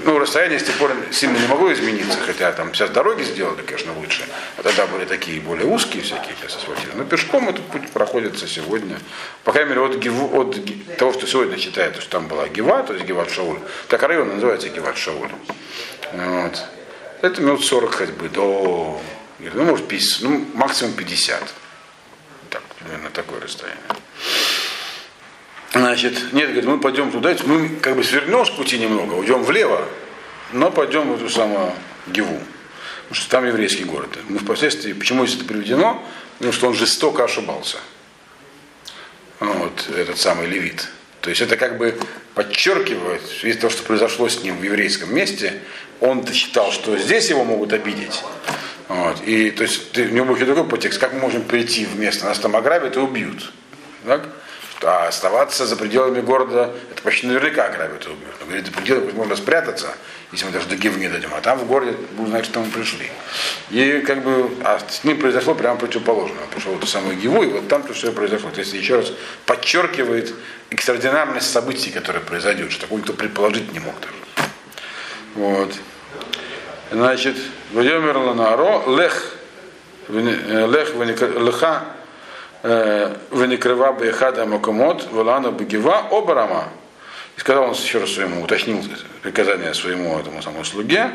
Ну, 0.05 0.19
расстояние 0.19 0.59
с 0.59 0.65
тех 0.65 0.75
пор 0.77 0.93
сильно 1.11 1.37
не 1.37 1.47
могло 1.47 1.71
измениться, 1.73 2.19
хотя 2.25 2.51
там 2.53 2.73
сейчас 2.73 2.91
дороги 2.91 3.23
сделали, 3.23 3.61
конечно, 3.61 3.93
лучше. 3.95 4.25
А 4.57 4.63
тогда 4.63 4.87
были 4.87 5.05
такие 5.05 5.39
более 5.41 5.67
узкие 5.67 6.03
всякие, 6.03 6.35
сейчас 6.41 6.57
асфальтировали. 6.57 6.99
Но 6.99 7.05
пешком 7.05 7.49
этот 7.49 7.65
путь 7.67 7.91
проходится 7.91 8.49
сегодня. 8.49 8.99
По 9.45 9.53
крайней 9.53 9.71
мере, 9.71 9.83
от, 9.83 9.97
Гиву, 9.97 10.41
от 10.41 10.57
того, 10.97 11.13
что 11.13 11.27
сегодня 11.27 11.59
считают, 11.59 11.97
что 11.97 12.11
там 12.11 12.27
была 12.27 12.49
Гива, 12.49 12.83
то 12.83 12.95
есть 12.95 13.05
Гиват 13.05 13.31
Шауль. 13.31 13.59
Так 13.89 14.03
район 14.03 14.29
называется 14.29 14.71
Гиват 14.71 14.97
Шауль. 14.97 15.31
Вот. 16.13 16.65
Это 17.21 17.43
минут 17.43 17.65
40 17.65 17.95
ходьбы 17.95 18.29
до, 18.31 19.01
ну, 19.39 19.65
может, 19.65 19.87
50, 19.89 20.23
ну, 20.23 20.47
максимум 20.55 20.95
50. 20.95 21.55
Так, 22.49 22.63
примерно 22.79 23.11
такое 23.11 23.41
расстояние. 23.41 23.83
Значит, 25.73 26.33
нет, 26.33 26.49
говорит, 26.49 26.65
мы 26.65 26.79
пойдем 26.79 27.11
туда, 27.11 27.35
мы 27.47 27.69
как 27.81 27.97
бы 27.97 28.05
свернем 28.05 28.45
с 28.45 28.51
пути 28.51 28.79
немного, 28.79 29.15
уйдем 29.15 29.43
влево, 29.43 29.89
но 30.53 30.71
пойдем 30.71 31.11
в 31.11 31.17
эту 31.17 31.31
самую 31.31 31.73
Гиву. 32.09 32.39
Потому 33.09 33.15
что 33.15 33.31
там 33.31 33.47
еврейский 33.47 33.85
город. 33.85 34.19
Мы 34.29 34.39
впоследствии, 34.39 34.93
почему 34.93 35.25
это 35.25 35.45
приведено? 35.45 36.03
Потому 36.39 36.53
что 36.53 36.69
он 36.69 36.75
жестоко 36.75 37.25
ошибался. 37.25 37.79
Вот, 39.41 39.89
этот 39.97 40.19
самый 40.19 40.47
левит. 40.47 40.89
То 41.21 41.31
есть 41.31 41.41
это 41.41 41.57
как 41.57 41.79
бы 41.79 41.99
подчеркивает, 42.35 43.23
из 43.43 43.57
того, 43.57 43.71
что 43.71 43.83
произошло 43.83 44.29
с 44.29 44.43
ним 44.43 44.59
в 44.59 44.63
еврейском 44.63 45.15
месте, 45.15 45.55
он 46.01 46.27
считал, 46.33 46.73
что 46.73 46.99
здесь 46.99 47.31
его 47.31 47.45
могут 47.45 47.73
обидеть. 47.73 48.23
Вот. 48.89 49.23
И 49.23 49.51
то 49.51 49.63
есть 49.63 49.93
ты, 49.93 50.07
у 50.07 50.11
него 50.11 50.27
был 50.27 50.37
другой 50.37 50.65
подтекст, 50.65 50.99
как 50.99 51.13
мы 51.15 51.21
можем 51.21 51.43
прийти 51.45 51.87
в 51.87 51.99
место, 51.99 52.27
нас 52.27 52.39
там 52.39 52.57
ограбят 52.57 52.97
и 52.97 53.01
убьют. 53.01 53.53
Так? 54.05 54.29
А 54.85 55.09
оставаться 55.09 55.67
за 55.67 55.77
пределами 55.77 56.21
города, 56.21 56.73
это 56.91 57.03
почти 57.03 57.27
наверняка 57.27 57.67
ограбят 57.67 58.05
и 58.07 58.11
убьют. 58.11 58.35
Он 58.41 58.47
говорит, 58.47 58.67
за 58.67 58.73
пределами 58.73 59.13
можно 59.13 59.37
спрятаться, 59.37 59.95
если 60.33 60.47
мы 60.47 60.53
даже 60.53 60.67
до 60.67 60.77
Гивы 60.77 60.99
не 60.99 61.09
дойдем, 61.09 61.31
а 61.35 61.41
там 61.41 61.59
в 61.59 61.67
городе 61.67 61.97
будем 62.13 62.31
знать, 62.31 62.45
что 62.45 62.61
мы 62.61 62.71
пришли. 62.71 63.09
И 63.71 64.01
как 64.01 64.23
бы, 64.23 64.51
а 64.65 64.81
с 64.81 65.05
ним 65.05 65.21
произошло 65.21 65.55
прямо 65.55 65.79
противоположное. 65.79 66.43
Он 66.43 66.49
пришел 66.49 66.73
в 66.73 66.79
эту 66.79 66.87
самую 66.87 67.17
Гиву, 67.17 67.43
и 67.43 67.49
вот 67.49 67.69
там 67.69 67.83
то, 67.83 67.93
и 67.93 68.11
произошло. 68.11 68.51
То 68.51 68.61
есть 68.61 68.73
еще 68.73 68.97
раз 68.97 69.13
подчеркивает 69.47 70.35
экстраординарность 70.71 71.51
событий, 71.51 71.91
которые 71.91 72.23
произойдет, 72.23 72.73
что 72.73 72.83
такого 72.83 72.99
никто 72.99 73.13
предположить 73.13 73.73
не 73.73 73.79
мог 73.79 73.95
даже. 74.01 74.49
Вот. 75.35 75.73
Значит, 76.91 77.37
Вайомер 77.73 78.17
Ланаро, 78.17 78.83
Лех, 78.97 79.35
э, 80.09 80.67
Лех, 80.67 80.95
Леха, 80.95 81.85
э, 82.63 83.15
Веникрыва 83.31 83.93
Бехада 83.93 84.47
Макомот, 84.47 85.11
Валана 85.11 85.51
Багива, 85.51 86.09
Обарама. 86.11 86.69
И 87.37 87.41
сказал 87.41 87.65
он 87.65 87.73
еще 87.73 87.99
раз 87.99 88.13
своему, 88.13 88.43
уточнил 88.43 88.83
приказание 89.23 89.75
своему 89.75 90.19
этому 90.19 90.43
самому 90.43 90.65
слуге, 90.65 91.11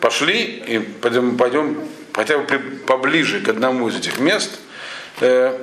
пошли 0.00 0.42
и 0.42 0.78
пойдем, 0.78 1.36
пойдем 1.36 1.78
хотя 2.12 2.38
бы 2.38 2.44
поближе 2.86 3.40
к 3.40 3.48
одному 3.48 3.88
из 3.88 3.96
этих 3.96 4.18
мест, 4.18 4.58
э, 5.20 5.58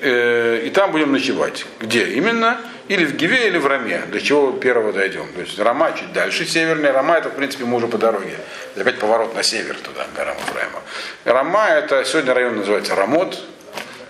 э, 0.00 0.62
и 0.64 0.70
там 0.70 0.92
будем 0.92 1.12
ночевать. 1.12 1.66
Где 1.80 2.06
именно? 2.10 2.60
Или 2.88 3.04
в 3.04 3.16
Гиве, 3.16 3.48
или 3.48 3.58
в 3.58 3.66
Раме, 3.66 4.04
до 4.10 4.18
чего 4.18 4.52
первого 4.52 4.94
дойдем. 4.94 5.26
То 5.34 5.40
есть 5.40 5.58
Рама 5.58 5.92
чуть 5.92 6.12
дальше, 6.14 6.46
северная 6.46 6.92
Рама, 6.92 7.16
это 7.16 7.28
в 7.28 7.34
принципе 7.34 7.64
мы 7.64 7.76
уже 7.76 7.86
по 7.86 7.98
дороге. 7.98 8.38
Опять 8.76 8.98
поворот 8.98 9.34
на 9.34 9.42
север 9.42 9.76
туда, 9.76 10.04
к 10.04 10.16
горам 10.16 10.36
Ефраима. 10.38 10.80
Рама, 11.24 11.66
это 11.68 12.02
сегодня 12.06 12.32
район 12.32 12.56
называется 12.56 12.94
Рамот, 12.94 13.38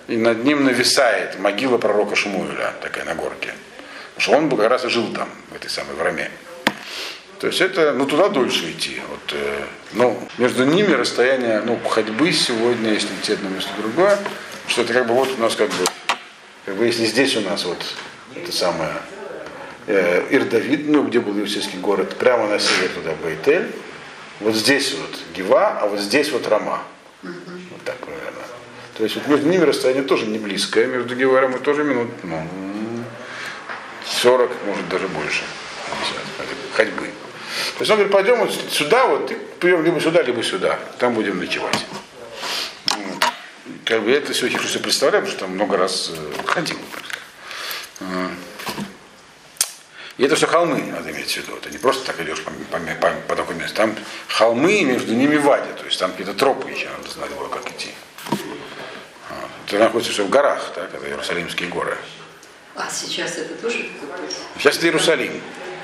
и 0.08 0.16
над 0.16 0.44
ним 0.44 0.64
нависает 0.64 1.38
могила 1.38 1.78
пророка 1.78 2.16
Шмуэля, 2.16 2.74
такая 2.80 3.04
на 3.04 3.14
горке. 3.14 3.52
Потому 4.14 4.20
что 4.20 4.56
он 4.56 4.58
как 4.58 4.70
раз 4.70 4.84
и 4.84 4.88
жил 4.88 5.06
там, 5.12 5.28
в 5.50 5.54
этой 5.54 5.70
самой 5.70 5.94
в 5.94 6.02
Раме. 6.02 6.30
То 7.38 7.46
есть 7.46 7.60
это, 7.60 7.92
ну 7.92 8.06
туда 8.06 8.28
дольше 8.28 8.72
идти. 8.72 9.00
Вот, 9.08 9.32
э, 9.32 9.64
ну, 9.92 10.18
между 10.38 10.64
ними 10.64 10.92
расстояние, 10.92 11.62
ну, 11.64 11.78
ходьбы 11.88 12.32
сегодня, 12.32 12.94
если 12.94 13.08
идти 13.20 13.34
одно 13.34 13.48
место 13.50 13.70
другое, 13.78 14.18
что 14.66 14.82
это 14.82 14.92
как 14.92 15.06
бы 15.06 15.14
вот 15.14 15.28
у 15.38 15.40
нас 15.40 15.54
как 15.54 15.68
бы, 15.68 15.84
как 16.64 16.74
бы 16.74 16.86
если 16.86 17.04
здесь 17.04 17.36
у 17.36 17.42
нас 17.42 17.64
вот 17.64 17.78
это 18.34 18.50
самое 18.50 18.94
э, 19.86 20.26
Ир-Давид, 20.30 20.88
ну, 20.88 21.04
где 21.04 21.20
был 21.20 21.36
иерусалимский 21.36 21.78
город, 21.78 22.16
прямо 22.16 22.48
на 22.48 22.58
север 22.58 22.90
туда 22.90 23.12
Бейтель, 23.22 23.70
вот 24.40 24.54
здесь 24.54 24.94
вот 24.94 25.16
Гива, 25.36 25.78
а 25.80 25.86
вот 25.86 26.00
здесь 26.00 26.32
вот 26.32 26.48
Рама. 26.48 26.82
То 28.98 29.04
есть 29.04 29.14
вот 29.14 29.28
между 29.28 29.48
ними 29.48 29.62
расстояние 29.62 30.02
тоже 30.02 30.26
не 30.26 30.38
близкое, 30.38 30.86
между 30.86 31.14
Гивой 31.14 31.48
и 31.48 31.58
тоже 31.58 31.84
минут, 31.84 32.10
ну, 32.24 32.44
40, 34.04 34.50
может 34.66 34.88
даже 34.88 35.06
больше 35.06 35.44
50 35.86 36.56
ходьбы. 36.72 37.06
То 37.06 37.80
есть 37.80 37.90
он 37.92 37.96
говорит, 37.96 38.12
пойдем 38.12 38.38
вот 38.40 38.52
сюда, 38.72 39.06
вот, 39.06 39.30
и 39.30 39.36
пойдем 39.60 39.84
либо 39.84 40.00
сюда, 40.00 40.22
либо 40.22 40.42
сюда, 40.42 40.80
там 40.98 41.14
будем 41.14 41.38
ночевать. 41.38 41.86
Как 43.84 44.02
бы 44.02 44.10
я 44.10 44.16
это 44.16 44.32
все 44.32 44.46
очень 44.46 44.58
хорошо 44.58 44.80
представляю, 44.80 45.24
потому 45.24 45.38
что 45.38 45.46
там 45.46 45.54
много 45.54 45.76
раз 45.76 46.10
э, 46.12 46.32
ходил. 46.44 46.76
И 50.16 50.24
это 50.24 50.34
все 50.34 50.48
холмы, 50.48 50.82
надо 50.90 51.12
иметь 51.12 51.30
в 51.30 51.36
виду. 51.36 51.56
Это 51.56 51.70
не 51.70 51.78
просто 51.78 52.04
так 52.04 52.20
идешь 52.20 52.42
по, 52.42 52.50
по, 52.50 52.78
по, 52.78 53.10
по 53.28 53.36
такой 53.36 53.54
месту. 53.54 53.76
Там 53.76 53.94
холмы, 54.26 54.82
между 54.82 55.14
ними 55.14 55.36
вади, 55.36 55.72
то 55.78 55.84
есть 55.84 56.00
там 56.00 56.10
какие-то 56.10 56.34
тропы 56.34 56.68
еще 56.68 56.88
надо 56.88 57.08
знать 57.08 57.30
было, 57.30 57.46
как 57.46 57.70
идти. 57.70 57.90
Это 59.68 59.78
находится 59.84 60.12
все 60.12 60.24
в 60.24 60.30
горах, 60.30 60.72
так, 60.74 60.94
это 60.94 61.06
Иерусалимские 61.06 61.68
горы. 61.68 61.96
А 62.74 62.88
сейчас 62.90 63.36
это 63.36 63.54
тоже? 63.54 63.86
Сейчас 64.56 64.78
это 64.78 64.86
Иерусалим. 64.86 65.32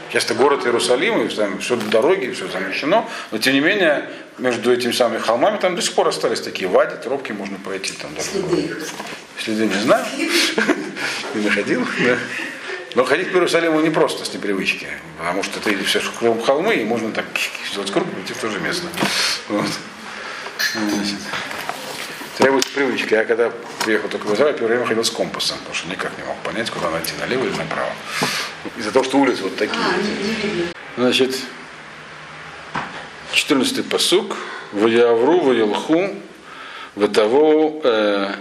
Сейчас 0.09 0.25
это 0.25 0.35
город 0.35 0.65
Иерусалим, 0.65 1.27
и 1.27 1.29
там 1.29 1.59
все 1.59 1.77
дороги, 1.77 2.31
все 2.31 2.49
замещено. 2.49 3.09
Но 3.31 3.39
тем 3.39 3.53
не 3.53 3.61
менее, 3.61 4.09
между 4.39 4.73
этими 4.73 4.93
самыми 4.93 5.19
холмами 5.19 5.59
там 5.59 5.77
до 5.77 5.83
сих 5.83 5.93
пор 5.93 6.09
остались 6.09 6.41
такие 6.41 6.67
вади, 6.69 6.95
тропки, 7.03 7.33
можно 7.33 7.59
пройти 7.59 7.93
там. 7.93 8.11
Следы 8.19 8.57
их. 8.57 8.79
Следы 9.39 9.67
не 9.67 9.75
знаю. 9.75 10.07
Не 11.35 11.43
находил. 11.45 11.87
Но 12.95 13.05
ходить 13.05 13.33
по 13.33 13.37
Иерусалиму 13.37 13.81
не 13.81 13.91
просто 13.91 14.25
с 14.25 14.33
непривычки, 14.33 14.87
потому 15.19 15.43
что 15.43 15.59
ты 15.59 15.77
все 15.83 16.01
кругом 16.17 16.41
холмы, 16.41 16.77
и 16.77 16.85
можно 16.85 17.11
так 17.11 17.25
сделать 17.69 17.91
круг 17.91 18.07
идти 18.25 18.33
в 18.33 18.39
то 18.39 18.49
же 18.49 18.61
место. 18.61 18.87
Вот. 19.49 19.67
Требуется 22.39 22.71
привычка. 22.75 23.15
Я 23.17 23.25
когда 23.25 23.53
приехал 23.85 24.09
только 24.09 24.27
в 24.27 24.35
Израиль, 24.35 24.55
первое 24.55 24.71
время 24.71 24.87
ходил 24.87 25.05
с 25.05 25.11
компасом, 25.11 25.59
потому 25.59 25.75
что 25.75 25.89
никак 25.89 26.11
не 26.19 26.25
мог 26.25 26.37
понять, 26.39 26.69
куда 26.69 26.91
найти, 26.91 27.13
налево 27.21 27.45
или 27.45 27.57
направо. 27.57 27.93
Из-за 28.77 28.91
того, 28.91 29.05
что 29.05 29.19
улицы 29.19 29.45
вот 29.45 29.57
такие. 29.57 29.79
А. 30.97 31.01
Значит, 31.01 31.37
14 33.33 33.89
посук. 33.89 34.37
Ваявру, 34.73 35.39
ваялху, 35.39 36.11
ватаво, 36.97 37.81
э, 37.85 38.35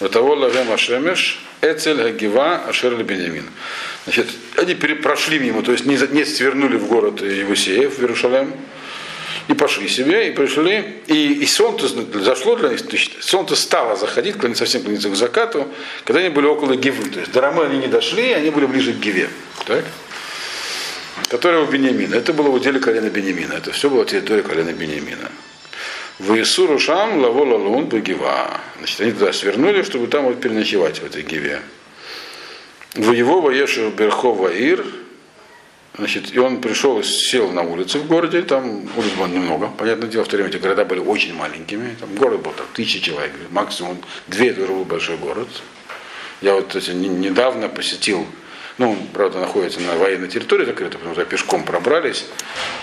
ватаво 0.00 0.34
лагем 0.34 0.70
ашемеш, 0.70 1.40
эцель 1.62 1.96
гагива 1.96 2.56
ашер 2.68 2.94
бенямин. 3.02 3.48
Значит, 4.04 4.26
они 4.58 4.74
прошли 4.74 5.38
мимо, 5.38 5.62
то 5.62 5.72
есть 5.72 5.86
не, 5.86 5.96
не 5.96 6.26
свернули 6.26 6.76
в 6.76 6.88
город 6.88 7.22
Евусеев, 7.22 7.96
в 7.96 8.00
Иерусалим, 8.02 8.52
и 9.48 9.54
пошли 9.54 9.88
себе, 9.88 10.28
и 10.28 10.30
пришли, 10.32 11.00
и, 11.06 11.34
и 11.34 11.46
солнце 11.46 11.88
зашло 12.20 12.56
для 12.56 12.70
них, 12.70 12.82
то 12.82 12.96
есть 12.96 13.22
солнце 13.22 13.56
стало 13.56 13.96
заходить, 13.96 14.36
совсем 14.56 14.82
клониться 14.82 15.10
к 15.10 15.16
закату, 15.16 15.68
когда 16.04 16.20
они 16.20 16.30
были 16.30 16.46
около 16.46 16.76
Гивы. 16.76 17.10
То 17.10 17.20
есть 17.20 17.32
до 17.32 17.40
Рамы 17.40 17.64
они 17.64 17.78
не 17.78 17.88
дошли, 17.88 18.32
они 18.32 18.50
были 18.50 18.66
ближе 18.66 18.92
к 18.92 18.96
Гиве. 18.96 19.28
Так? 19.66 19.84
которая 21.28 21.62
у 21.62 21.66
Бениамина. 21.66 22.14
Это 22.14 22.32
было 22.32 22.48
в 22.48 22.54
уделе 22.54 22.80
колена 22.80 23.08
Бениамина. 23.10 23.54
Это 23.54 23.72
все 23.72 23.88
было 23.90 24.04
территория 24.04 24.42
колена 24.42 24.72
Бениамина. 24.72 25.30
В 26.18 26.40
Исуру 26.40 26.78
Шам 26.78 27.18
Лаво 27.18 27.44
Лалун 27.44 27.86
Багива. 27.86 28.60
Значит, 28.78 29.00
они 29.00 29.12
туда 29.12 29.32
свернули, 29.32 29.82
чтобы 29.82 30.06
там 30.06 30.24
вот 30.24 30.40
переночевать 30.40 30.98
в 30.98 31.04
этой 31.04 31.22
Гиве. 31.22 31.60
В 32.94 33.12
его 33.12 33.40
Ваешу 33.40 33.90
Берхова 33.90 34.48
Ир. 34.52 34.84
Значит, 35.96 36.34
и 36.34 36.38
он 36.40 36.60
пришел 36.60 37.02
сел 37.04 37.52
на 37.52 37.62
улице 37.62 37.98
в 38.00 38.06
городе, 38.08 38.42
там 38.42 38.88
улиц 38.96 39.12
было 39.12 39.26
немного. 39.28 39.68
Понятное 39.68 40.08
дело, 40.08 40.24
в 40.24 40.28
то 40.28 40.36
время 40.36 40.50
эти 40.50 40.56
города 40.56 40.84
были 40.84 40.98
очень 40.98 41.34
маленькими. 41.34 41.94
Там 42.00 42.12
город 42.16 42.42
был 42.42 42.50
там 42.52 42.66
тысячи 42.74 42.98
человек, 43.00 43.32
максимум 43.50 43.98
две, 44.26 44.48
это 44.48 44.62
был 44.66 44.84
большой 44.84 45.16
город. 45.18 45.48
Я 46.40 46.54
вот 46.54 46.66
кстати, 46.66 46.90
не- 46.90 47.08
недавно 47.08 47.68
посетил 47.68 48.26
Ну, 48.76 48.96
правда, 49.12 49.38
находится 49.38 49.78
на 49.80 49.96
военной 49.96 50.26
территории 50.26 50.64
закрыто, 50.64 50.98
потому 50.98 51.14
что 51.14 51.24
пешком 51.24 51.62
пробрались. 51.64 52.26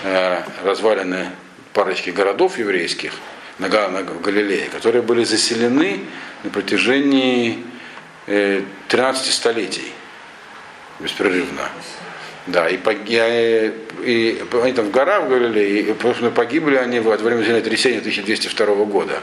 Э, 0.04 0.44
развалины 0.64 1.32
парочки 1.74 2.12
городов 2.12 2.58
еврейских 2.58 3.12
на, 3.60 3.68
на 3.68 4.02
Галилее, 4.04 4.70
которые 4.70 5.02
были 5.02 5.26
заселены 5.26 6.00
на 6.44 6.50
протяжении 6.50 7.66
э, 8.28 8.64
13 8.88 9.34
столетий 9.34 9.92
беспрерывно. 11.02 11.68
Да, 12.48 12.68
и, 12.68 12.76
и, 12.76 13.16
э, 13.16 13.72
и 14.04 14.44
они 14.52 14.74
там 14.74 14.86
в 14.86 14.92
горах 14.92 15.26
в 15.26 15.30
Галилее, 15.30 15.82
и 15.82 15.94
просто 15.94 16.32
погибли 16.32 16.76
они 16.76 17.00
во 17.00 17.16
время 17.18 17.44
землетрясения 17.44 18.00
1202 18.00 18.86
года. 18.86 19.22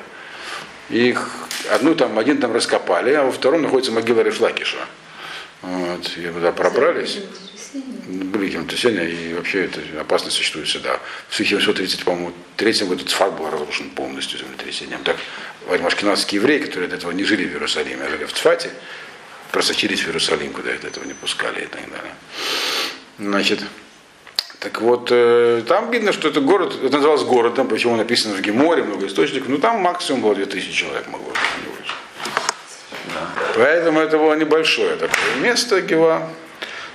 Их 0.88 1.28
одну 1.70 1.94
там, 1.94 2.18
один 2.18 2.38
там 2.38 2.52
раскопали, 2.54 3.12
а 3.12 3.24
во 3.24 3.32
втором 3.32 3.62
находится 3.62 3.92
могила 3.92 4.20
Решлакиша. 4.20 4.78
Вот, 5.62 6.16
и 6.16 6.22
туда 6.28 6.52
пробрались. 6.52 7.18
Были 8.06 8.50
землетрясения, 8.50 9.04
и 9.04 9.34
вообще 9.34 9.64
это 9.64 9.80
опасность 10.00 10.36
существует 10.36 10.68
всегда. 10.68 10.98
В 11.28 11.34
1730, 11.34 12.04
по-моему, 12.04 12.32
третьем 12.56 12.88
году 12.88 13.04
Цфат 13.04 13.36
был 13.36 13.50
разрушен 13.50 13.90
полностью 13.90 14.38
землетрясением. 14.38 15.02
Так, 15.02 15.16
ашкенадские 15.84 16.40
евреи, 16.40 16.60
которые 16.60 16.88
до 16.88 16.96
этого 16.96 17.10
не 17.10 17.24
жили 17.24 17.44
в 17.44 17.52
Иерусалиме, 17.52 18.04
а 18.04 18.08
жили 18.08 18.24
в 18.24 18.32
Цфате, 18.32 18.70
просочились 19.50 20.00
в 20.02 20.06
Иерусалим, 20.06 20.52
куда 20.52 20.72
их 20.72 20.80
до 20.80 20.86
этого 20.86 21.04
не 21.04 21.14
пускали 21.14 21.64
и 21.64 21.66
так 21.66 21.82
далее. 21.90 22.14
Значит, 23.18 23.60
так 24.60 24.80
вот, 24.80 25.08
э, 25.10 25.62
там 25.66 25.90
видно, 25.90 26.12
что 26.12 26.28
это 26.28 26.40
город, 26.40 26.74
это 26.82 26.96
называлось 26.96 27.24
городом, 27.24 27.68
почему 27.68 27.96
написано 27.96 28.34
в 28.34 28.40
Геморе, 28.40 28.82
много 28.82 29.06
источников, 29.06 29.48
но 29.48 29.58
там 29.58 29.80
максимум 29.80 30.22
было 30.22 30.34
2000 30.34 30.72
человек 30.72 31.06
могло 31.08 31.28
быть, 31.28 31.38
не 31.60 31.70
больше. 31.70 31.94
Поэтому 33.56 34.00
это 34.00 34.18
было 34.18 34.34
небольшое 34.34 34.96
такое 34.96 35.36
место, 35.40 35.80
Гева. 35.80 36.28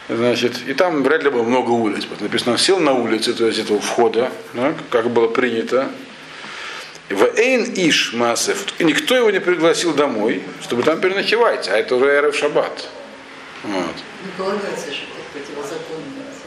Значит, 0.09 0.53
и 0.67 0.73
там 0.73 1.03
вряд 1.03 1.23
ли 1.23 1.29
было 1.29 1.43
много 1.43 1.71
улиц. 1.71 2.05
Вот 2.09 2.19
написано, 2.21 2.57
сел 2.57 2.79
на 2.79 2.93
улице, 2.93 3.33
то 3.33 3.47
есть 3.47 3.59
этого 3.59 3.79
входа, 3.79 4.31
да, 4.53 4.73
как 4.89 5.09
было 5.09 5.27
принято. 5.27 5.89
В 7.09 7.37
Эйн 7.37 7.63
Иш 7.75 8.13
Масев. 8.13 8.79
Никто 8.79 9.15
его 9.15 9.29
не 9.29 9.39
пригласил 9.39 9.93
домой, 9.93 10.41
чтобы 10.61 10.83
там 10.83 10.99
переночевать, 10.99 11.67
а 11.69 11.77
это 11.77 11.95
уже 11.95 12.07
Эрев 12.07 12.35
Шаббат. 12.35 12.89
Вот. 13.63 13.95
Не 14.23 14.31
полагается 14.37 14.91
же 14.91 15.01
противозаконно. 15.33 15.92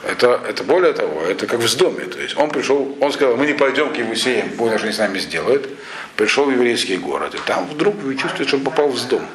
Это, 0.07 0.40
это 0.48 0.62
более 0.62 0.92
того, 0.92 1.22
это 1.22 1.46
как 1.46 1.61
в 1.61 1.76
доме. 1.76 2.04
То 2.04 2.20
есть 2.20 2.36
он 2.36 2.50
пришел, 2.50 2.96
он 3.00 3.12
сказал, 3.12 3.36
мы 3.36 3.46
не 3.46 3.54
пойдем 3.54 3.92
к 3.92 3.96
Евусеям, 3.96 4.50
понял, 4.50 4.78
что 4.78 4.86
они 4.86 4.94
с 4.94 4.98
нами 4.98 5.18
сделают. 5.18 5.68
Пришел 6.14 6.44
в 6.44 6.50
еврейский 6.50 6.96
город, 6.96 7.34
и 7.34 7.38
там 7.46 7.66
вдруг 7.66 7.96
вы 7.96 8.14
чувствуете, 8.14 8.48
что 8.48 8.57
он 8.59 8.64
попал 8.64 8.88
в 8.88 9.09
дом. 9.09 9.26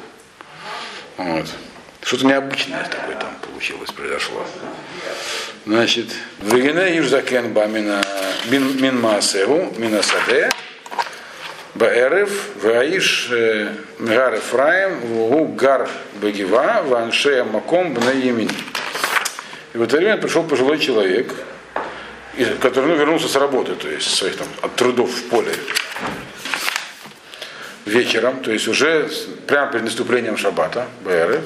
Вот. 1.18 1.46
Что-то 2.02 2.26
необычное 2.26 2.84
такое 2.84 3.16
там 3.16 3.30
получилось, 3.42 3.90
произошло. 3.92 4.44
Значит, 5.66 6.06
Вегене 6.40 6.96
Южзакен 6.96 7.52
Бамина 7.52 8.02
Мин 8.50 9.00
Маасеру, 9.00 9.72
Минасаде, 9.76 10.50
Баэрев, 11.74 12.30
Ваиш 12.62 13.30
Гар 14.00 14.34
Ефраим, 14.34 15.00
Вугу 15.00 15.54
Гар 15.54 15.88
Багива, 16.20 16.82
Ваншея 16.82 17.44
Маком 17.44 17.94
Бнаемин. 17.94 18.50
И 19.74 19.78
в 19.78 19.82
это 19.82 19.96
время 19.96 20.18
пришел 20.18 20.42
пожилой 20.44 20.78
человек, 20.78 21.34
который 22.60 22.86
ну, 22.86 22.96
вернулся 22.96 23.28
с 23.28 23.36
работы, 23.36 23.74
то 23.74 23.88
есть 23.88 24.14
своих 24.14 24.36
там 24.36 24.46
от 24.60 24.74
трудов 24.76 25.10
в 25.10 25.28
поле 25.28 25.52
вечером, 27.86 28.42
то 28.42 28.52
есть 28.52 28.68
уже 28.68 29.08
прямо 29.46 29.72
перед 29.72 29.84
наступлением 29.84 30.36
шаббата, 30.36 30.86
БРФ. 31.04 31.42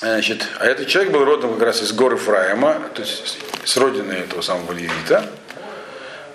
Значит, 0.00 0.46
а 0.58 0.66
этот 0.66 0.88
человек 0.88 1.12
был 1.12 1.24
родом 1.24 1.54
как 1.54 1.62
раз 1.62 1.82
из 1.82 1.92
горы 1.92 2.16
Фраема, 2.16 2.80
то 2.94 3.02
есть 3.02 3.38
с 3.64 3.76
родины 3.76 4.12
этого 4.12 4.42
самого 4.42 4.72
Левита. 4.72 5.30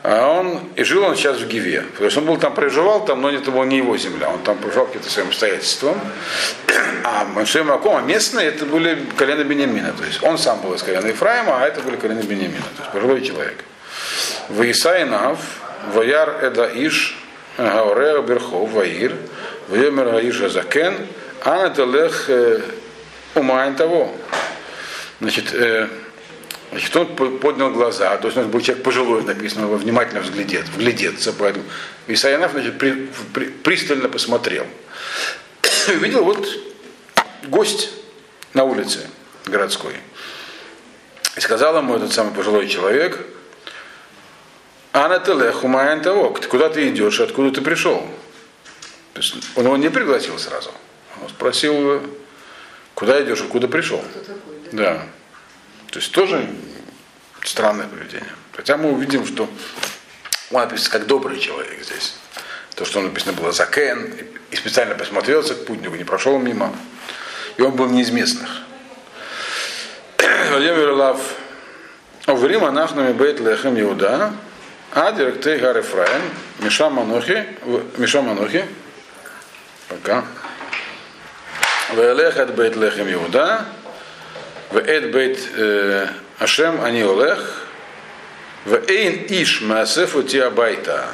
А 0.02 0.39
он, 0.39 0.62
и 0.76 0.84
жил 0.84 1.04
он 1.04 1.16
сейчас 1.16 1.38
в 1.38 1.47
Гиве. 1.47 1.84
То 1.97 2.06
есть 2.06 2.16
он 2.18 2.26
был 2.26 2.38
там, 2.38 2.54
проживал 2.54 3.04
там, 3.04 3.22
но 3.22 3.30
это 3.30 3.52
была 3.52 3.66
не 3.66 3.78
его 3.78 3.97
земля. 3.97 4.30
Он 4.30 4.39
там 4.39 4.58
проживал 4.58 4.88
каким-то 4.88 5.10
своим 5.10 5.30
обстоятельством. 5.30 6.00
А 7.04 7.26
Маншей 7.26 7.64
Маком, 7.64 7.95
а 7.95 8.02
местные, 8.02 8.50
это 8.50 8.66
были 8.66 8.97
колено 9.18 9.43
Бениамина. 9.43 9.93
То 9.93 10.04
есть 10.04 10.22
он 10.22 10.38
сам 10.38 10.60
был 10.62 10.74
из 10.74 10.84
колена 10.84 11.08
Ефраима, 11.08 11.64
а 11.64 11.66
это 11.66 11.82
были 11.82 11.95
колено 11.95 12.22
Бениамина. 12.22 12.64
То 12.78 12.82
есть 12.82 12.91
пожилой 12.91 13.22
человек. 13.22 13.64
В 14.50 14.70
Исаинав, 14.70 15.39
Ваяр 15.93 16.43
Эда 16.43 16.70
Иш, 16.74 17.18
Гаореа 17.58 18.22
Берхов, 18.22 18.72
Ваир, 18.72 19.16
Вайомер 19.70 20.10
Гаиш 20.10 20.39
Газакен, 20.39 21.08
Ана 21.43 21.70
Телех 21.70 22.30
Умайн 23.36 23.76
того. 23.76 24.14
Значит, 25.22 25.54
э, 25.54 25.88
Значит, 26.72 26.95
он 26.95 27.15
по- 27.15 27.30
поднял 27.30 27.72
глаза, 27.72 28.15
то 28.17 28.28
есть 28.28 28.38
у 28.38 28.41
нас 28.41 28.49
был 28.49 28.61
человек 28.61 28.84
пожилой, 28.84 29.24
написано, 29.24 29.63
его 29.65 29.76
внимательно 29.76 30.22
взглядет, 30.22 30.67
вглядеться, 30.70 31.34
поэтому 31.34 31.65
Исаянов, 32.07 32.51
значит, 32.51 32.78
при- 32.78 33.09
при- 33.34 33.45
пристально 33.49 34.07
посмотрел. 34.07 34.67
И 35.88 35.91
увидел 35.93 36.24
вот 36.24 36.47
гость 37.47 37.89
на 38.53 38.63
улице 38.65 39.09
городской. 39.45 39.95
И 41.38 41.39
сказал 41.39 41.76
ему 41.78 41.95
этот 41.95 42.13
самый 42.13 42.34
пожилой 42.34 42.67
человек, 42.67 43.20
Ана 44.91 45.20
Телех, 45.20 45.63
Умаян 45.63 46.01
того, 46.01 46.32
куда 46.49 46.70
ты 46.70 46.89
идешь, 46.89 47.20
откуда 47.20 47.51
ты 47.51 47.61
пришел? 47.61 47.99
То 49.13 49.22
есть 49.22 49.36
он 49.55 49.65
его 49.65 49.78
не 49.78 49.89
пригласил 49.89 50.38
сразу. 50.38 50.72
Он 51.22 51.30
спросил, 51.30 51.74
его, 51.74 52.01
куда 52.95 53.24
идешь, 53.24 53.41
откуда 53.41 53.67
пришел? 53.67 53.99
Кто 53.99 54.20
такой, 54.20 54.55
да? 54.72 54.84
Да. 54.84 55.05
То 55.92 56.00
есть 56.00 56.12
тоже 56.12 56.48
странное 57.44 57.88
поведение. 57.88 58.30
Хотя 58.56 58.78
мы 58.78 58.92
увидим, 58.92 59.26
что 59.26 59.50
он 60.52 60.62
написан 60.62 60.92
как 60.92 61.08
добрый 61.08 61.40
человек 61.40 61.84
здесь. 61.84 62.16
То, 62.76 62.86
что 62.86 63.00
он 63.00 63.06
написано 63.06 63.34
было 63.34 63.52
Закен, 63.52 64.14
и 64.52 64.56
специально 64.56 64.96
посмотрелся 64.96 65.56
к 65.56 65.66
путнику, 65.66 65.96
не 65.96 66.04
прошел 66.04 66.38
мимо. 66.38 66.74
И 67.58 67.62
он 67.62 67.72
был 67.72 67.88
не 67.88 68.02
из 68.02 68.12
местных. 68.12 68.50
Владимир 70.52 70.92
Лав. 70.92 71.20
Уврим 72.28 72.64
анахнами 72.64 73.12
бейт 73.12 73.40
лехем 73.40 73.80
Иуда, 73.80 74.34
а 74.92 75.12
директей 75.12 75.58
Гар 75.58 75.78
Ефраим, 75.78 76.22
Миша 76.60 76.90
Манохи, 76.90 77.46
в- 77.64 78.00
Миша 78.00 78.22
Манохи, 78.22 78.66
пока. 79.88 80.26
Вейлех 81.94 82.38
от 82.38 82.54
бейт 82.54 82.76
лехем 82.76 83.12
Иуда, 83.12 83.66
в 84.72 84.78
эд 84.78 85.11
бейт 85.11 85.39
ашем 86.38 86.82
они 86.82 87.01
олех. 87.01 87.65
В 88.65 88.76
эйн 88.89 89.26
иш 89.30 89.61
маасефу 89.61 90.24
тиабайта. 90.24 91.07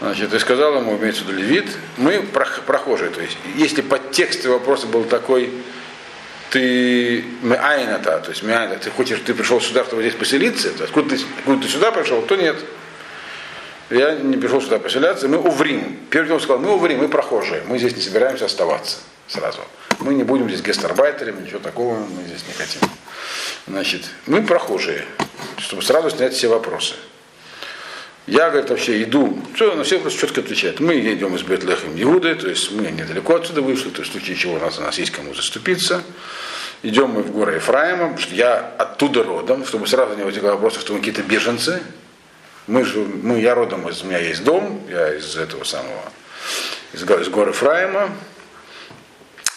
Значит, 0.00 0.32
и 0.32 0.38
сказал 0.38 0.76
ему, 0.76 0.96
имеется 0.96 1.24
в 1.24 1.28
виду 1.28 1.38
левит, 1.38 1.66
мы 1.96 2.22
прохожие. 2.22 3.10
То 3.10 3.20
есть, 3.20 3.36
если 3.56 3.82
подтекст 3.82 4.46
вопроса 4.46 4.86
был 4.86 5.04
такой, 5.04 5.50
ты 6.50 7.24
мы 7.42 7.50
меайната, 7.50 8.18
то 8.18 8.30
есть 8.30 8.42
меайна, 8.42 8.76
ты 8.76 8.90
хочешь, 8.90 9.20
ты 9.24 9.34
пришел 9.34 9.60
сюда, 9.60 9.84
чтобы 9.84 10.02
здесь 10.02 10.14
поселиться, 10.14 10.70
то 10.70 10.84
откуда 10.84 11.16
ты, 11.16 11.22
откуда 11.38 11.62
ты 11.62 11.68
сюда 11.68 11.92
пришел, 11.92 12.22
то 12.22 12.36
нет. 12.36 12.56
Я 13.90 14.14
не 14.14 14.36
пришел 14.36 14.62
сюда 14.62 14.78
поселяться, 14.78 15.28
мы 15.28 15.38
уврим. 15.38 15.98
Первый 16.10 16.32
он 16.32 16.40
сказал, 16.40 16.58
мы 16.60 16.72
уврим, 16.72 17.00
мы 17.00 17.08
прохожие, 17.08 17.62
мы 17.66 17.78
здесь 17.78 17.94
не 17.94 18.02
собираемся 18.02 18.46
оставаться 18.46 18.98
сразу. 19.30 19.60
Мы 20.00 20.14
не 20.14 20.24
будем 20.24 20.48
здесь 20.48 20.62
гестарбайтерами, 20.62 21.42
ничего 21.44 21.60
такого 21.60 21.98
мы 21.98 22.24
здесь 22.26 22.46
не 22.46 22.54
хотим. 22.54 22.82
Значит, 23.66 24.02
мы 24.26 24.42
прохожие, 24.42 25.04
чтобы 25.58 25.82
сразу 25.82 26.10
снять 26.10 26.34
все 26.34 26.48
вопросы. 26.48 26.94
Я, 28.26 28.50
говорит, 28.50 28.70
вообще 28.70 29.02
иду, 29.02 29.42
все, 29.54 29.74
на 29.74 29.84
все 29.84 29.98
просто 29.98 30.20
четко 30.20 30.40
отвечает. 30.40 30.80
Мы 30.80 31.00
идем 31.00 31.34
из 31.34 31.42
Бетлехем 31.42 32.00
Иуды, 32.00 32.34
то 32.34 32.48
есть 32.48 32.70
мы 32.70 32.90
недалеко 32.90 33.36
отсюда 33.36 33.60
вышли, 33.62 33.90
то 33.90 34.00
есть 34.00 34.10
в 34.10 34.12
случае 34.12 34.36
чего 34.36 34.54
у 34.54 34.58
нас, 34.58 34.78
у 34.78 34.82
нас 34.82 34.98
есть 34.98 35.10
кому 35.10 35.34
заступиться. 35.34 36.02
Идем 36.82 37.10
мы 37.10 37.22
в 37.22 37.32
горы 37.32 37.56
Ефраима, 37.56 38.08
потому 38.08 38.18
что 38.18 38.34
я 38.34 38.74
оттуда 38.78 39.22
родом, 39.22 39.66
чтобы 39.66 39.86
сразу 39.86 40.16
не 40.16 40.22
возникло 40.22 40.48
вопросов, 40.48 40.82
что 40.82 40.92
мы 40.92 41.00
какие-то 41.00 41.22
беженцы. 41.22 41.82
Мы 42.66 42.84
же, 42.84 43.00
мы, 43.00 43.40
я 43.40 43.54
родом 43.54 43.88
из, 43.88 44.02
у 44.02 44.06
меня 44.06 44.18
есть 44.18 44.44
дом, 44.44 44.80
я 44.88 45.14
из 45.14 45.36
этого 45.36 45.64
самого, 45.64 46.02
из, 46.92 47.02
из 47.02 47.28
горы 47.28 47.50
Ефраима. 47.50 48.10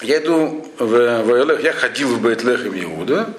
Я 0.04 0.18
иду 0.18 0.68
в, 0.80 0.86
в 0.86 1.43
Элех, 1.43 1.64
я 1.64 1.72
ходил 1.72 2.10
в 2.10 2.22
Бейтлехем 2.22 2.78
Иуда, 2.84 3.30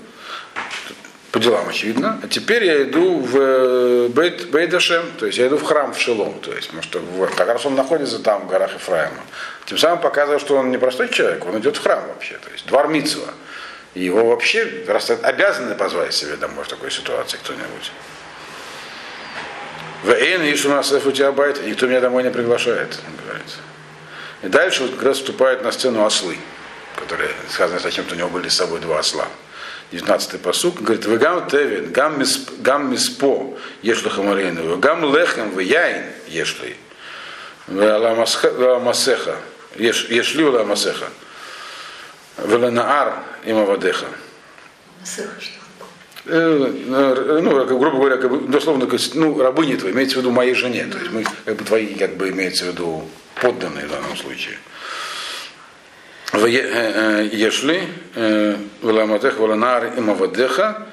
по 1.31 1.39
делам, 1.39 1.69
очевидно. 1.69 2.19
А 2.23 2.29
теперь 2.29 2.65
я 2.65 2.85
иду 2.85 3.19
в 3.19 3.37
э, 3.37 4.09
Бейт, 4.09 4.51
Бейдашем, 4.51 5.05
то 5.19 5.27
есть 5.27 5.37
я 5.37 5.49
иду 5.49 5.59
в 5.59 5.63
храм 5.63 5.93
в 5.93 6.01
Шилом, 6.01 6.39
то 6.41 6.53
есть, 6.53 6.69
потому 6.69 6.83
что 6.83 7.01
вот, 7.01 7.35
как 7.35 7.49
раз 7.49 7.67
он 7.67 7.75
находится 7.75 8.19
там, 8.19 8.47
в 8.47 8.49
горах 8.49 8.73
Ефраима. 8.73 9.21
Тем 9.67 9.77
самым 9.77 10.01
показывая, 10.01 10.39
что 10.39 10.57
он 10.57 10.71
не 10.71 10.79
простой 10.79 11.11
человек, 11.11 11.45
он 11.45 11.59
идет 11.59 11.77
в 11.77 11.83
храм 11.83 12.07
вообще, 12.09 12.39
то 12.39 12.51
есть 12.51 12.67
двор 12.67 12.89
Митцва. 12.89 13.27
И 13.93 14.03
его 14.03 14.25
вообще 14.25 14.85
обязаны 15.23 15.75
позвать 15.75 16.15
себе 16.15 16.37
домой 16.37 16.65
в 16.65 16.69
такой 16.69 16.91
ситуации 16.91 17.37
кто-нибудь. 17.37 17.93
В 20.03 20.11
Эйн 20.11 20.43
ищу 20.43 20.71
нас 20.71 20.91
у 20.93 21.13
тебя 21.13 21.31
байт, 21.31 21.63
никто 21.67 21.87
меня 21.87 22.01
домой 22.01 22.23
не 22.23 22.31
приглашает, 22.31 22.99
он 23.07 23.25
говорит. 23.25 23.53
И 24.43 24.49
дальше 24.49 24.83
вот 24.83 24.93
как 24.93 25.03
раз 25.03 25.19
вступают 25.19 25.63
на 25.63 25.73
сцену 25.73 26.05
ослы. 26.05 26.39
Который 26.97 27.29
сказано, 27.51 27.81
зачем-то 27.81 28.15
у 28.15 28.19
него 28.19 28.29
были 28.29 28.49
с 28.49 28.57
собой 28.57 28.81
два 28.81 28.99
осла. 28.99 29.29
19-й 29.93 30.39
посук, 30.39 30.81
говорит, 30.81 31.07
вы 31.07 31.19
гам 31.19 31.49
тевин, 31.49 31.93
гам, 31.93 32.19
мис, 32.19 32.47
гам 32.59 32.91
миспо, 32.91 33.57
ешлу 33.83 34.11
хамарейну, 34.11 34.77
гам 34.79 35.15
лехем, 35.15 35.51
вы 35.51 35.63
яин, 35.65 36.07
ешли, 36.27 36.77
масеха, 37.69 39.37
ешли 39.77 40.45
ула 40.45 40.65
масеха, 40.65 41.07
веланаар 42.39 43.19
има 43.45 43.65
вадеха. 43.65 44.07
Масеха 45.01 45.41
что? 45.41 45.65
ну, 46.25 47.67
грубо 47.79 47.99
говоря, 47.99 48.17
как 48.17 48.31
бы, 48.31 48.49
дословно, 48.49 48.89
ну, 49.15 49.39
рабыни 49.41 49.77
твои, 49.77 49.93
имеется 49.93 50.17
в 50.17 50.21
виду 50.21 50.31
моей 50.31 50.55
жене, 50.55 50.87
то 50.87 50.99
есть 50.99 51.13
мы, 51.13 51.25
как 51.45 51.57
бы, 51.57 51.65
твои, 51.65 51.95
как 51.95 52.17
бы, 52.17 52.31
имеется 52.31 52.65
в 52.65 52.69
виду 52.69 53.09
подданные 53.41 53.87
в 53.87 53.91
данном 53.91 54.17
случае. 54.17 54.59
Ешли, 56.35 57.83
Валаматех, 58.83 59.39
Валанар 59.39 59.95
и 59.97 60.01
Мавадеха, 60.01 60.87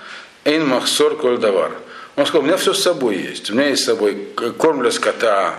Эйн 0.46 0.68
Махсор 0.68 1.18
Коль 1.18 1.38
Давар. 1.38 1.72
Он 2.16 2.26
сказал, 2.26 2.44
у 2.44 2.46
меня 2.46 2.58
все 2.58 2.74
с 2.74 2.82
собой 2.84 3.18
есть. 3.18 3.50
У 3.50 3.54
меня 3.54 3.70
есть 3.70 3.84
с 3.84 3.86
собой 3.86 4.28
корм 4.58 4.82
для 4.82 4.92
скота, 4.92 5.56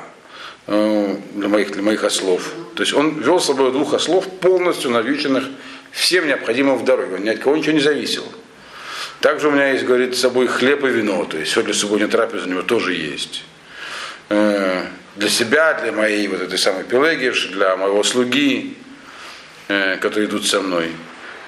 для 0.67 1.49
моих, 1.49 1.73
для 1.73 1.83
моих 1.83 2.05
ослов. 2.05 2.53
То 2.75 2.83
есть 2.83 2.95
он 2.95 3.21
вел 3.21 3.41
с 3.41 3.47
собой 3.47 3.73
двух 3.73 3.95
ослов, 3.95 4.29
полностью 4.41 4.91
навьюченных 4.91 5.45
всем 5.91 6.27
необходимым 6.27 6.79
в 6.79 6.85
дороге. 6.85 7.17
Он 7.17 7.25
ни 7.25 7.31
от 7.31 7.39
кого 7.39 7.57
ничего 7.57 7.73
не 7.73 7.81
зависел. 7.81 8.25
Также 9.21 9.49
у 9.49 9.51
меня 9.51 9.73
есть, 9.73 9.85
говорит, 9.85 10.17
с 10.17 10.21
собой 10.21 10.47
хлеб 10.47 10.85
и 10.85 10.89
вино, 10.89 11.25
то 11.25 11.39
есть 11.39 11.53
все 11.53 11.63
для 11.63 11.75
субботней 11.75 12.09
трапезы 12.09 12.47
у 12.47 12.51
него 12.51 12.63
тоже 12.63 12.95
есть. 12.95 13.45
Для 14.29 15.29
себя, 15.29 15.75
для 15.75 15.93
моей 15.93 16.27
вот 16.29 16.41
этой 16.41 16.59
самой 16.59 16.85
Пелегиш, 16.85 17.49
для 17.53 17.77
моего 17.77 18.03
слуги, 18.03 18.77
которые 20.01 20.27
идут 20.27 20.47
со 20.47 20.61
мной. 20.61 20.93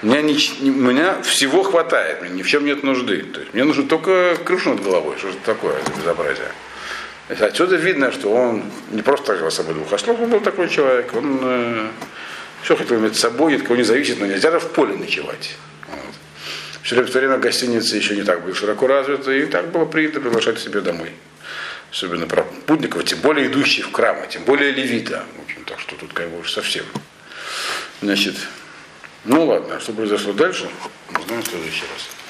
У 0.02 0.06
меня, 0.06 0.20
не, 0.20 0.34
меня 0.70 1.22
всего 1.22 1.62
хватает, 1.62 2.20
мне 2.20 2.30
ни 2.30 2.42
в 2.42 2.48
чем 2.48 2.64
нет 2.66 2.82
нужды. 2.82 3.22
То 3.22 3.40
есть 3.40 3.54
мне 3.54 3.64
нужно 3.64 3.84
только 3.84 4.36
крышу 4.44 4.70
над 4.70 4.82
головой, 4.82 5.16
что 5.18 5.28
это 5.28 5.38
такое, 5.44 5.78
это 5.78 5.90
безобразие. 5.98 6.50
Отсюда 7.28 7.76
видно, 7.76 8.12
что 8.12 8.30
он 8.30 8.64
не 8.90 9.00
просто 9.00 9.34
так 9.34 9.50
с 9.50 9.54
собой 9.54 9.74
двух 9.74 9.92
ослов, 9.92 10.20
он 10.20 10.28
был 10.28 10.40
такой 10.40 10.68
человек, 10.68 11.14
он 11.14 11.38
э, 11.40 11.88
все 12.62 12.76
хотел 12.76 12.98
иметь 12.98 13.16
с 13.16 13.20
собой, 13.20 13.52
ни 13.52 13.56
от 13.56 13.62
кого 13.62 13.76
не 13.76 13.82
зависит, 13.82 14.20
но 14.20 14.26
нельзя 14.26 14.50
же 14.50 14.60
в 14.60 14.72
поле 14.72 14.94
ночевать. 14.94 15.56
Вот. 15.88 16.14
Все 16.82 17.00
в 17.00 17.10
то 17.10 17.18
время 17.18 17.38
гостиницы 17.38 17.96
еще 17.96 18.14
не 18.14 18.24
так 18.24 18.42
были 18.42 18.52
широко 18.52 18.86
развиты, 18.86 19.40
и 19.40 19.46
так 19.46 19.70
было 19.70 19.86
принято 19.86 20.20
приглашать 20.20 20.58
себе 20.58 20.82
домой. 20.82 21.12
Особенно 21.90 22.26
про 22.26 22.42
путников, 22.66 23.04
тем 23.04 23.20
более 23.20 23.46
идущих 23.46 23.86
в 23.86 23.92
храмы, 23.92 24.26
тем 24.28 24.42
более 24.44 24.70
левита. 24.72 25.24
В 25.38 25.44
общем, 25.44 25.64
так 25.64 25.80
что 25.80 25.96
тут 25.96 26.12
как 26.12 26.28
бы 26.28 26.40
уж 26.40 26.52
совсем. 26.52 26.84
Значит, 28.04 28.36
ну 29.24 29.46
ладно, 29.46 29.80
что 29.80 29.94
произошло 29.94 30.34
дальше, 30.34 30.68
узнаем 31.18 31.42
в 31.42 31.46
следующий 31.46 31.84
раз. 31.86 32.23